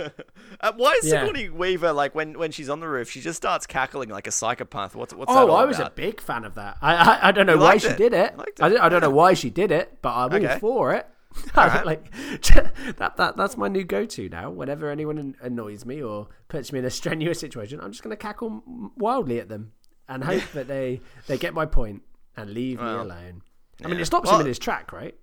[0.60, 1.20] Uh, why is Yeah.
[1.24, 3.08] Sigourney Weaver like when when she's on the roof?
[3.08, 4.94] She just starts cackling like a psychopath.
[4.96, 5.92] What's what's that Oh, I was about?
[5.92, 6.76] a big fan of that.
[6.82, 7.96] I I, I don't know You why she it?
[7.96, 8.34] did it.
[8.60, 11.06] I, I don't know why she did it, but I'm all for it.
[11.56, 11.86] Alright.
[11.86, 12.10] like
[12.96, 14.50] that that that's my new go-to now.
[14.50, 18.16] Whenever anyone annoys me or puts me in a strenuous situation, I'm just going to
[18.20, 18.62] cackle
[18.96, 19.72] wildly at them
[20.08, 22.02] and hope that they they get my point
[22.36, 23.42] and leave me Well, alone.
[23.84, 25.14] I mean, it stops Well- him in his track, right?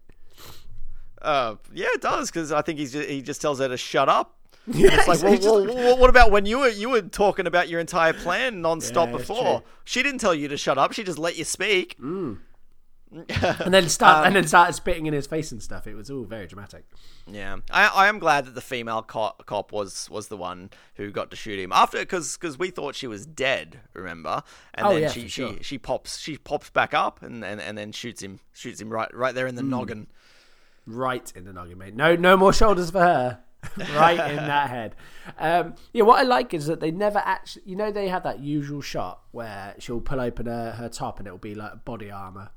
[1.21, 4.07] Uh, yeah, it does because I think he's just, he just tells her to shut
[4.07, 4.35] up.
[4.67, 7.69] Yeah, It's like, well, just well, what about when you were you were talking about
[7.69, 9.63] your entire plan non-stop Yeah, before?
[9.85, 10.91] She didn't tell you to shut up.
[10.91, 11.95] She just let you speak.
[13.29, 15.87] and then start Um, and then started spitting in his face and stuff.
[15.87, 16.85] It was all very dramatic.
[17.25, 21.11] Yeah, I, I am glad that the female cop, cop was was the one who
[21.11, 23.79] got to shoot him after because we thought she was dead.
[23.93, 24.43] Remember?
[24.73, 25.55] And Oh, then yeah, she, for she sure.
[25.61, 29.13] she pops she pops back up and, and, and then shoots him shoots him right
[29.13, 29.69] right there in the Hmm.
[29.69, 30.07] noggin.
[30.85, 31.95] right in the noggin, mate.
[31.95, 33.39] No, no more shoulders for her.
[33.95, 34.95] right in that head.
[35.39, 38.39] Um, yeah, what I like is that they never actually, you know, they have that
[38.39, 42.51] usual shot where she'll pull open her, her top and it'll be like body armor.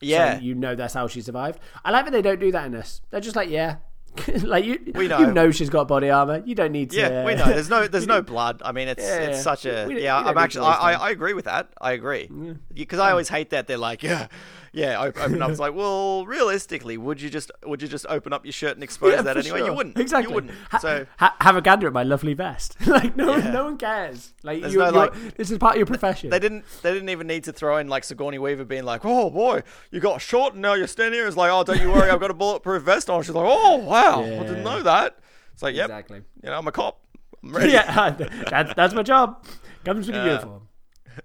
[0.00, 1.60] Yeah, So you know that's how she survived.
[1.84, 3.02] I like that they don't do that in this.
[3.10, 3.76] They're just like, yeah.
[4.42, 5.20] like you, We know.
[5.20, 6.42] you know she's got body armor.
[6.44, 6.96] You don't need to.
[6.96, 7.44] yeah, we know.
[7.46, 8.60] There's no there's no blood.
[8.64, 10.18] I mean, it's Yeah, it's such a We yeah.
[10.18, 10.92] I'm actually I, I.
[10.94, 11.68] I agree with that.
[11.80, 12.28] I agree
[12.74, 14.26] because I always hate that they're like yeah.
[14.72, 15.50] Yeah, op- open up.
[15.50, 18.84] It's like, well, realistically, would you just would you just open up your shirt and
[18.84, 19.58] expose Yeah, that anyway?
[19.58, 19.66] sure.
[19.68, 19.98] You wouldn't.
[19.98, 20.30] Exactly.
[20.30, 20.54] You wouldn't.
[20.70, 22.76] Ha- So ha- have a gander at my lovely vest.
[22.86, 23.44] like no, Yeah.
[23.44, 24.32] one, no one cares.
[24.42, 26.30] Like, you, no, like- this is part of your profession.
[26.30, 26.64] They didn't.
[26.82, 29.98] They didn't even need to throw in like Sigourney Weaver being like, "Oh boy, you
[30.00, 32.30] got short and now you're standing here." It's like, "Oh, don't you worry, I've got
[32.30, 35.18] a bulletproof vest on." She's like, "Oh wow, I didn't know that."
[35.52, 36.22] It's like, "Yep, exactly.
[36.42, 37.00] you know, I'm a cop.
[37.42, 38.10] I'm ready." yeah,
[38.48, 39.44] that's that's my job.
[39.84, 40.68] Comes with the uniform.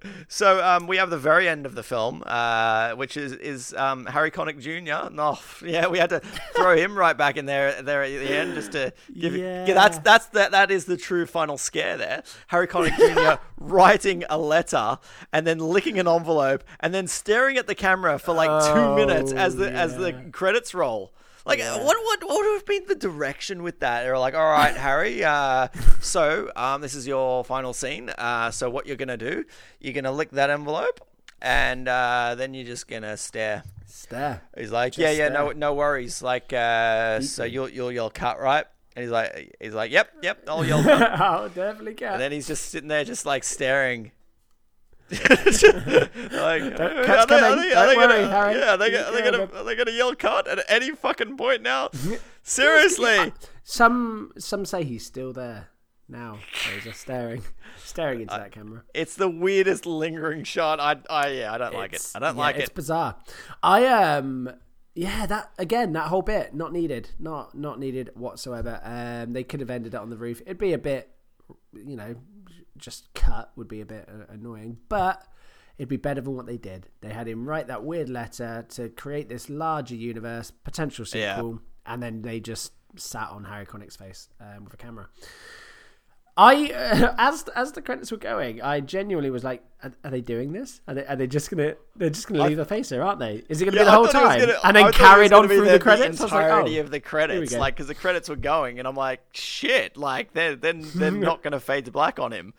[0.28, 4.06] So um, we have the very end of the film, uh, which is is um,
[4.08, 5.14] Harry Connick Jr.
[5.14, 6.20] No, yeah, we had to
[6.56, 9.36] throw him right back in there there at the end just to give.
[9.36, 9.66] Yeah.
[9.68, 12.24] Yeah, that's that's that that is the true final scare there.
[12.48, 13.42] Harry Connick Jr.
[13.60, 14.98] writing a letter
[15.32, 18.96] and then licking an envelope and then staring at the camera for like two Oh,
[18.96, 21.14] minutes as the as the credits roll.
[21.46, 24.04] Like what what what would have been the direction with that?
[24.04, 25.24] They're like, all right, Harry.
[25.24, 25.68] Uh,
[26.02, 28.10] so um, this is your final scene.
[28.10, 29.46] Uh, so what you're gonna do?
[29.80, 31.02] You're gonna lick that envelope,
[31.42, 33.64] and uh, then you're just gonna stare.
[33.86, 34.42] Stare.
[34.58, 35.54] He's like, yeah, yeah, no, stare.
[35.54, 36.22] no worries.
[36.22, 38.66] Like, uh, so you'll you'll yell cut, right?
[38.96, 41.02] And he's like, he's like, yep, yep, I'll yell cut.
[41.22, 42.14] I'll definitely cut.
[42.14, 44.12] and then he's just sitting there, just like staring.
[45.12, 48.58] like, are they, cut's are they, are they Don't worry, gonna, Harry.
[48.58, 51.38] yeah, are they, You they go, gonna, are they gonna yell cut at any fucking
[51.38, 51.90] point now?
[52.44, 53.32] Seriously.
[53.64, 55.70] Some some say he's still there
[56.10, 56.40] now.
[56.74, 57.44] He's just staring,
[57.78, 58.84] staring into that camera.
[58.96, 60.80] It's the weirdest lingering shot.
[60.80, 62.12] I, I, yeah, I don't like it.
[62.16, 62.62] I don't yeah, like it.
[62.62, 63.16] It's bizarre.
[63.62, 64.50] I um
[64.96, 68.82] yeah that again that whole bit not needed not not needed whatsoever.
[68.84, 70.42] Um they could have ended it on the roof.
[70.42, 71.12] It'd be a bit
[71.74, 72.16] you know
[72.78, 75.26] just cut would be a bit uh, annoying, but.
[75.78, 76.88] It'd be better than what they did.
[77.02, 81.36] They had him write that weird letter to create this larger universe, potential Yeah.
[81.36, 85.10] sequel, and then they just sat on Harry Connick's face um, with a camera.
[86.38, 90.20] I uh, as as the credits were going, I genuinely was like, "Are, are they
[90.20, 90.82] doing this?
[90.88, 93.44] Are they, are they just gonna they're just gonna leave the face there, aren't they?
[93.48, 94.84] Is it gonna Yeah, be the I whole thought it was time?" gonna- and then
[94.84, 96.20] thought it was carried on through the, the credits.
[96.20, 98.88] I was like, entirety "Oh, of the credits, like because the credits were going, and
[98.88, 102.54] I'm like, shit, like they're they're, they're not going to fade to black on him.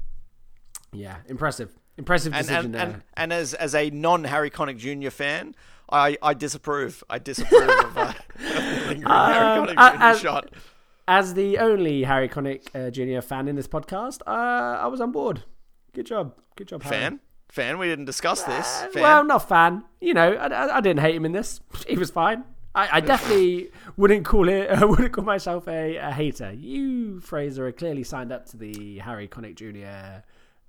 [0.92, 2.82] yeah, impressive, impressive decision and, there.
[2.82, 5.08] and and as as a non Harry Connick Jr.
[5.10, 5.54] fan,
[5.90, 7.02] I I disapprove.
[7.08, 10.02] I disapprove of, uh, of the Harry Um, Connick Jr.
[10.02, 10.50] uh, shot.
[11.08, 13.20] As the only Harry Connick uh, Jr.
[13.26, 14.30] fan in this podcast, uh,
[14.80, 15.42] I was on board.
[15.92, 16.96] Good job, good job, Harry.
[16.96, 17.78] Fan, fan.
[17.78, 18.82] We didn't discuss this.
[18.82, 19.84] Uh, well, not fan.
[20.00, 21.60] You know, I, I, I didn't hate him in this.
[21.88, 22.44] He was fine.
[22.74, 24.70] I, I definitely wouldn't call it.
[24.70, 26.52] I wouldn't call myself a, a hater.
[26.52, 30.22] You, Fraser, are clearly signed up to the Harry Connick Jr.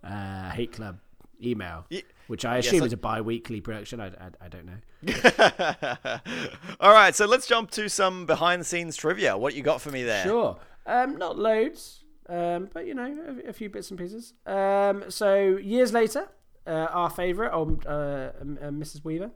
[0.05, 0.99] Uh, hate club
[1.41, 4.01] email, Ye- which I assume I- is a bi-weekly production.
[4.01, 4.79] I, I, I don't know.
[6.79, 9.37] All right, so let's jump to some behind the scenes trivia.
[9.37, 10.23] What you got for me there?
[10.23, 10.57] Sure.
[10.85, 14.33] Um, not loads, um, but you know, a, a few bits and pieces.
[14.45, 16.27] Um, so years later,
[16.65, 18.31] uh, our favourite, um, uh, uh,
[18.71, 19.03] Mrs.
[19.03, 19.31] Weaver,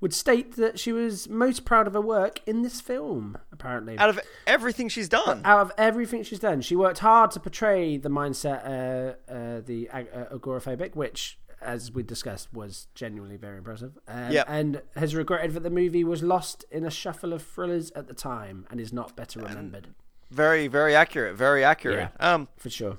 [0.00, 3.38] would state that she was most proud of her work in this film.
[3.52, 7.40] Apparently, Out of everything she's done, out of everything she's done, she worked hard to
[7.40, 13.36] portray the mindset, uh, uh, the ag- uh, agoraphobic, which, as we discussed, was genuinely
[13.36, 13.98] very impressive.
[14.08, 14.46] Um, Yep.
[14.48, 18.14] And has regretted that the movie was lost in a shuffle of thrillers at the
[18.14, 19.88] time and is not better remembered.
[20.30, 21.36] very very accurate.
[21.36, 22.10] Very accurate.
[22.20, 22.98] Um, For sure.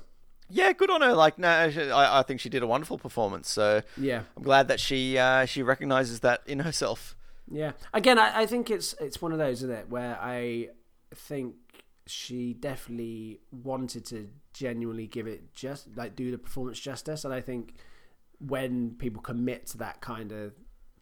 [0.50, 1.14] yeah, good on her.
[1.14, 3.50] Like, no, I, I think she did a wonderful performance.
[3.50, 4.22] So Yeah.
[4.36, 7.14] I'm glad that she uh, she recognizes that in herself.
[7.50, 7.72] Yeah.
[7.94, 10.68] Again, I, I think it's it's one of those, isn't it, where I
[11.14, 11.54] think
[12.06, 17.40] she definitely wanted to genuinely give it just like do the performance justice, and I
[17.42, 17.74] think
[18.40, 20.52] when people commit to that kind of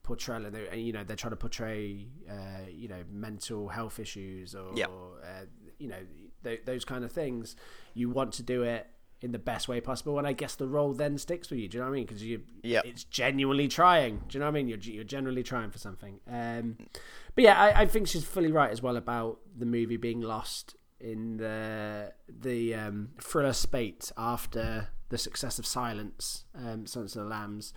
[0.02, 2.34] portrayal and, and you know they're trying to portray uh,
[2.70, 4.90] you know mental health issues or Yep.
[5.24, 5.26] uh,
[5.78, 5.98] you know
[6.44, 7.56] th- those kind of things,
[7.94, 8.86] you want to do it
[9.22, 11.68] in the best way possible, and I guess the role then sticks with you.
[11.68, 12.06] Do you know what I mean?
[12.06, 12.84] Because you, Yep.
[12.86, 14.18] it's genuinely trying.
[14.28, 14.68] Do you know what I mean?
[14.68, 16.20] You're you're generally trying for something.
[16.30, 16.76] Um,
[17.34, 20.76] but yeah, I, I think she's fully right as well about the movie being lost
[21.00, 27.28] in the the um, thriller spate after the success of Silence, um, Silence of the
[27.30, 27.72] Lambs.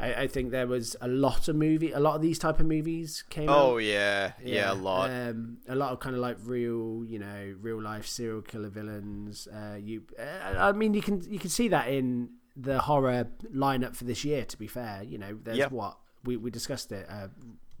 [0.00, 2.66] I, I think there was a lot of movie, a lot of these type of
[2.66, 3.58] movies came out.
[3.58, 5.10] Oh yeah, yeah, a lot.
[5.10, 9.46] Um, a lot of kind of like real, you know, real life serial killer villains.
[9.46, 13.94] Uh, you, uh, I mean, you can you can see that in the horror lineup
[13.94, 14.44] for this year.
[14.44, 15.72] To be fair, you know, there's Yep.
[15.72, 17.28] what we we discussed it uh,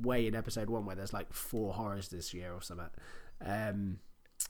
[0.00, 2.90] way in episode one where there's like four horrors this year or something.
[3.44, 3.98] Um,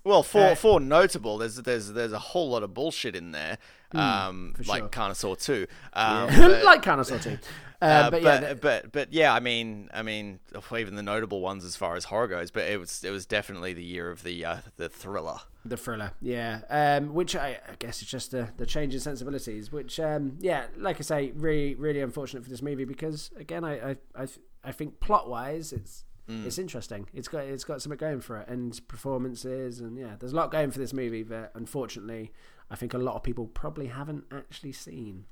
[0.04, 3.58] Well, for Uh, for notable, there's there's there's a whole lot of bullshit in there,
[3.92, 4.90] um, Hmm, for like.
[4.90, 6.48] Carnosaur two, um, yeah.
[6.48, 7.38] but, like Carnosaur too.
[7.82, 10.40] Uh, uh, but but yeah, but, th- but yeah, I mean I mean
[10.76, 13.72] even the notable ones as far as horror goes, but it was it was definitely
[13.72, 15.38] the year of the uh, the thriller.
[15.64, 16.60] The thriller, yeah.
[16.70, 19.70] Um, which I, I guess is just the, the change in sensibilities.
[19.70, 23.90] Which, um, yeah, like I say, really, really unfortunate for this movie because again, I,
[23.90, 24.26] I, I,
[24.64, 26.04] I think plot wise, it's
[26.46, 27.06] it's interesting.
[27.12, 30.50] It's got it's got something going for it, and performances, and yeah, there's a lot
[30.50, 32.32] going for this movie that unfortunately,
[32.70, 35.26] I think a lot of people probably haven't actually seen.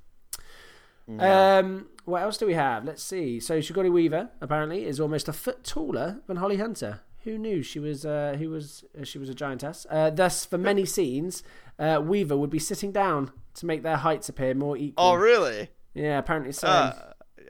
[1.18, 2.84] Um, what else do we have?
[2.84, 3.40] Let's see.
[3.40, 7.00] So Sigourney Weaver apparently is almost a foot taller than Holly Hunter.
[7.24, 8.04] Who knew she was?
[8.04, 8.84] Uh, who was?
[8.98, 9.86] Uh, she was a giantess.
[9.90, 11.42] Uh, thus, for many scenes,
[11.78, 15.06] uh, Weaver would be sitting down to make their heights appear more equal.
[15.06, 15.68] Oh really?
[15.94, 16.68] Yeah, apparently so.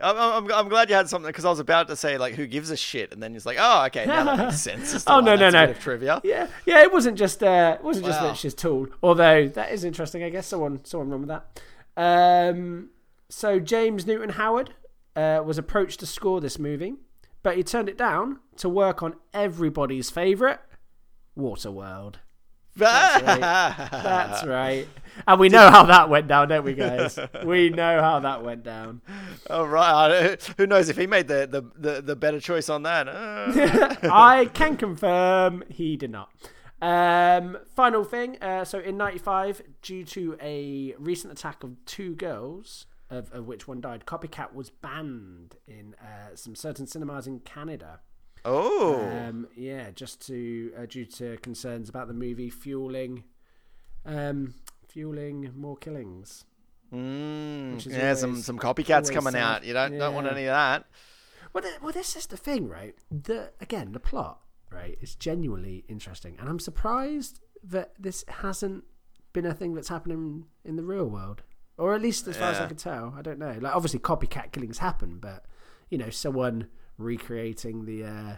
[0.02, 2.46] I'm, I'm, I'm glad you had something because I was about to say like who
[2.46, 5.04] gives a shit, and then it's like oh okay now that makes sense.
[5.06, 5.66] Oh, no, no, no.
[5.66, 6.20] bit of trivia.
[6.24, 6.82] yeah, yeah.
[6.82, 7.42] It wasn't just.
[7.42, 8.28] Uh, it wasn't just Wow.
[8.28, 8.86] that she's tall.
[9.02, 10.22] Although that is interesting.
[10.22, 11.60] I guess someone someone run with that.
[11.96, 12.90] Um,
[13.28, 14.74] so James Newton Howard
[15.16, 16.94] uh, was approached to score this movie,
[17.42, 20.60] but he turned it down to work on everybody's favorite,
[21.36, 22.16] Waterworld.
[22.78, 23.40] That's right.
[23.90, 24.88] That's right.
[25.26, 27.18] And we know how that went down, don't we, guys?
[27.44, 29.00] We know how that went down.
[29.50, 31.62] Oh right, who knows if he made the the,
[31.94, 33.08] the, the better choice on that?
[33.08, 36.30] Uh, I can confirm he did not.
[36.80, 38.40] Um, final thing.
[38.40, 43.66] Uh, so in '95, due to a recent attack of two girls, of, of which
[43.66, 48.00] one died, Copycat was banned in uh, some certain cinemas in Canada.
[48.44, 53.24] Oh, Um, yeah, just to uh, due to concerns about the movie fueling,
[54.04, 54.54] um,
[54.88, 56.44] fueling more killings.
[56.92, 59.42] Mm, yeah, some always- some copycats coming sad.
[59.42, 59.64] out.
[59.64, 60.86] You don't don't want any of that.
[61.52, 62.94] Well, th- well, this is the thing, right?
[63.10, 68.84] The again, the plot, right, is genuinely interesting, and I'm surprised that this hasn't
[69.32, 71.42] been a thing that's happening in the real world,
[71.76, 73.14] or at least as far as I can tell.
[73.16, 73.58] I don't know.
[73.60, 75.44] Like, obviously, copycat killings happen, but
[75.90, 76.68] you know, someone
[76.98, 78.36] recreating the uh,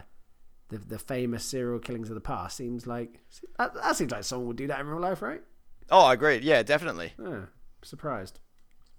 [0.69, 3.19] the the famous serial killings of the past seems like
[3.57, 5.41] that, that seems like someone would do that in real life, right?
[5.89, 6.37] Oh, I agree.
[6.37, 7.13] Yeah, definitely.
[7.21, 7.41] Yeah,
[7.81, 8.39] surprised.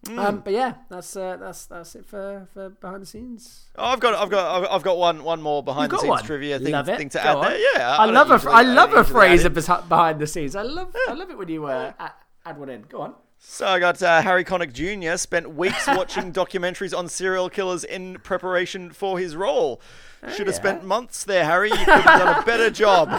[0.06, 0.18] Hmm.
[0.18, 3.70] Um, but yeah, that's uh, that's that's it for, for behind the scenes.
[3.76, 6.24] Oh, I've got, I've got, I've- got one, one more behind the scenes one.
[6.24, 7.44] trivia thing, thing to Go add on.
[7.44, 7.58] there.
[7.58, 10.56] Yeah, I, don't love a I love a phrase behind the scenes.
[10.56, 12.12] I love I love it when you uh, add,
[12.44, 12.82] add one in.
[12.82, 13.14] Go on.
[13.45, 15.16] So I got uh, Harry Connick Jr.
[15.16, 19.80] spent weeks watching documentaries on serial killers in preparation for his role.
[20.28, 20.61] Should have yeah.
[20.61, 21.68] spent months there, Harry.
[21.68, 23.11] You could have done a better job.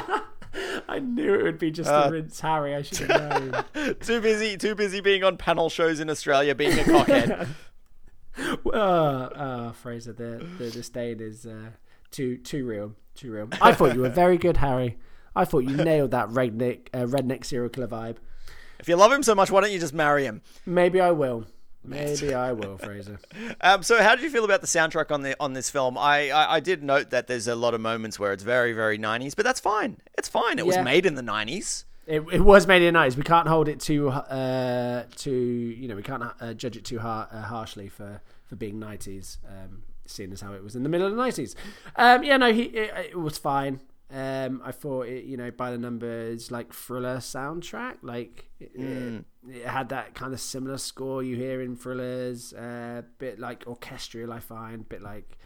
[0.88, 2.74] I knew it would be just Uh, a rinse Harry.
[2.74, 3.96] I should have known.
[4.00, 7.48] too busy, too busy being on panel shows in Australia, being a cockhead.
[8.66, 11.72] uh, uh, Fraser, the, the disdain is uh,
[12.12, 13.50] too too real, too real.
[13.62, 14.98] I thought you were very good, Harry.
[15.36, 18.18] I thought you nailed that redneck uh, redneck serial killer vibe.
[18.84, 20.42] If you love him so much, why don't you just marry him?
[20.66, 21.46] Maybe I will.
[21.86, 23.18] Maybe I will, Fraser.
[23.62, 25.98] Um, so, how did you feel about the soundtrack on the on this film?
[25.98, 29.00] I, I I did note that there's a lot of moments where it's very very
[29.00, 29.98] 90s, but that's fine.
[30.18, 30.60] It's fine.
[30.60, 31.86] It was made in the 90s.
[32.06, 33.16] It, it was made in the 90s.
[33.16, 37.00] We can't hold it too, uh, too, you know, we can't uh, judge it too
[37.00, 40.90] har- uh, harshly for, for being 90s, um, seeing as how it was in the
[40.90, 41.56] middle of the 90s.
[41.96, 43.80] Um, yeah, no, he, it, it was fine.
[44.14, 49.26] Um, I thought it, you know, by the numbers, like thriller soundtrack, like it, it,
[49.50, 53.64] it had that kind of similar score you hear in thrillers, a uh, bit like
[53.66, 55.40] orchestral, I find, bit like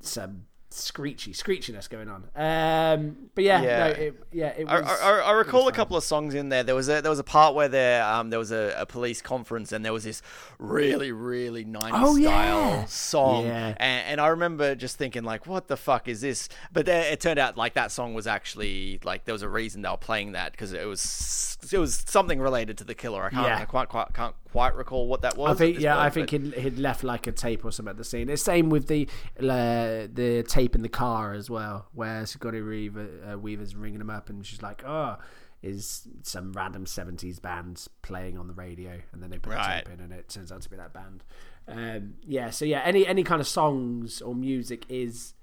[0.00, 2.24] some screechy screechiness going on.
[2.36, 3.78] Um, but yeah, Yeah.
[3.78, 5.00] no, it, yeah, it I, was.
[5.02, 6.62] I, I recall a couple of songs in there.
[6.62, 9.22] There was a there was a part where there um there was a, a police
[9.22, 10.20] conference and there was this
[10.58, 12.28] really really 90s Oh, yeah.
[12.28, 13.74] style song Yeah.
[13.78, 16.48] and, and I remember just thinking like what the fuck is this?
[16.72, 19.82] But then it turned out like that song was actually like there was a reason
[19.82, 23.24] they were playing that because it was it was something related to the killer.
[23.24, 23.58] I can't Yeah.
[23.58, 25.54] I quite quite can't quite recall what that was.
[25.54, 27.90] I think yeah, point, I think but- he'd, he'd left like a tape or something
[27.90, 28.28] at the scene.
[28.28, 33.08] It's same with the uh, the tape in the car as well, where Sigourney Weaver,
[33.32, 35.16] uh, Weaver's ringing him up, and she's like, "Oh,
[35.62, 39.84] is some random '70s band playing on the radio?" And then they put Right.
[39.84, 41.24] the tape in, and it turns out to be that band.
[41.66, 45.34] Um, yeah, so yeah, any any kind of songs or music is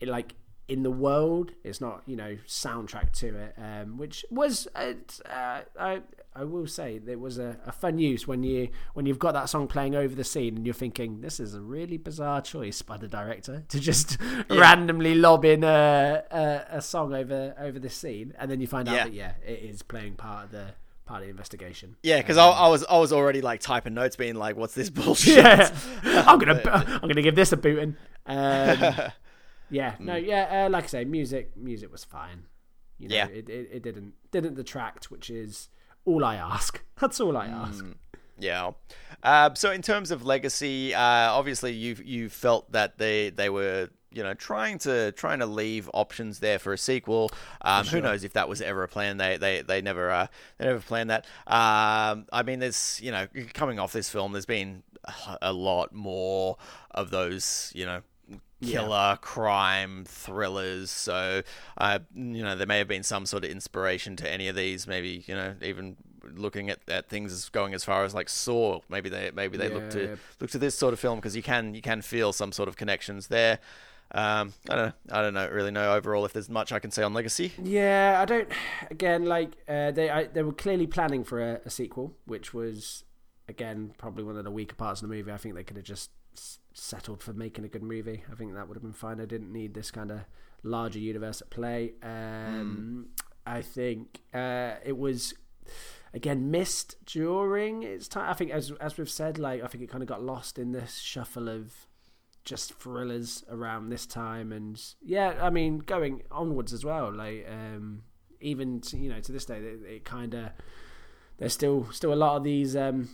[0.00, 0.34] like
[0.68, 1.52] in the world.
[1.64, 4.92] It's not you know soundtrack to it, um, which was uh,
[5.28, 6.02] uh, I
[6.36, 9.48] I will say there was a, a fun use when you when you've got that
[9.48, 12.96] song playing over the scene and you're thinking this is a really bizarre choice by
[12.96, 14.18] the director to just
[14.50, 18.88] randomly lob in a, a a song over over this scene, and then you find
[18.88, 19.04] out Yeah.
[19.04, 20.66] that yeah it is playing part of the
[21.06, 21.96] part of the investigation.
[22.02, 24.90] Yeah, because I, I was I was already like typing notes, being like, "What's this
[24.98, 25.72] bullshit?" Yeah,
[26.04, 26.60] I'm gonna
[27.02, 27.96] I'm gonna give this a booting.
[28.26, 28.94] Um,
[29.70, 30.26] yeah, no, Mm.
[30.26, 32.44] yeah, uh, like I say, music music was fine.
[32.98, 33.26] You know, Yeah.
[33.28, 35.68] it, it it didn't didn't detract, which is
[36.04, 36.82] all I ask.
[37.00, 37.84] That's all I ask.
[37.84, 37.94] Mm.
[38.40, 38.70] Yeah.
[39.22, 41.00] Uh, so in terms of legacy, uh,
[41.32, 45.90] obviously you you felt that they they were you know trying to trying to leave
[45.92, 47.30] options there for a sequel.
[47.62, 49.16] Um, Who knows if that was ever a plan?
[49.16, 50.26] They they they never uh,
[50.58, 51.26] they never planned that.
[51.46, 54.82] Um, I mean, there's you know coming off this film, there's been
[55.42, 56.56] a lot more
[56.92, 58.02] of those you know
[58.62, 61.42] killer crime thrillers so
[61.76, 64.86] uh, you know there may have been some sort of inspiration to any of these
[64.86, 65.96] maybe you know even
[66.34, 69.68] looking at, at things as going as far as like saw maybe they maybe they
[69.68, 70.16] look to yeah.
[70.40, 72.76] look to this sort of film because you can you can feel some sort of
[72.76, 73.58] connections there
[74.12, 74.92] um, I don't know.
[75.12, 77.52] I don't know really know overall if there's much I can say on Legacy.
[77.62, 78.48] Yeah, I don't.
[78.90, 83.04] Again, like uh, they I, they were clearly planning for a, a sequel, which was
[83.48, 85.30] again probably one of the weaker parts of the movie.
[85.30, 86.10] I think they could have just
[86.78, 88.24] settled for making a good movie.
[88.30, 89.20] I think that would have been fine.
[89.20, 90.20] I didn't need this kind of
[90.62, 91.92] larger universe at play.
[92.02, 93.08] Um,
[93.46, 95.34] I think uh, it was
[96.14, 98.28] again missed during its time.
[98.28, 100.72] I think as as we've said, like I think it kind of got lost in
[100.72, 101.86] this shuffle of
[102.44, 108.02] just thrillers around this time and yeah i mean going onwards as well like um
[108.40, 110.48] even to, you know to this day it, it kind of
[111.36, 113.06] there's still still a lot of these um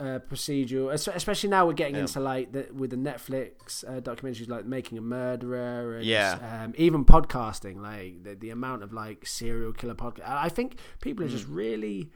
[0.00, 2.00] uh, procedural, especially now we're getting Yeah.
[2.02, 6.64] into like the, with the Netflix uh, documentaries, like Making a Murderer, and Yeah.
[6.64, 10.26] um, even podcasting, like the, the amount of like serial killer podcast.
[10.26, 11.54] I think people are just Mm.
[11.56, 12.10] really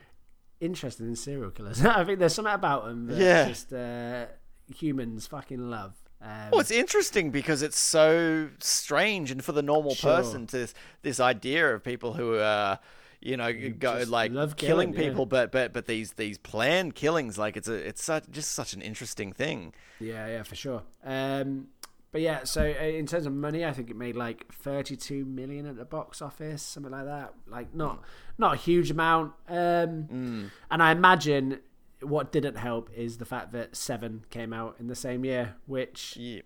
[0.61, 1.85] interested in serial killers.
[1.85, 3.49] I think there's something about them that Yeah.
[3.49, 4.27] just uh,
[4.75, 5.95] humans fucking love.
[6.23, 10.17] Um, Well, it's interesting because it's so strange, and for the normal Sure.
[10.17, 12.79] person, to this, this idea of people who are,
[13.25, 15.09] you know, go just like killing, killing, yeah.
[15.09, 18.75] people, but but but these these planned killings, like it's a it's such, just such
[18.75, 19.73] an interesting thing.
[19.99, 20.83] Yeah, yeah, for sure.
[21.03, 21.69] Um,
[22.13, 25.67] but yeah, so uh, in terms of money, I think it made like 32 million
[25.67, 27.33] at the box office, something like that.
[27.49, 28.03] Like not
[28.39, 29.33] not a huge amount.
[29.49, 31.61] Um, And I imagine
[32.03, 36.17] what didn't help is the fact that Seven came out in the same year, which
[36.19, 36.43] Yeah.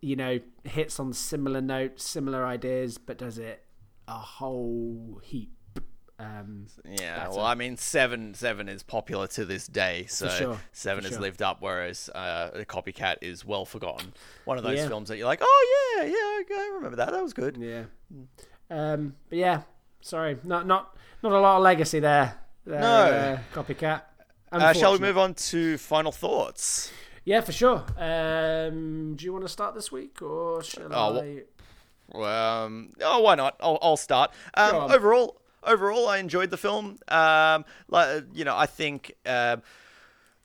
[0.00, 3.64] you know hits on similar notes, similar ideas, but does it
[4.08, 5.52] a whole heap
[6.20, 10.58] Um, Yeah, well, a- I mean, seven seven is popular to this day, so sure,
[10.72, 11.22] seven for has sure.
[11.22, 14.12] lived up, whereas uh, the copycat is well forgotten.
[14.44, 14.88] One of those Yeah.
[14.88, 17.12] films that you're like, oh yeah, yeah, I remember that.
[17.12, 17.56] That was good.
[17.56, 17.84] yeah.
[18.70, 19.62] Um, but yeah,
[20.00, 22.34] sorry, not not not a lot of legacy there.
[22.66, 22.86] there No.
[22.86, 24.02] uh, copycat.
[24.50, 26.90] Uh, shall we move on to final thoughts?
[27.24, 27.84] Yeah, for sure.
[27.96, 32.62] Um, do you want to start this week or shall Oh, I?
[32.64, 33.56] Um, oh, why not?
[33.60, 34.30] I'll, I'll start.
[34.54, 36.98] Um, overall, overall, I enjoyed the film.
[37.08, 39.62] Um, like, you know, I think um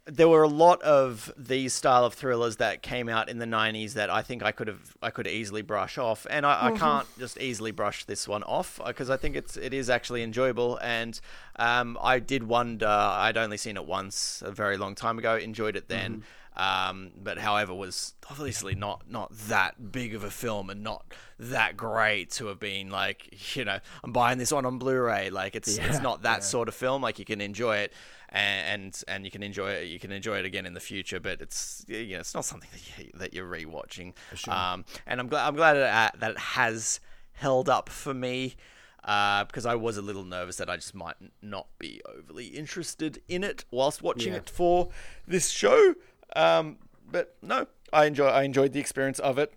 [0.06, 3.94] there were a lot of these style of thrillers that came out in the '90s
[3.94, 7.08] that I think I could have, I could easily brush off, and I, I can't
[7.18, 10.78] just easily brush this one off because I think it's, it is actually enjoyable.
[10.82, 11.20] And
[11.56, 12.86] um, I did wonder.
[12.86, 15.38] I'd only seen it once a very long time ago.
[15.38, 16.24] Enjoyed it then.
[16.56, 21.06] Um, but however, was obviously not not that big of a film and not
[21.40, 25.30] that great to have been like you know I'm buying this one on Blu-ray.
[25.32, 26.40] Like it's it's not that yeah.
[26.42, 27.02] sort of film.
[27.02, 27.94] Like you can enjoy it
[28.30, 29.88] and and, and you can enjoy it.
[29.88, 31.20] You can enjoy it again in the future.
[31.20, 34.14] But it's you know it's not something that you, that you're rewatching.
[34.48, 37.00] Um, and I'm glad I'm glad that, that it has
[37.34, 38.56] held up for me.
[39.04, 43.22] Uh, because I was a little nervous that I just might not be overly interested
[43.28, 44.40] in it whilst watching Yeah.
[44.40, 44.92] it for
[45.28, 45.96] this show.
[46.36, 46.78] Um,
[47.12, 49.54] but no, I enjoy I enjoyed the experience of it.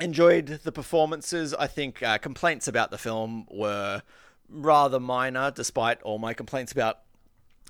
[0.00, 1.54] Enjoyed the performances.
[1.54, 4.02] I think uh, complaints about the film were
[4.48, 7.00] rather minor, despite all my complaints about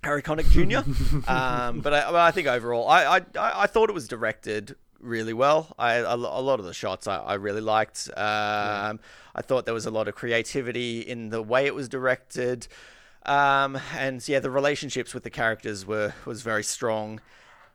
[0.03, 1.31] Harry Connick Jr.
[1.31, 5.75] um, but I, I think overall, I, I I thought it was directed really well.
[5.79, 8.09] I a, a lot of the shots I, I really liked.
[8.17, 9.01] Um,
[9.35, 12.67] I thought there was a lot of creativity in the way it was directed,
[13.25, 17.21] um, and yeah, the relationships with the characters were was very strong.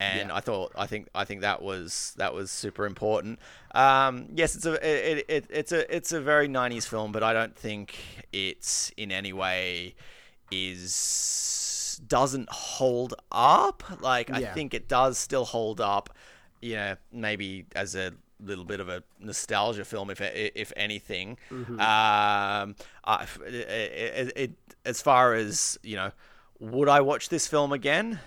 [0.02, 0.36] And Yeah.
[0.36, 3.38] I thought, I think, I think that was that was super important.
[3.76, 7.34] Um, yes, it's a it, it, it's a it's a very '90s film, but I
[7.34, 8.00] don't think
[8.34, 9.94] it's in any way
[10.52, 13.84] is doesn't hold up.
[14.02, 16.10] Like I think it does still hold up.
[16.62, 18.12] You know, maybe as a
[18.44, 21.38] little bit of a nostalgia film, if if anything.
[21.52, 21.80] Mm-hmm.
[21.80, 22.76] Um,
[23.06, 24.52] I, it, it,
[24.84, 26.12] as far as you know,
[26.60, 28.20] would I watch this film again?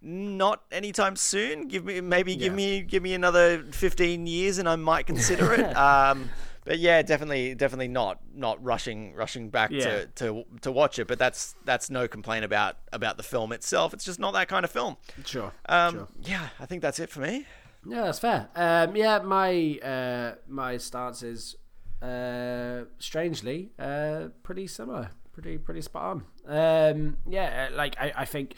[0.00, 1.68] Not anytime soon.
[1.68, 2.56] Give me maybe give Yeah.
[2.56, 5.76] me give me another fifteen years, and I might consider it.
[5.76, 6.30] um,
[6.64, 9.80] but yeah, definitely, definitely not not rushing rushing back Yeah.
[9.84, 11.08] to, to to watch it.
[11.08, 13.92] But that's that's no complaint about about the film itself.
[13.92, 14.96] It's just not that kind of film.
[15.24, 15.52] Sure.
[15.68, 16.08] Um, sure.
[16.22, 17.46] Yeah, I think that's it for me.
[17.86, 18.48] Yeah, that's fair.
[18.54, 21.56] Um, yeah, my uh, my stance is
[22.02, 26.24] uh, strangely uh, pretty similar, pretty pretty spot on.
[26.46, 28.54] Um, yeah, like I, I think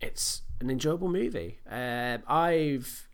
[0.00, 1.58] it's an enjoyable movie.
[1.68, 3.08] Um, I've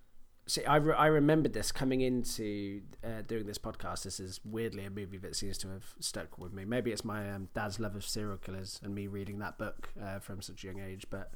[0.46, 4.02] see, I, re- I remembered this coming into uh, doing this podcast.
[4.02, 6.64] This is weirdly a movie that seems to have stuck with me.
[6.64, 10.18] Maybe it's my um, dad's love of serial killers and me reading that book uh,
[10.18, 11.06] from such a young age.
[11.08, 11.30] But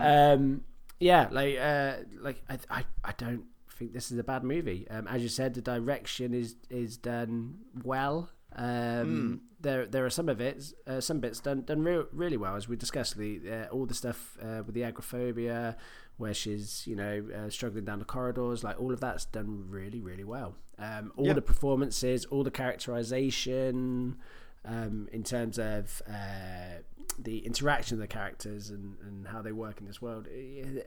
[0.00, 0.64] um,
[0.98, 4.86] yeah, like uh, like I, I I don't think this is a bad movie.
[4.90, 8.30] Um, as you said, the direction is is done well.
[8.56, 12.56] Um, There there are some of it, uh, some bits done done re- really well,
[12.56, 13.16] as we discussed.
[13.16, 15.76] The uh, all the stuff uh, with the agoraphobia,
[16.18, 20.00] where she's you know uh, struggling down the corridors, like all of that's done really
[20.00, 20.54] really well.
[20.78, 21.32] Um, all Yeah.
[21.34, 24.16] the performances, all the characterization,
[24.64, 26.82] um, in terms of uh,
[27.18, 30.28] the interaction of the characters and, and how they work in this world.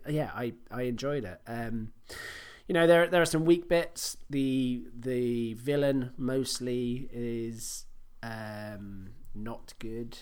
[0.07, 1.41] Yeah, I, I enjoyed it.
[1.47, 1.91] Um,
[2.70, 4.15] you know, there there are some weak bits.
[4.30, 7.86] The the villain mostly is
[8.22, 10.20] um, not good,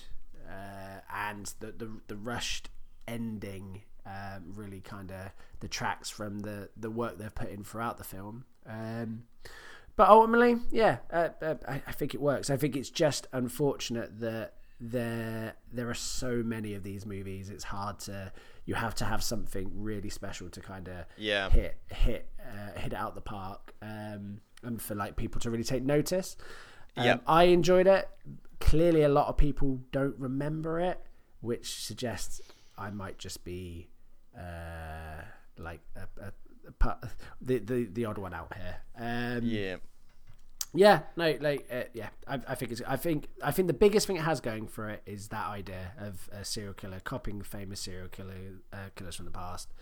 [0.49, 2.69] uh, and the, the the rushed
[3.05, 8.05] ending um, really kind of detracts from the the work they've put in throughout the
[8.05, 8.45] film.
[8.65, 9.23] Um,
[9.97, 12.49] but ultimately, yeah, uh, uh, I, I think it works.
[12.49, 17.49] I think it's just unfortunate that there there are so many of these movies.
[17.49, 18.31] It's hard to
[18.67, 21.49] you have to have something really special to kind of Yeah.
[21.49, 25.63] hit hit uh, hit it out the park, um, and for like people to really
[25.63, 26.37] take notice.
[26.95, 27.23] Um, Yep.
[27.27, 28.07] I enjoyed it.
[28.59, 30.99] Clearly, a lot of people don't remember it,
[31.41, 32.41] which suggests
[32.77, 33.89] I might just be
[34.37, 35.21] uh,
[35.57, 36.97] like a, a, a,
[37.41, 38.75] the, the the odd one out here.
[38.97, 39.77] Um, Yeah.
[40.73, 42.81] Yeah, no, like uh, yeah, I, I think it's.
[42.87, 45.93] I think I think the biggest thing it has going for it is that idea
[45.97, 48.33] of a serial killer copying famous serial killer
[48.73, 49.73] uh, killers from the past,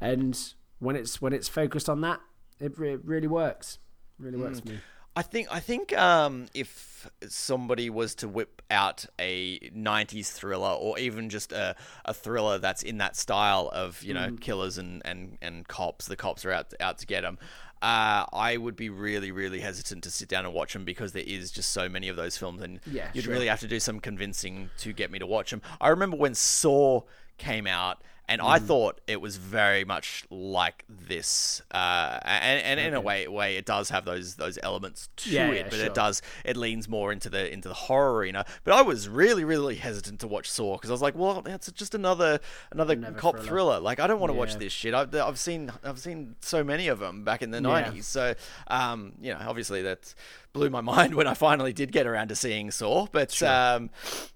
[0.00, 2.20] and when it's when it's focused on that,
[2.60, 3.78] it, re- really works.
[4.18, 4.78] Really works for me.
[5.18, 10.98] I think I think um, if somebody was to whip out a '90s thriller, or
[10.98, 15.38] even just a, a thriller that's in that style of you know killers and, and,
[15.40, 17.38] and cops, the cops are out out to get them.
[17.82, 21.22] Uh, I would be really, really hesitant to sit down and watch them because there
[21.26, 23.32] is just so many of those films, and Yeah, you'd sure.
[23.34, 25.60] really have to do some convincing to get me to watch them.
[25.80, 27.02] I remember when Saw
[27.38, 28.66] came out, and I Mm.
[28.66, 33.64] thought it was very much like this, uh, and, and in a way, way it
[33.66, 35.86] does have those those elements to Yeah, it, yeah, but sure.
[35.86, 38.44] it does it leans more into the into the horror arena.
[38.64, 41.70] But I was really, really hesitant to watch Saw because I was like, well, it's
[41.72, 42.40] just another
[42.72, 43.48] another Another cop thriller.
[43.48, 43.80] thriller.
[43.80, 44.94] Like I don't want to watch this shit.
[44.94, 47.60] I've, I've seen I've seen so many of them back in the Yeah.
[47.80, 48.06] nineties.
[48.06, 48.34] So
[48.68, 50.14] um, you know, obviously that
[50.56, 53.06] blew my mind when I finally did get around to seeing Saw.
[53.12, 53.90] But um,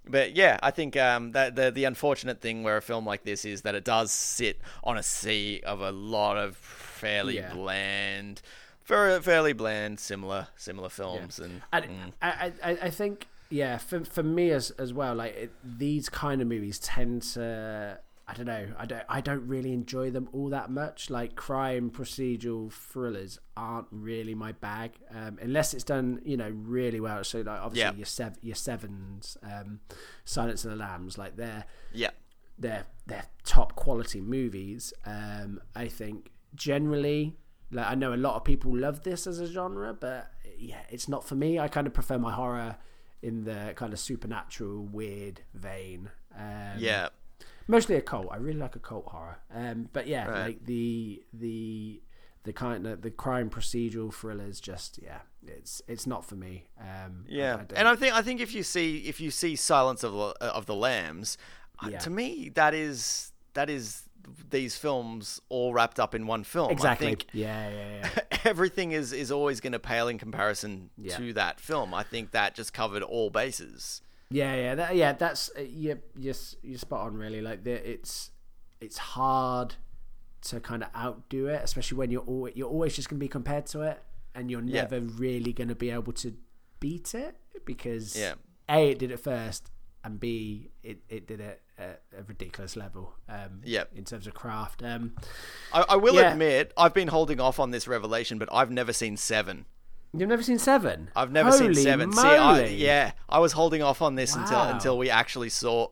[0.08, 3.44] but yeah, I think um, that the the unfortunate thing where a film like this
[3.44, 7.52] is that it does sit on a sea of a lot of fairly Yeah.
[7.54, 8.42] bland,
[8.84, 14.04] very fairly bland, similar similar films, and And mm, I, I, I think, yeah, for
[14.04, 17.98] for me as as well, like it, these kind of movies tend to,
[18.30, 21.10] I don't know, I don't, I don't really enjoy them all that much.
[21.10, 27.00] Like crime procedural thrillers aren't really my bag, um, unless it's done, you know, really
[27.00, 27.24] well.
[27.24, 27.96] So like obviously Yeah.
[27.96, 29.80] your sev- your sevens, um,
[30.24, 32.10] Silence of the Lambs, like they're yeah,
[32.58, 34.92] they're they're top quality movies.
[35.04, 37.36] Um, I think generally,
[37.72, 41.08] like I know a lot of people love this as a genre, but yeah, it's
[41.08, 41.58] not for me.
[41.58, 42.76] I kind of prefer my horror
[43.22, 46.10] in the kind of supernatural, weird vein.
[46.36, 47.08] Um, yeah.
[47.70, 48.28] Mostly a cult.
[48.30, 49.38] I really like a cult horror.
[49.54, 50.42] Um, but yeah, Right.
[50.46, 52.02] like the the
[52.44, 54.60] the kind of the crime procedural thrillers.
[54.60, 56.66] Just yeah, it's it's not for me.
[56.80, 59.56] Um, Yeah, I don't- and I think I think if you see if you see
[59.56, 61.38] Silence of the, of the Lambs,
[61.82, 61.98] uh, Yeah.
[62.00, 64.04] to me that is that is
[64.50, 66.70] these films all wrapped up in one film.
[66.70, 67.06] exactly.
[67.06, 68.38] I think Yeah, yeah, yeah.
[68.44, 71.16] everything is is always going to pale in comparison Yeah.
[71.16, 71.92] to that film.
[71.94, 74.02] I think that just covered all bases.
[74.30, 75.12] Yeah, yeah, that, yeah.
[75.12, 75.98] That's uh, you.
[76.16, 77.16] You're, you're spot on.
[77.16, 78.30] Really, like the, it's
[78.80, 79.74] it's hard
[80.42, 83.28] to kind of outdo it, especially when you're always, you're always just going to be
[83.28, 84.00] compared to it,
[84.34, 84.82] and you're Yeah.
[84.82, 86.34] never really going to be able to
[86.78, 87.36] beat it
[87.66, 88.34] because Yeah.
[88.68, 89.70] a it did it first,
[90.04, 93.14] and b it, it did it at a ridiculous level.
[93.28, 93.90] Um, Yep.
[93.96, 94.82] in terms of craft.
[94.82, 95.14] Um,
[95.72, 96.32] I, I will Yeah.
[96.32, 99.66] admit I've been holding off on this revelation, but I've never seen Seven.
[100.12, 101.10] You've never seen Seven?
[101.14, 102.10] I've never Holy seen Seven.
[102.10, 102.20] Moly.
[102.22, 104.72] See, I, yeah, I was holding off on this until Wow.
[104.72, 105.88] until we actually saw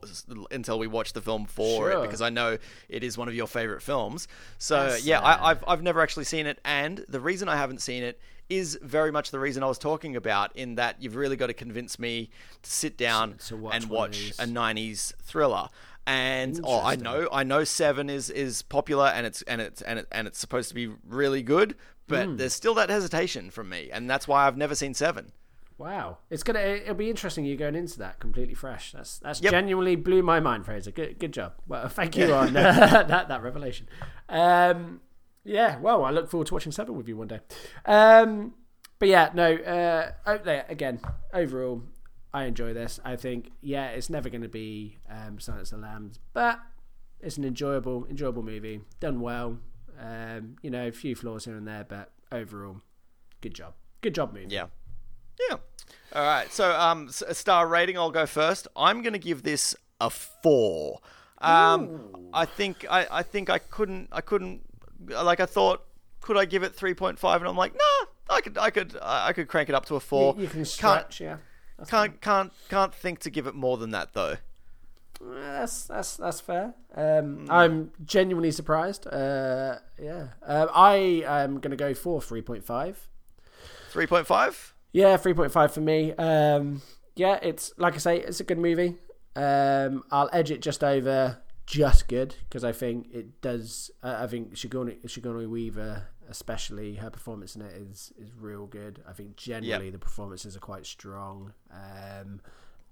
[0.51, 1.99] until we watched the film for Sure.
[1.99, 2.57] it because I know
[2.89, 4.27] it is one of your favorite films.
[4.57, 7.81] So yeah, uh, I, I've I've never actually seen it, and the reason I haven't
[7.81, 8.19] seen it
[8.49, 10.55] is very much the reason I was talking about.
[10.55, 12.29] In that you've really got to convince me
[12.63, 15.69] to sit down to watch and watch a '90s thriller.
[16.07, 19.99] And oh, I know, I know Seven is is popular and it's and it's and
[19.99, 21.75] it, and it's supposed to be really good,
[22.09, 22.35] but Hmm.
[22.35, 25.31] there's still that hesitation from me, and that's why I've never seen Seven.
[25.77, 28.91] Wow, it's gonna it'll be interesting you going into that completely fresh.
[28.91, 29.51] That's that's Yep.
[29.51, 30.91] genuinely blew my mind, Fraser.
[30.91, 31.53] Good good job.
[31.67, 33.87] Well, thank you on uh, that that revelation.
[34.27, 34.99] Um,
[35.45, 37.39] yeah, well, I look forward to watching Seven with you one day.
[37.85, 38.55] Um,
[38.99, 39.55] but yeah, no.
[39.55, 40.99] Uh, oh, again,
[41.33, 41.81] overall,
[42.33, 42.99] I enjoy this.
[43.05, 46.59] I think yeah, it's never going to be um, Silence of the Lambs, but
[47.21, 49.59] it's an enjoyable enjoyable movie, done well.
[49.99, 52.77] Um, you know, a few flaws here and there, but overall,
[53.41, 53.73] good job.
[54.01, 54.47] Good job, movie.
[54.49, 54.67] Yeah.
[55.49, 55.57] Yeah.
[56.13, 56.51] All right.
[56.51, 57.97] So, um, star rating.
[57.97, 58.67] I'll go first.
[58.75, 60.99] I'm going to give this a four.
[61.41, 64.61] Um, I think I, I think I couldn't I couldn't
[65.07, 65.85] like I thought
[66.19, 68.97] could I give it three point five and I'm like nah I could I could
[69.01, 70.35] I could crank it up to a four.
[70.35, 71.37] You, you can can't stretch, yeah.
[71.77, 74.35] That's, can't can't can't think to give it more than that though.
[75.21, 76.73] That's that's that's fair.
[76.95, 77.51] Um, Hmm.
[77.51, 79.05] I'm genuinely surprised.
[79.07, 83.07] Uh, yeah, uh, I am gonna go for three point five.
[83.91, 84.73] Three point five.
[84.93, 86.13] Yeah, three point five for me.
[86.13, 86.81] Um,
[87.15, 88.97] yeah, it's like I say, it's a good movie.
[89.35, 93.91] Um, I'll edge it just over just good because I think it does.
[94.01, 99.03] Uh, I think Sigourney, Sigourney Weaver, especially her performance in it, is is real good.
[99.07, 101.53] I think generally the performances are quite strong.
[101.71, 102.41] Um,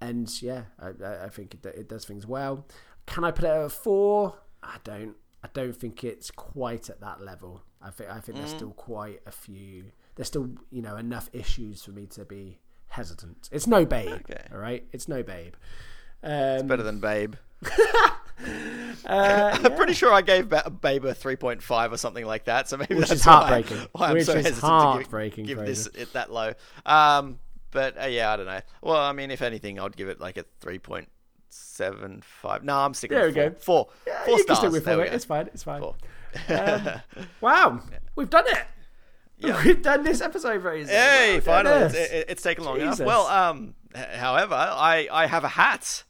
[0.02, 2.66] and yeah, I, I think it, it does things well.
[3.06, 4.38] Can I put it at a four?
[4.64, 5.16] I don't.
[5.44, 7.64] I don't think it's quite at that level.
[7.82, 9.86] I think I think there's still quite a few.
[10.16, 13.50] There's still you know enough issues for me to be hesitant.
[13.52, 14.42] It's no Babe, Okay.
[14.52, 14.84] all right.
[14.92, 15.54] It's no Babe.
[16.24, 17.36] Um, it's Better than Babe.
[19.06, 22.70] uh, I'm pretty sure I gave ba- Babe a 3.5 or something like that.
[22.70, 23.88] So maybe Which that's is why- heartbreaking.
[23.94, 26.54] Why I'm Which so hesitant heartbreaking, to give, give this it that low.
[26.86, 27.40] Um,
[27.72, 28.62] but uh, yeah, I don't know.
[28.82, 32.64] Well, I mean, if anything, I'd give it like a 3.75.
[32.64, 33.18] No, I'm sticking.
[33.18, 33.86] There with we four.
[33.86, 33.92] go.
[34.06, 34.14] Four.
[34.26, 34.60] Four you can stars.
[34.60, 35.04] stick with four.
[35.04, 35.48] It's fine.
[35.54, 35.82] It's fine.
[35.82, 35.96] Four.
[36.50, 36.90] Um,
[37.42, 37.82] wow,
[38.16, 38.66] we've done it.
[39.40, 39.62] Yeah.
[39.66, 40.92] We've done this episode, Fraser.
[40.92, 43.00] Hey, at finally, it's, it, it's taken long enough.
[43.00, 46.04] Well, um, however, I I have a hat.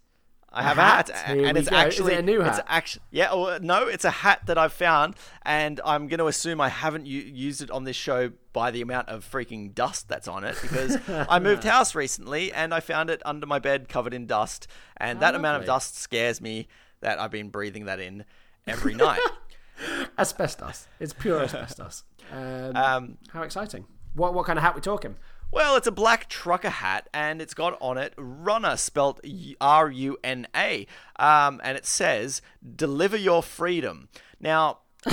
[0.58, 1.10] I have a hat?
[1.10, 1.76] hat, and it's go.
[1.78, 3.34] Is it actually a new It's actually yeah.
[3.34, 7.06] Well, no, it's a hat that I've found, and I'm going to assume I haven't
[7.06, 10.58] u- used it on this show by the amount of freaking dust that's on it
[10.62, 10.98] because
[11.30, 14.68] I moved house recently and I found it under my bed covered in dust,
[14.98, 16.68] and that amount of dust scares me
[17.02, 18.26] that I've been breathing that in
[18.66, 19.20] every night.
[20.18, 20.88] asbestos.
[21.00, 22.04] It's pure asbestos.
[22.32, 23.86] Um, Um, how exciting!
[24.16, 25.16] What what kind of hat we talking?
[25.52, 29.22] Well, it's a black trucker hat, and it's got on it "Runa" spelt
[29.62, 30.88] R U N A,
[31.18, 32.42] um, and it says
[32.76, 34.10] "Deliver your freedom."
[34.40, 34.80] Now,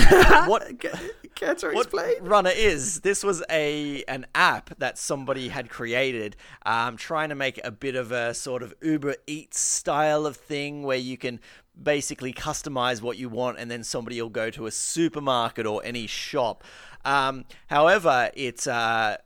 [0.47, 0.78] what
[1.59, 1.90] to what
[2.20, 3.01] Runa is?
[3.01, 6.36] This was a an app that somebody had created,
[6.66, 10.82] um, trying to make a bit of a sort of Uber Eats style of thing
[10.82, 11.39] where you can
[11.81, 16.06] basically customize what you want, and then somebody will go to a supermarket or any
[16.06, 16.65] shop.
[17.05, 19.19] Um, however, it's uh,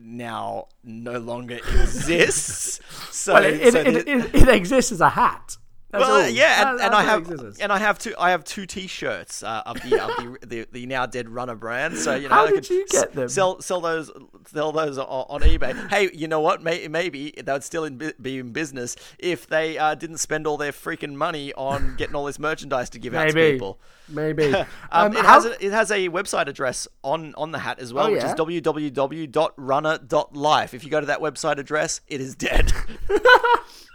[0.00, 2.80] now no longer exists.
[3.10, 5.56] So, Well, it, so it, the- it, it, it exists as a hat.
[5.92, 6.28] That's well, all.
[6.28, 7.30] yeah, That- and, that's and I have
[7.60, 10.86] and I have two I have two T-shirts uh, of the of the, the the
[10.86, 11.96] now dead Runa brand.
[11.96, 13.28] So you know, How I did could you get them?
[13.28, 14.10] Sell sell those
[14.52, 15.88] sell those on, on eBay.
[15.88, 16.60] hey, you know what?
[16.62, 20.56] May, maybe they would still in, be in business if they uh, didn't spend all
[20.56, 23.78] their freaking money on getting all this merchandise to give out to people.
[24.08, 24.52] Maybe.
[24.92, 27.78] Um, Um, it, how- has a, it has a website address on, on the hat
[27.80, 28.28] as well, Oh, which yeah?
[28.32, 28.34] is
[29.56, 30.74] www.runa.life.
[30.74, 32.72] If you go to that website address, it is dead.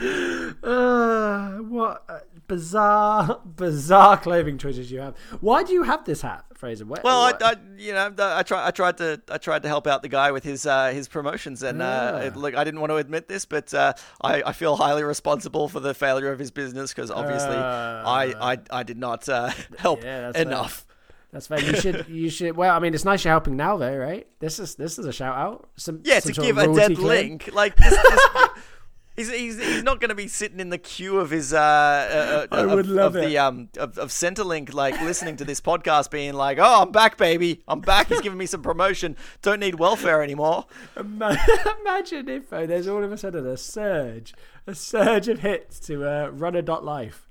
[0.00, 5.16] Uh, what uh, bizarre, bizarre clothing choices you have.
[5.40, 6.84] Why do you have this hat, Fraser?
[6.84, 9.86] What, Well, I, I, you know, I tried, I tried to, I tried to help
[9.86, 12.18] out the guy with his, uh, his promotions, and uh, Ah.
[12.18, 15.68] it, look, I didn't want to admit this, but uh, I, I feel highly responsible
[15.68, 20.02] for the failure of his business because obviously I, I, I did not uh, help
[20.02, 20.46] Yeah, that's fair.
[20.46, 20.86] enough.
[21.32, 21.60] That's fair.
[21.60, 22.06] You should.
[22.08, 22.56] You should.
[22.56, 24.24] Well, I mean, it's nice you're helping now, though, right?
[24.38, 25.68] This is this is a shout out.
[25.74, 27.28] Some Yeah, some to give a dead claim.
[27.30, 28.20] link, like this, this,
[29.16, 32.46] he's, he's he's not going to be sitting in the queue of his uh, uh
[32.54, 33.28] I of, would love of it.
[33.28, 37.16] the um of, of Centrelink, like listening to this podcast, being like, "Oh, I'm back,
[37.16, 39.16] baby, I'm back." He's giving me some promotion.
[39.42, 40.66] Don't need welfare anymore.
[40.96, 44.34] Imagine if uh, there's all of a sudden a surge,
[44.66, 47.23] a surge of hits to uh, Runa.life.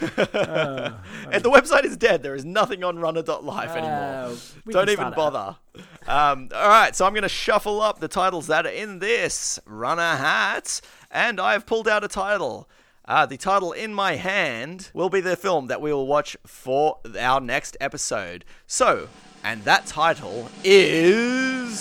[0.00, 2.22] And the website is dead.
[2.22, 3.92] There is nothing on runa.life anymore.
[3.92, 4.34] Uh,
[4.68, 5.16] Don't even start it up.
[5.16, 5.56] bother.
[6.06, 9.58] Um, all right, so I'm going to shuffle up the titles that are in this
[9.66, 10.80] Runa hat,
[11.10, 12.68] and I've pulled out a title.
[13.04, 16.98] Uh, the title in my hand will be the film that we will watch for
[17.18, 18.44] our next episode.
[18.66, 19.08] So,
[19.42, 21.80] and that title is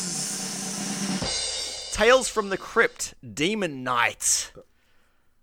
[1.94, 4.52] Tales from the Crypt Demon Knight.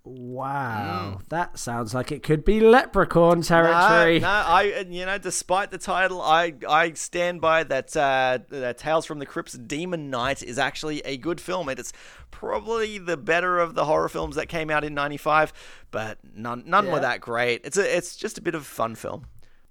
[0.09, 4.21] Wow, that sounds like it could be leprechaun territory.
[4.21, 7.97] No, no, I you know, despite the title, I I stand by that.
[7.97, 11.93] Uh, that Tales from the Crypt's Demon Knight is actually a good film, and it's
[12.31, 15.53] probably the better of the horror films that came out in '95.
[15.91, 17.63] But none none were that great.
[17.65, 19.27] It's a it's just a bit of a fun film.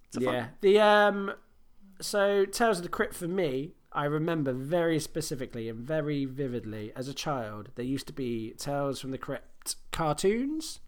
[0.08, 0.48] It's a fun- Yeah.
[0.60, 1.34] The um
[2.02, 7.08] so Tales of the Crypt for me, I remember very specifically and very vividly as
[7.08, 9.48] a child, there used to be Tales from the Crypt
[9.92, 10.80] cartoons.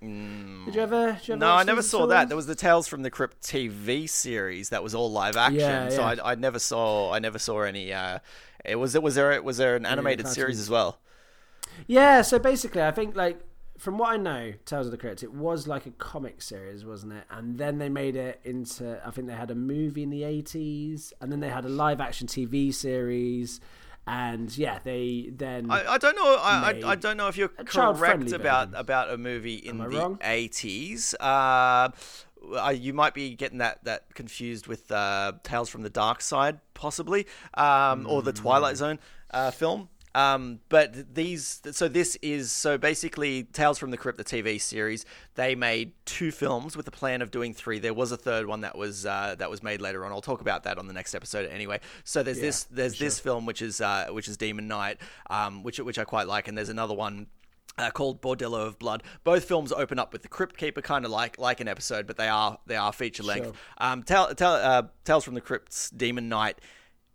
[0.00, 2.28] Did you ever, did you ever No, I never saw that.
[2.28, 5.60] There was the Tales from the Crypt TV series that was all live action.
[5.60, 6.02] Yeah, So.
[6.02, 7.92] I, I never saw I never saw any.
[7.92, 8.18] Uh,
[8.64, 10.98] it was It was there was there an animated series as well?
[11.86, 13.40] Yeah, so basically I think like
[13.78, 17.14] from what I know, Tales of the Crypt, it was like a comic series, wasn't
[17.14, 17.24] it?
[17.30, 21.12] And then they made it into I think they had a movie in the eighties
[21.20, 23.60] and then they had a live action TV series
[24.06, 26.36] and yeah, they then I, I don't know.
[26.40, 28.74] I, I, I don't know if you're correct about version.
[28.74, 31.14] about a movie in the eighties.
[31.20, 31.90] Uh,
[32.74, 37.26] you might be getting that, that confused with uh, Tales from the Dark Side, possibly,
[37.54, 38.36] um, or the Hmm.
[38.42, 38.98] Twilight Zone
[39.30, 39.88] uh, film.
[40.14, 45.04] Um, but these, so this is so basically Tales from the Crypt, the TV series.
[45.34, 47.78] They made two films with the plan of doing three.
[47.80, 50.12] There was a third one that was uh, that was made later on.
[50.12, 51.80] I'll talk about that on the next episode anyway.
[52.04, 54.98] So there's this there's this film which is uh, which is Demon Knight,
[55.30, 57.26] um, which which I quite like, and there's another one
[57.78, 59.02] uh, called Bordello of Blood.
[59.24, 62.16] Both films open up with the Crypt Keeper, kind of like like an episode, but
[62.16, 63.46] they are they are feature length.
[63.46, 63.54] Sure.
[63.78, 66.60] Um, tell, tell, uh, Tales from the Crypt's Demon Knight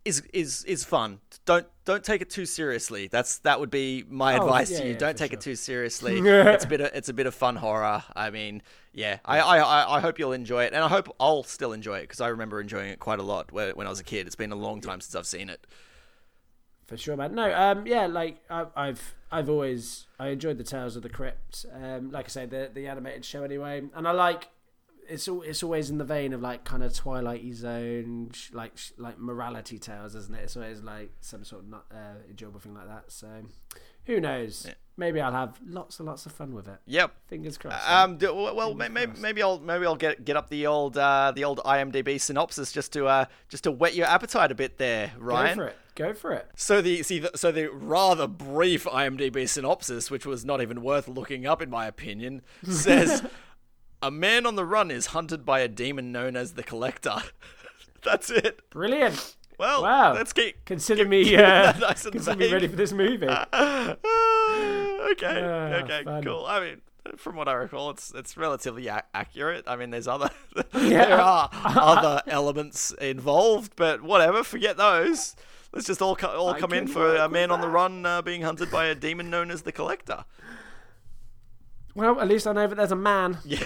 [0.05, 1.19] is is is fun.
[1.45, 3.07] Don't don't take it too seriously.
[3.07, 4.91] That's that would be my Oh, advice yeah, to you.
[4.93, 6.19] yeah, don't take it too seriously.
[6.23, 8.03] it's a bit of it's a bit of fun horror.
[8.15, 8.61] I mean,
[8.93, 11.97] yeah, I I, I- I hope you'll enjoy it, and I hope I'll still enjoy
[11.99, 14.25] it because I remember enjoying it quite a lot when when I was a kid.
[14.27, 15.65] It's been a long time since I've seen it.
[16.87, 17.35] For sure, man.
[17.35, 21.67] No, um, yeah, like I, I've, I've always, I enjoyed the Tales of the Crypt.
[21.71, 24.47] Um, like I say, the the animated show anyway, and I like.
[25.09, 29.19] It's all it's always in the vein of like kind of Twilighty Zone, like like
[29.19, 30.43] morality tales, isn't it?
[30.43, 33.11] It's always like some sort of not, uh, enjoyable thing like that.
[33.11, 33.27] So
[34.05, 34.67] who knows?
[34.97, 36.77] Maybe I'll have lots and lots of fun with it.
[36.85, 37.13] Yep.
[37.27, 37.89] Fingers crossed.
[37.89, 41.45] Um, do, well, maybe, maybe I'll maybe I'll get get up the old uh, the
[41.45, 45.57] old IMDb synopsis just to uh, just to whet your appetite a bit there, Ryan.
[45.57, 45.77] Go for it.
[45.95, 46.49] Go for it.
[46.55, 51.07] So the see the, so the rather brief IMDb synopsis, which was not even worth
[51.07, 53.23] looking up in my opinion, says
[54.01, 57.15] a man on the run is hunted by a demon known as the Collector.
[58.03, 58.69] That's it.
[58.69, 59.35] Brilliant.
[59.57, 60.13] Well, Wow.
[60.13, 63.25] let's keep Consider me uh, nice consider me ready for this movie.
[63.27, 63.95] okay, Ah,
[65.83, 66.23] okay, fun.
[66.23, 66.45] cool.
[66.45, 66.81] I mean,
[67.17, 69.65] from what I recall, it's it's relatively a- accurate.
[69.67, 70.29] I mean, there's other
[70.73, 71.05] Yeah.
[71.05, 74.43] there are other elements involved, but whatever.
[74.43, 75.35] Forget those.
[75.73, 78.21] Let's just all co- all I come in for a man on the run uh,
[78.21, 80.23] being hunted by a demon known as the Collector.
[81.99, 83.61] Well, at least I know that there's a man Yeah.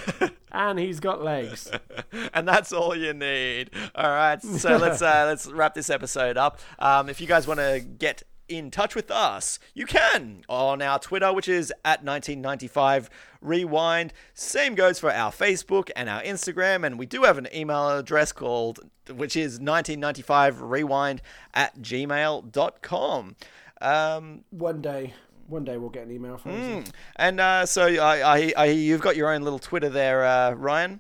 [0.52, 1.70] and he's got legs.
[2.34, 3.70] and that's all you need.
[3.94, 6.60] All right, so let's uh, let's wrap this episode up.
[6.80, 10.98] Um, if you guys want to get in touch with us, you can on our
[11.00, 13.10] Twitter, which is at 1995
[13.42, 14.14] Rewind.
[14.34, 18.32] Same goes for our Facebook and our Instagram, and we do have an email address
[18.32, 18.80] called,
[19.16, 21.22] which is 1995 Rewind
[21.54, 23.36] at gmail.com.
[23.82, 25.14] Um, One day,
[25.54, 26.84] one day we'll get an email from you.
[27.16, 31.00] and uh, so I, I, I, you've got your own little Twitter there, uh, Ryan.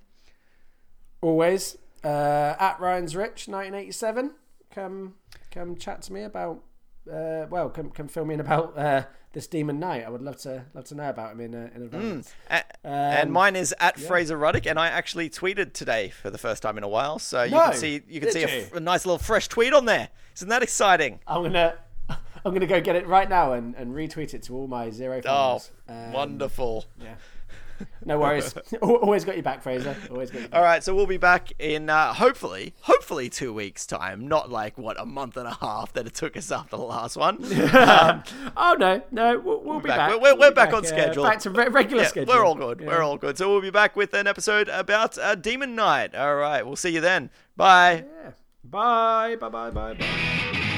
[1.22, 4.32] Always uh, at Ryan's Rich 1987.
[4.74, 5.16] Come,
[5.52, 6.64] come chat to me about.
[7.12, 9.04] Uh, well, come, come fill me in about uh,
[9.34, 10.06] this Demon Knight.
[10.06, 12.34] I would love to love to know about him in uh, in advance.
[12.50, 16.38] A- and Um, mine is at Fraser Ruddick, and I actually tweeted today for the
[16.38, 17.20] first time in a while.
[17.20, 18.62] So you No, can see you can see a, you?
[18.64, 20.10] f- a nice little fresh tweet on there.
[20.38, 21.20] Isn't that exciting?
[21.28, 21.76] I'm gonna
[22.46, 25.18] I'm gonna go get it right now and, and retweet it to all my zero
[25.20, 25.72] Oh, followers.
[25.88, 26.86] Um, wonderful!
[27.02, 27.16] Yeah.
[28.06, 28.54] No worries.
[28.82, 29.96] Always got your back, Fraser.
[30.10, 30.58] Always got your back.
[30.58, 34.28] All right, so we'll be back in uh, hopefully, hopefully two weeks' time.
[34.28, 37.18] Not like what a month and a half that it took us after the last
[37.18, 37.44] one.
[37.76, 38.24] um,
[38.56, 39.98] Oh no, no, we'll, we'll be back.
[39.98, 40.10] back.
[40.12, 41.24] We're- we're- We'll we're be back on schedule.
[41.24, 42.34] back to re- regular yeah, schedule.
[42.34, 42.80] we're all good.
[42.80, 42.88] Yeah.
[42.88, 43.38] We're all good.
[43.38, 46.16] So we'll be back with an episode about uh, Demon Knight.
[46.16, 47.32] All right, we'll see you then.
[47.58, 48.06] Bye.
[48.24, 48.32] Yeah.
[48.64, 50.70] Bye, bye, bye, bye, bye.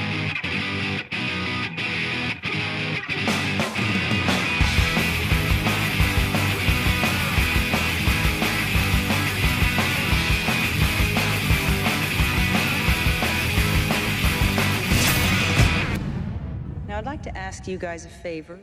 [16.96, 18.58] I'd like to ask you guys a favor.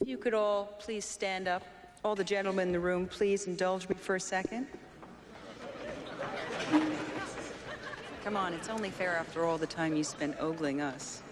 [0.00, 1.62] If you could all please stand up.
[2.02, 4.66] All the gentlemen in the room, please indulge me for a second.
[8.24, 11.22] Come on, it's only fair after all the time you spent ogling us.